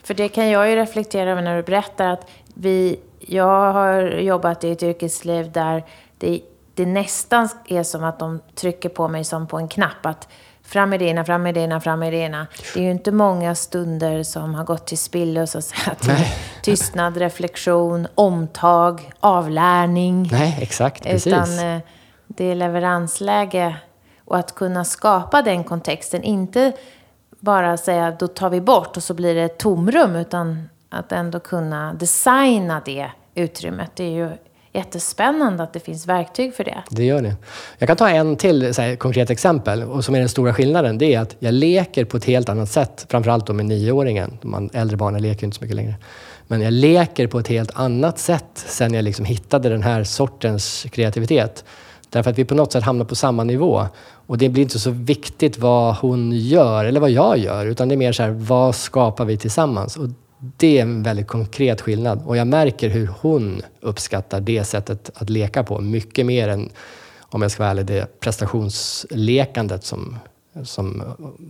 För 0.02 0.14
det 0.14 0.28
kan 0.28 0.48
jag 0.48 0.70
ju 0.70 0.76
reflektera 0.76 1.30
över 1.30 1.42
när 1.42 1.56
du 1.56 1.62
berättar 1.62 2.08
att 2.08 2.26
vi, 2.54 2.96
jag 3.20 3.72
har 3.72 4.02
jobbat 4.02 4.64
i 4.64 4.70
ett 4.70 4.82
yrkesliv 4.82 5.52
där 5.52 5.84
det, 6.18 6.40
det 6.74 6.86
nästan 6.86 7.48
är 7.66 7.82
som 7.82 8.04
att 8.04 8.18
de 8.18 8.40
trycker 8.54 8.88
på 8.88 9.08
mig 9.08 9.24
som 9.24 9.46
på 9.46 9.58
en 9.58 9.68
knapp. 9.68 10.06
Att 10.06 10.28
fram 10.62 10.90
med 10.90 11.02
idéerna, 11.02 11.24
fram 11.24 11.42
med 11.42 11.56
idéerna, 11.56 11.80
fram 11.80 11.98
med 11.98 12.08
idéerna. 12.14 12.46
Det 12.74 12.80
är 12.80 12.84
ju 12.84 12.90
inte 12.90 13.12
många 13.12 13.54
stunder 13.54 14.22
som 14.22 14.54
har 14.54 14.64
gått 14.64 14.86
till 14.86 14.98
spillo 14.98 15.46
så 15.46 15.58
att 15.58 15.64
säga. 15.64 15.94
Till 15.94 16.26
tystnad, 16.62 17.16
reflektion, 17.16 18.06
omtag, 18.14 19.12
avlärning. 19.20 20.28
Nej, 20.32 20.58
exakt. 20.60 21.02
Precis. 21.02 21.26
Utan 21.26 21.58
eh, 21.58 21.80
det 22.26 22.44
är 22.44 22.54
leveransläge 22.54 23.76
och 24.24 24.38
att 24.38 24.54
kunna 24.54 24.84
skapa 24.84 25.42
den 25.42 25.64
kontexten. 25.64 26.22
Inte 26.22 26.72
bara 27.40 27.76
säga 27.76 28.10
då 28.10 28.28
tar 28.28 28.50
vi 28.50 28.60
bort 28.60 28.96
och 28.96 29.02
så 29.02 29.14
blir 29.14 29.34
det 29.34 29.42
ett 29.42 29.58
tomrum 29.58 30.16
utan 30.16 30.68
att 30.90 31.12
ändå 31.12 31.40
kunna 31.40 31.94
designa 31.94 32.82
det 32.84 33.10
utrymmet. 33.34 33.90
Det 33.94 34.04
är 34.04 34.10
ju 34.10 34.30
jättespännande 34.72 35.62
att 35.62 35.72
det 35.72 35.80
finns 35.80 36.06
verktyg 36.06 36.54
för 36.54 36.64
det. 36.64 36.82
Det 36.90 37.04
gör 37.04 37.22
det. 37.22 37.36
Jag 37.78 37.86
kan 37.86 37.96
ta 37.96 38.10
en 38.10 38.36
till 38.36 38.74
så 38.74 38.82
här, 38.82 38.96
konkret 38.96 39.30
exempel 39.30 39.82
och 39.82 40.04
som 40.04 40.14
är 40.14 40.18
den 40.18 40.28
stora 40.28 40.54
skillnaden. 40.54 40.98
Det 40.98 41.14
är 41.14 41.20
att 41.20 41.36
jag 41.38 41.54
leker 41.54 42.04
på 42.04 42.16
ett 42.16 42.24
helt 42.24 42.48
annat 42.48 42.70
sätt. 42.70 43.06
Framförallt 43.08 43.46
då 43.46 43.52
med 43.52 43.66
nioåringen. 43.66 44.38
De 44.42 44.70
äldre 44.72 44.96
barnen 44.96 45.22
leker 45.22 45.44
inte 45.44 45.56
så 45.56 45.64
mycket 45.64 45.76
längre. 45.76 45.94
Men 46.46 46.60
jag 46.60 46.72
leker 46.72 47.26
på 47.26 47.38
ett 47.38 47.48
helt 47.48 47.70
annat 47.74 48.18
sätt 48.18 48.50
sen 48.54 48.94
jag 48.94 49.04
liksom 49.04 49.24
hittade 49.24 49.68
den 49.68 49.82
här 49.82 50.04
sortens 50.04 50.86
kreativitet. 50.90 51.64
Därför 52.08 52.30
att 52.30 52.38
vi 52.38 52.44
på 52.44 52.54
något 52.54 52.72
sätt 52.72 52.84
hamnar 52.84 53.04
på 53.04 53.14
samma 53.14 53.44
nivå. 53.44 53.86
Och 54.26 54.38
det 54.38 54.48
blir 54.48 54.62
inte 54.62 54.78
så 54.78 54.90
viktigt 54.90 55.58
vad 55.58 55.94
hon 55.96 56.32
gör 56.32 56.84
eller 56.84 57.00
vad 57.00 57.10
jag 57.10 57.38
gör. 57.38 57.66
Utan 57.66 57.88
det 57.88 57.94
är 57.94 57.96
mer 57.96 58.12
så 58.12 58.22
här, 58.22 58.30
vad 58.30 58.74
skapar 58.74 59.24
vi 59.24 59.36
tillsammans? 59.36 59.96
Och 59.96 60.08
det 60.40 60.78
är 60.78 60.82
en 60.82 61.02
väldigt 61.02 61.26
konkret 61.26 61.80
skillnad. 61.80 62.22
Och 62.26 62.36
jag 62.36 62.46
märker 62.46 62.88
hur 62.88 63.10
hon 63.20 63.62
uppskattar 63.80 64.40
det 64.40 64.64
sättet 64.64 65.10
att 65.14 65.30
leka 65.30 65.64
på. 65.64 65.80
Mycket 65.80 66.26
mer 66.26 66.48
än, 66.48 66.70
om 67.20 67.42
jag 67.42 67.50
ska 67.50 67.62
vara 67.62 67.70
ärlig, 67.70 67.86
det 67.86 68.20
prestationslekandet 68.20 69.84
som, 69.84 70.18
som, 70.64 71.02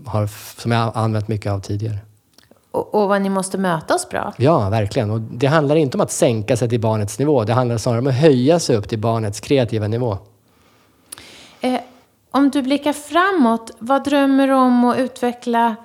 har, 0.06 0.26
som 0.60 0.72
jag 0.72 0.78
har 0.78 1.02
använt 1.02 1.28
mycket 1.28 1.52
av 1.52 1.60
tidigare. 1.60 1.98
Och, 2.70 2.94
och 2.94 3.08
vad 3.08 3.22
ni 3.22 3.28
måste 3.28 3.58
mötas 3.58 4.08
bra. 4.08 4.32
Ja, 4.36 4.68
verkligen. 4.68 5.10
Och 5.10 5.20
det 5.20 5.46
handlar 5.46 5.76
inte 5.76 5.96
om 5.96 6.00
att 6.00 6.12
sänka 6.12 6.56
sig 6.56 6.68
till 6.68 6.80
barnets 6.80 7.18
nivå. 7.18 7.44
Det 7.44 7.52
handlar 7.52 7.78
snarare 7.78 8.00
om 8.00 8.06
att 8.06 8.14
höja 8.14 8.58
sig 8.58 8.76
upp 8.76 8.88
till 8.88 8.98
barnets 8.98 9.40
kreativa 9.40 9.88
nivå. 9.88 10.18
Eh, 11.60 11.80
om 12.30 12.50
du 12.50 12.62
blickar 12.62 12.92
framåt, 12.92 13.70
vad 13.78 14.04
drömmer 14.04 14.46
du 14.46 14.54
om 14.54 14.84
att 14.84 14.98
utveckla? 14.98 15.76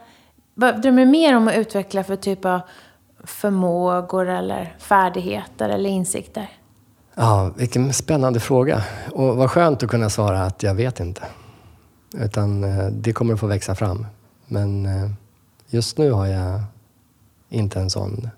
Vad 0.53 0.81
drömmer 0.81 1.05
mer 1.05 1.37
om 1.37 1.47
att 1.47 1.55
utveckla 1.55 2.03
för 2.03 2.15
typ 2.15 2.45
av 2.45 2.61
förmågor 3.25 4.29
eller 4.29 4.75
färdigheter 4.79 5.69
eller 5.69 5.89
insikter? 5.89 6.49
Ja, 7.15 7.51
vilken 7.55 7.93
spännande 7.93 8.39
fråga. 8.39 8.83
Och 9.11 9.37
vad 9.37 9.51
skönt 9.51 9.83
att 9.83 9.89
kunna 9.89 10.09
svara 10.09 10.43
att 10.43 10.63
jag 10.63 10.75
vet 10.75 10.99
inte. 10.99 11.21
Utan 12.17 12.63
eh, 12.63 12.85
det 12.85 13.13
kommer 13.13 13.33
att 13.33 13.39
få 13.39 13.47
växa 13.47 13.75
fram. 13.75 14.05
Men 14.47 14.85
eh, 14.85 15.09
just 15.67 15.97
nu 15.97 16.11
har 16.11 16.25
jag 16.25 16.61
inte 17.49 17.79
en 17.79 17.89
sån 17.89 18.29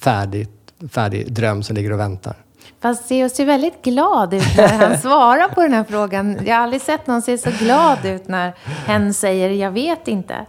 färdig, 0.00 0.48
färdig 0.90 1.32
dröm 1.32 1.62
som 1.62 1.76
ligger 1.76 1.92
och 1.92 2.00
väntar. 2.00 2.36
Fast 2.80 3.08
Theo 3.08 3.28
ser 3.28 3.44
väldigt 3.44 3.82
glad 3.82 4.34
ut 4.34 4.56
när 4.56 4.68
han 4.68 4.98
svarar 5.02 5.48
på 5.48 5.62
den 5.62 5.72
här 5.72 5.84
frågan. 5.84 6.38
Jag 6.46 6.54
har 6.54 6.62
aldrig 6.62 6.82
sett 6.82 7.06
någon 7.06 7.22
se 7.22 7.38
så 7.38 7.50
glad 7.50 8.04
ut 8.04 8.28
när 8.28 8.54
hen 8.86 9.14
säger 9.14 9.50
jag 9.50 9.70
vet 9.70 10.08
inte. 10.08 10.46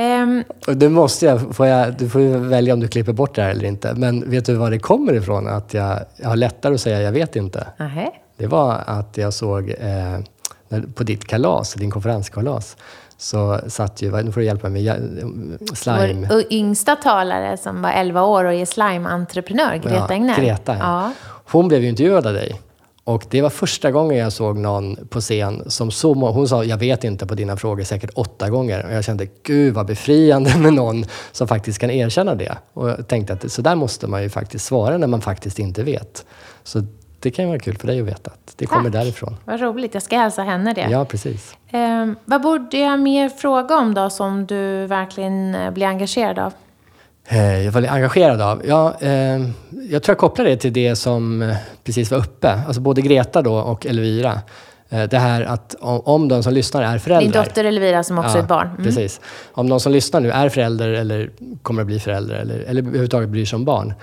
Um, 0.00 0.44
det 0.66 0.88
måste 0.88 1.26
jag, 1.26 1.56
får 1.56 1.66
jag, 1.66 1.94
du 1.94 2.08
får 2.08 2.20
ju 2.20 2.38
välja 2.38 2.74
om 2.74 2.80
du 2.80 2.88
klipper 2.88 3.12
bort 3.12 3.34
det 3.34 3.42
här 3.42 3.50
eller 3.50 3.64
inte. 3.64 3.94
Men 3.94 4.30
vet 4.30 4.46
du 4.46 4.54
var 4.54 4.70
det 4.70 4.78
kommer 4.78 5.12
ifrån 5.12 5.48
att 5.48 5.74
jag, 5.74 5.98
jag 6.16 6.28
har 6.28 6.36
lättare 6.36 6.74
att 6.74 6.80
säga 6.80 7.02
jag 7.02 7.12
vet 7.12 7.36
inte? 7.36 7.66
Uh-huh. 7.78 8.08
Det 8.36 8.46
var 8.46 8.82
att 8.86 9.16
jag 9.16 9.34
såg 9.34 9.70
eh, 9.70 10.18
på 10.94 11.04
ditt 11.04 11.24
kalas, 11.24 11.74
din 11.74 11.90
konferenskalas, 11.90 12.76
så 13.16 13.60
satt 13.68 14.02
ju, 14.02 14.22
nu 14.22 14.32
får 14.32 14.40
du 14.40 14.46
hjälpa 14.46 14.68
mig, 14.68 15.00
slime... 15.74 16.28
Vår 16.30 16.42
yngsta 16.50 16.96
talare 16.96 17.56
som 17.56 17.82
var 17.82 17.90
11 17.90 18.22
år 18.22 18.44
och 18.44 18.52
är 18.52 18.64
slime-entreprenör, 18.64 19.76
Greta 19.76 19.96
ja, 19.96 20.14
Egnell. 20.14 20.40
Greta, 20.40 20.76
ja. 20.76 20.78
ja. 20.80 21.12
Hon 21.44 21.68
blev 21.68 21.82
ju 21.82 21.88
intervjuad 21.88 22.26
av 22.26 22.32
dig. 22.32 22.60
Och 23.10 23.26
det 23.30 23.42
var 23.42 23.50
första 23.50 23.90
gången 23.90 24.18
jag 24.18 24.32
såg 24.32 24.58
någon 24.58 24.96
på 25.08 25.20
scen 25.20 25.70
som 25.70 25.90
så 25.90 26.14
Hon 26.14 26.48
sa 26.48 26.64
“jag 26.64 26.76
vet 26.76 27.04
inte” 27.04 27.26
på 27.26 27.34
dina 27.34 27.56
frågor 27.56 27.84
säkert 27.84 28.10
åtta 28.14 28.50
gånger. 28.50 28.86
Och 28.86 28.92
jag 28.92 29.04
kände 29.04 29.26
“gud 29.42 29.74
vad 29.74 29.86
befriande 29.86 30.58
med 30.58 30.72
någon 30.72 31.04
som 31.32 31.48
faktiskt 31.48 31.78
kan 31.78 31.90
erkänna 31.90 32.34
det”. 32.34 32.58
Och 32.72 32.88
jag 32.88 33.08
tänkte 33.08 33.32
att 33.32 33.52
så 33.52 33.62
där 33.62 33.74
måste 33.74 34.06
man 34.06 34.22
ju 34.22 34.28
faktiskt 34.28 34.64
svara 34.64 34.98
när 34.98 35.06
man 35.06 35.20
faktiskt 35.20 35.58
inte 35.58 35.82
vet. 35.82 36.24
Så 36.62 36.82
det 37.20 37.30
kan 37.30 37.44
ju 37.44 37.48
vara 37.48 37.58
kul 37.58 37.78
för 37.78 37.86
dig 37.86 38.00
att 38.00 38.06
veta 38.06 38.30
att 38.30 38.54
det 38.56 38.66
Tack. 38.66 38.76
kommer 38.76 38.90
därifrån. 38.90 39.36
Vad 39.44 39.60
roligt. 39.60 39.94
Jag 39.94 40.02
ska 40.02 40.18
hälsa 40.18 40.42
henne 40.42 40.72
det. 40.72 40.88
Ja, 40.90 41.04
precis. 41.04 41.56
Eh, 41.68 42.12
vad 42.24 42.42
borde 42.42 42.78
jag 42.78 43.00
mer 43.00 43.28
fråga 43.28 43.76
om 43.76 43.94
då 43.94 44.10
som 44.10 44.46
du 44.46 44.86
verkligen 44.86 45.54
eh, 45.54 45.70
blir 45.70 45.86
engagerad 45.86 46.38
av? 46.38 46.52
Eh, 47.32 47.64
jag 47.64 47.72
var 47.72 47.82
engagerad 47.82 48.40
av? 48.40 48.62
Ja, 48.66 48.94
eh, 49.00 49.40
jag 49.90 50.02
tror 50.02 50.12
jag 50.12 50.18
kopplar 50.18 50.44
det 50.44 50.56
till 50.56 50.72
det 50.72 50.96
som 50.96 51.42
eh, 51.42 51.56
precis 51.84 52.10
var 52.10 52.18
uppe. 52.18 52.50
Alltså 52.66 52.80
både 52.80 53.02
Greta 53.02 53.42
då 53.42 53.54
och 53.54 53.86
Elvira. 53.86 54.40
Eh, 54.88 55.02
det 55.02 55.18
här 55.18 55.42
att 55.42 55.76
om, 55.80 56.00
om 56.00 56.28
de 56.28 56.42
som 56.42 56.52
lyssnar 56.52 56.82
är 56.82 56.98
föräldrar. 56.98 57.22
Din 57.22 57.30
dotter 57.30 57.64
Elvira 57.64 58.02
som 58.02 58.18
också 58.18 58.30
ja, 58.30 58.36
är 58.36 58.42
ett 58.42 58.48
barn. 58.48 58.68
Mm. 58.68 58.84
Precis. 58.84 59.20
Om 59.52 59.68
de 59.68 59.80
som 59.80 59.92
lyssnar 59.92 60.20
nu 60.20 60.30
är 60.30 60.48
föräldrar 60.48 60.88
eller 60.88 61.30
kommer 61.62 61.82
att 61.82 61.86
bli 61.86 62.00
föräldrar 62.00 62.36
eller, 62.36 62.58
eller 62.58 62.82
överhuvudtaget 62.82 63.28
bryr 63.28 63.44
sig 63.44 63.56
om 63.56 63.64
barn. 63.64 63.94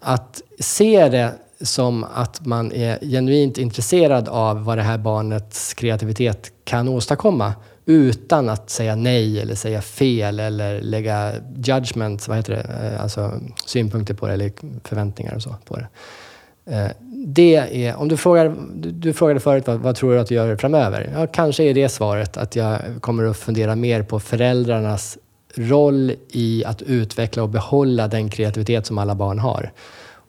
Att 0.00 0.42
se 0.58 1.08
det 1.08 1.30
som 1.60 2.06
att 2.14 2.46
man 2.46 2.72
är 2.72 2.98
genuint 3.00 3.58
intresserad 3.58 4.28
av 4.28 4.64
vad 4.64 4.78
det 4.78 4.82
här 4.82 4.98
barnets 4.98 5.74
kreativitet 5.74 6.52
kan 6.64 6.88
åstadkomma 6.88 7.54
utan 7.86 8.48
att 8.48 8.70
säga 8.70 8.96
nej 8.96 9.40
eller 9.40 9.54
säga 9.54 9.82
fel 9.82 10.40
eller 10.40 10.80
lägga 10.80 11.32
judgment, 11.56 12.28
vad 12.28 12.36
heter 12.36 12.52
det, 12.52 12.88
eh, 12.88 13.02
alltså 13.02 13.32
synpunkter 13.66 14.14
på 14.14 14.26
det 14.26 14.32
eller 14.32 14.52
förväntningar 14.84 15.34
och 15.34 15.42
så 15.42 15.56
på 15.64 15.76
det. 15.76 15.86
Eh, 16.76 16.90
det 17.26 17.56
är, 17.56 17.96
om 17.96 18.08
du, 18.08 18.16
frågar, 18.16 18.56
du 18.74 19.12
frågade 19.12 19.40
förut 19.40 19.66
vad, 19.66 19.80
vad 19.80 19.96
tror 19.96 20.12
du 20.12 20.20
att 20.20 20.28
du 20.28 20.34
gör 20.34 20.56
framöver? 20.56 21.12
Ja, 21.14 21.26
kanske 21.26 21.64
är 21.64 21.74
det 21.74 21.88
svaret 21.88 22.36
att 22.36 22.56
jag 22.56 22.78
kommer 23.00 23.24
att 23.24 23.36
fundera 23.36 23.76
mer 23.76 24.02
på 24.02 24.20
föräldrarnas 24.20 25.18
roll 25.54 26.12
i 26.28 26.64
att 26.66 26.82
utveckla 26.82 27.42
och 27.42 27.48
behålla 27.48 28.08
den 28.08 28.30
kreativitet 28.30 28.86
som 28.86 28.98
alla 28.98 29.14
barn 29.14 29.38
har. 29.38 29.72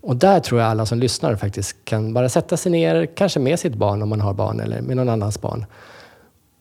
Och 0.01 0.15
där 0.15 0.39
tror 0.39 0.61
jag 0.61 0.69
alla 0.69 0.85
som 0.85 0.99
lyssnar 0.99 1.35
faktiskt 1.35 1.75
kan 1.85 2.13
bara 2.13 2.29
sätta 2.29 2.57
sig 2.57 2.71
ner, 2.71 3.05
kanske 3.05 3.39
med 3.39 3.59
sitt 3.59 3.75
barn 3.75 4.01
om 4.01 4.09
man 4.09 4.21
har 4.21 4.33
barn 4.33 4.59
eller 4.59 4.81
med 4.81 4.97
någon 4.97 5.09
annans 5.09 5.41
barn. 5.41 5.65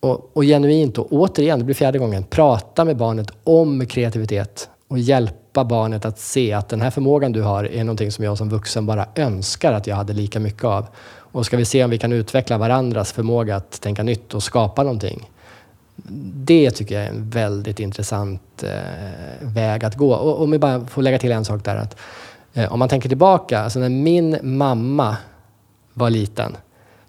Och, 0.03 0.37
och 0.37 0.43
genuint, 0.43 0.99
och 0.99 1.12
återigen, 1.12 1.59
det 1.59 1.65
blir 1.65 1.75
fjärde 1.75 1.99
gången, 1.99 2.25
prata 2.25 2.85
med 2.85 2.97
barnet 2.97 3.31
om 3.45 3.87
kreativitet 3.87 4.69
och 4.88 4.99
hjälpa 4.99 5.65
barnet 5.65 6.05
att 6.05 6.19
se 6.19 6.53
att 6.53 6.69
den 6.69 6.81
här 6.81 6.91
förmågan 6.91 7.33
du 7.33 7.43
har 7.43 7.65
är 7.65 7.85
någonting 7.85 8.12
som 8.12 8.25
jag 8.25 8.38
som 8.38 8.49
vuxen 8.49 8.87
bara 8.87 9.07
önskar 9.15 9.73
att 9.73 9.87
jag 9.87 9.97
hade 9.97 10.12
lika 10.12 10.41
mycket 10.41 10.65
av. 10.65 10.87
Och 11.15 11.47
ska 11.47 11.57
vi 11.57 11.65
se 11.65 11.85
om 11.85 11.91
vi 11.91 11.99
kan 11.99 12.12
utveckla 12.12 12.59
varandras 12.59 13.12
förmåga 13.12 13.57
att 13.57 13.81
tänka 13.81 14.03
nytt 14.03 14.35
och 14.35 14.43
skapa 14.43 14.83
någonting. 14.83 15.31
Det 16.35 16.71
tycker 16.71 16.95
jag 16.95 17.05
är 17.05 17.09
en 17.09 17.31
väldigt 17.31 17.81
intressant 17.81 18.62
eh, 18.62 19.49
väg 19.49 19.85
att 19.85 19.97
gå. 19.97 20.15
Och 20.15 20.43
om 20.43 20.51
vi 20.51 20.59
bara 20.59 20.87
får 20.87 21.03
lägga 21.03 21.19
till 21.19 21.33
en 21.33 21.45
sak 21.45 21.65
där. 21.65 21.77
Att, 21.77 21.97
eh, 22.55 22.73
om 22.73 22.79
man 22.79 22.88
tänker 22.88 23.09
tillbaka, 23.09 23.61
alltså 23.61 23.79
när 23.79 23.88
min 23.88 24.38
mamma 24.43 25.17
var 25.95 26.11
liten 26.11 26.57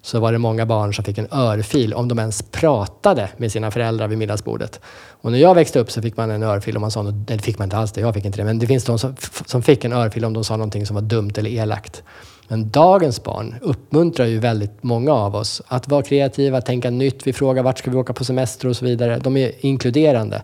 så 0.05 0.19
var 0.19 0.31
det 0.31 0.37
många 0.37 0.65
barn 0.65 0.93
som 0.93 1.05
fick 1.05 1.17
en 1.17 1.27
örfil 1.31 1.93
om 1.93 2.07
de 2.07 2.19
ens 2.19 2.41
pratade 2.41 3.29
med 3.37 3.51
sina 3.51 3.71
föräldrar 3.71 4.07
vid 4.07 4.17
middagsbordet. 4.17 4.79
Och 5.21 5.31
när 5.31 5.39
jag 5.39 5.55
växte 5.55 5.79
upp 5.79 5.91
så 5.91 6.01
fick 6.01 6.17
man 6.17 6.31
en 6.31 6.43
örfil 6.43 6.75
om 6.77 6.81
man 6.81 6.91
sa 6.91 7.01
något, 7.01 7.27
det 7.27 7.39
fick 7.39 7.59
man 7.59 7.65
inte 7.65 7.77
alls 7.77 7.91
det, 7.91 8.01
jag 8.01 8.13
fick 8.13 8.25
inte 8.25 8.37
det, 8.37 8.43
men 8.43 8.59
det 8.59 8.67
finns 8.67 8.83
de 8.83 8.99
som, 8.99 9.15
som 9.45 9.61
fick 9.61 9.85
en 9.85 9.93
örfil 9.93 10.25
om 10.25 10.33
de 10.33 10.43
sa 10.43 10.57
någonting 10.57 10.85
som 10.85 10.95
var 10.95 11.01
dumt 11.01 11.31
eller 11.37 11.49
elakt. 11.49 12.03
Men 12.47 12.69
dagens 12.69 13.23
barn 13.23 13.55
uppmuntrar 13.61 14.25
ju 14.25 14.39
väldigt 14.39 14.83
många 14.83 15.13
av 15.13 15.35
oss 15.35 15.61
att 15.67 15.87
vara 15.87 16.03
kreativa, 16.03 16.61
tänka 16.61 16.89
nytt. 16.89 17.27
Vi 17.27 17.33
frågar 17.33 17.63
vart 17.63 17.79
ska 17.79 17.91
vi 17.91 17.97
åka 17.97 18.13
på 18.13 18.25
semester 18.25 18.67
och 18.67 18.75
så 18.75 18.85
vidare. 18.85 19.19
De 19.19 19.38
är 19.38 19.51
inkluderande. 19.65 20.41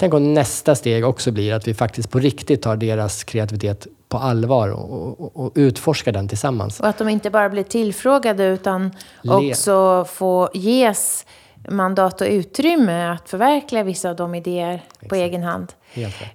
Tänk 0.00 0.14
om 0.14 0.34
nästa 0.34 0.74
steg 0.74 1.06
också 1.06 1.32
blir 1.32 1.52
att 1.52 1.68
vi 1.68 1.74
faktiskt 1.74 2.10
på 2.10 2.18
riktigt 2.18 2.62
tar 2.62 2.76
deras 2.76 3.24
kreativitet 3.24 3.86
på 4.08 4.18
allvar 4.18 4.68
och, 4.68 5.20
och, 5.20 5.36
och 5.36 5.52
utforskar 5.54 6.12
den 6.12 6.28
tillsammans. 6.28 6.80
Och 6.80 6.88
att 6.88 6.98
de 6.98 7.08
inte 7.08 7.30
bara 7.30 7.48
blir 7.48 7.62
tillfrågade 7.62 8.44
utan 8.44 8.90
Le 9.22 9.50
också 9.50 10.04
får 10.08 10.56
ges 10.56 11.26
mandat 11.68 12.20
och 12.20 12.26
utrymme 12.26 13.08
att 13.08 13.28
förverkliga 13.28 13.82
vissa 13.82 14.10
av 14.10 14.16
de 14.16 14.34
idéer 14.34 14.74
Exakt. 14.74 15.08
på 15.08 15.14
egen 15.14 15.42
hand. 15.42 15.72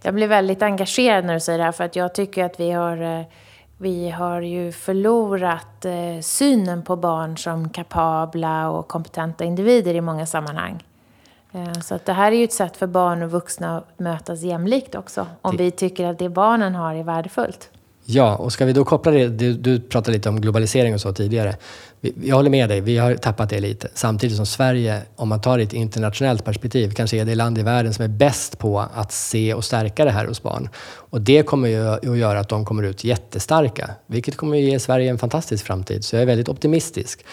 Jag 0.01 0.13
blir 0.13 0.27
väldigt 0.27 0.61
engagerad 0.61 1.25
när 1.25 1.33
du 1.33 1.39
säger 1.39 1.59
det 1.59 1.65
här 1.65 1.71
för 1.71 1.83
att 1.83 1.95
jag 1.95 2.15
tycker 2.15 2.43
att 2.43 2.59
vi 2.59 2.71
har, 2.71 3.19
eh, 3.19 3.25
vi 3.77 4.09
har 4.09 4.41
ju 4.41 4.71
förlorat 4.71 5.85
eh, 5.85 6.21
synen 6.21 6.83
på 6.83 6.95
barn 6.95 7.37
som 7.37 7.69
kapabla 7.69 8.69
och 8.69 8.87
kompetenta 8.87 9.43
individer 9.43 9.93
i 9.93 10.01
många 10.01 10.25
sammanhang. 10.25 10.83
Eh, 11.55 11.81
så 11.81 11.95
att 11.95 12.05
det 12.05 12.13
här 12.13 12.31
är 12.31 12.35
ju 12.35 12.43
ett 12.43 12.53
sätt 12.53 12.77
för 12.77 12.87
barn 12.87 13.23
och 13.23 13.31
vuxna 13.31 13.77
att 13.77 13.99
mötas 13.99 14.41
jämlikt 14.41 14.95
också. 14.95 15.27
Om 15.41 15.57
det... 15.57 15.63
vi 15.63 15.71
tycker 15.71 16.05
att 16.05 16.19
det 16.19 16.29
barnen 16.29 16.75
har 16.75 16.95
är 16.95 17.03
värdefullt. 17.03 17.69
Ja, 18.07 18.35
och 18.35 18.53
ska 18.53 18.65
vi 18.65 18.73
då 18.73 18.85
koppla 18.85 19.11
det, 19.11 19.27
du, 19.27 19.53
du 19.53 19.79
pratade 19.79 20.17
lite 20.17 20.29
om 20.29 20.41
globalisering 20.41 20.93
och 20.93 21.01
så 21.01 21.13
tidigare. 21.13 21.55
jag 22.23 22.35
håller 22.35 22.49
med 22.49 22.69
dig, 22.69 22.81
vi 22.81 22.97
har 22.97 23.15
tappat 23.15 23.49
det 23.49 23.59
lite. 23.59 23.87
Samtidigt 23.93 24.37
som 24.37 24.45
Sverige, 24.45 25.01
om 25.15 25.29
man 25.29 25.41
tar 25.41 25.57
det 25.57 25.63
i 25.63 25.65
ett 25.65 25.73
internationellt 25.73 26.45
perspektiv, 26.45 26.93
kanske 26.93 27.17
är 27.17 27.25
det 27.25 27.35
land 27.35 27.57
i 27.57 27.63
världen 27.63 27.93
som 27.93 28.05
är 28.05 28.09
bäst 28.09 28.57
på 28.57 28.79
att 28.79 29.11
se 29.11 29.53
och 29.53 29.63
stärka 29.63 30.05
det 30.05 30.11
här 30.11 30.27
hos 30.27 30.43
barn. 30.43 30.69
Och 31.09 31.21
det 31.21 31.43
kommer 31.43 31.67
ju 31.67 31.87
att 31.87 32.17
göra 32.17 32.39
att 32.39 32.49
de 32.49 32.65
kommer 32.65 32.83
ut 32.83 33.03
jättestarka, 33.03 33.89
vilket 34.07 34.37
kommer 34.37 34.57
att 34.57 34.63
ge 34.63 34.79
Sverige 34.79 35.09
en 35.09 35.17
fantastisk 35.17 35.65
framtid. 35.65 36.05
Så 36.05 36.15
jag 36.15 36.21
är 36.21 36.27
väldigt 36.27 36.49
optimistisk. 36.49 37.25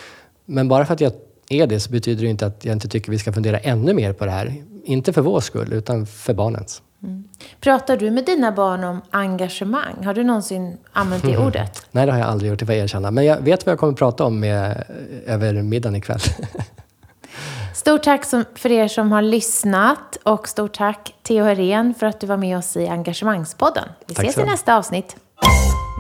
Men 0.44 0.68
bara 0.68 0.86
för 0.86 0.94
att 0.94 1.00
jag 1.00 1.12
är 1.52 1.66
det 1.66 1.80
så 1.80 1.90
betyder 1.90 2.22
det 2.22 2.28
inte 2.28 2.46
att 2.46 2.64
jag 2.64 2.72
inte 2.72 2.88
tycker 2.88 3.10
vi 3.10 3.18
ska 3.18 3.32
fundera 3.32 3.58
ännu 3.58 3.94
mer 3.94 4.12
på 4.12 4.24
det 4.24 4.30
här. 4.30 4.54
Inte 4.84 5.12
för 5.12 5.20
vår 5.20 5.40
skull, 5.40 5.72
utan 5.72 6.06
för 6.06 6.34
barnens. 6.34 6.82
Mm. 7.02 7.24
Pratar 7.60 7.96
du 7.96 8.10
med 8.10 8.24
dina 8.24 8.52
barn 8.52 8.84
om 8.84 9.00
engagemang? 9.10 10.04
Har 10.04 10.14
du 10.14 10.24
någonsin 10.24 10.78
använt 10.92 11.22
det 11.22 11.38
ordet? 11.38 11.86
Nej, 11.90 12.06
det 12.06 12.12
har 12.12 12.18
jag 12.18 12.28
aldrig 12.28 12.50
gjort, 12.50 12.58
det 12.58 12.66
får 12.66 12.74
jag 12.74 12.84
erkänna. 12.84 13.10
Men 13.10 13.24
jag 13.24 13.40
vet 13.40 13.66
vad 13.66 13.72
jag 13.72 13.78
kommer 13.78 13.92
att 13.92 13.98
prata 13.98 14.24
om 14.24 14.40
med, 14.40 14.84
över 15.26 15.62
middagen 15.62 15.96
ikväll. 15.96 16.20
Stort 17.74 18.02
tack 18.02 18.24
för 18.54 18.72
er 18.72 18.88
som 18.88 19.12
har 19.12 19.22
lyssnat 19.22 20.18
och 20.22 20.48
stort 20.48 20.74
tack 20.74 21.14
Theo 21.22 21.44
Herén 21.44 21.94
för 21.94 22.06
att 22.06 22.20
du 22.20 22.26
var 22.26 22.36
med 22.36 22.58
oss 22.58 22.76
i 22.76 22.88
Engagemangspodden. 22.88 23.88
Vi 24.06 24.14
tack 24.14 24.24
ses 24.24 24.44
i 24.44 24.50
nästa 24.50 24.76
avsnitt. 24.76 25.16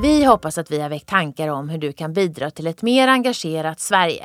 Vi 0.02 0.24
hoppas 0.24 0.58
att 0.58 0.70
vi 0.70 0.80
har 0.80 0.88
väckt 0.88 1.08
tankar 1.08 1.48
om 1.48 1.68
hur 1.68 1.78
du 1.78 1.92
kan 1.92 2.12
bidra 2.12 2.50
till 2.50 2.66
ett 2.66 2.82
mer 2.82 3.08
engagerat 3.08 3.80
Sverige. 3.80 4.24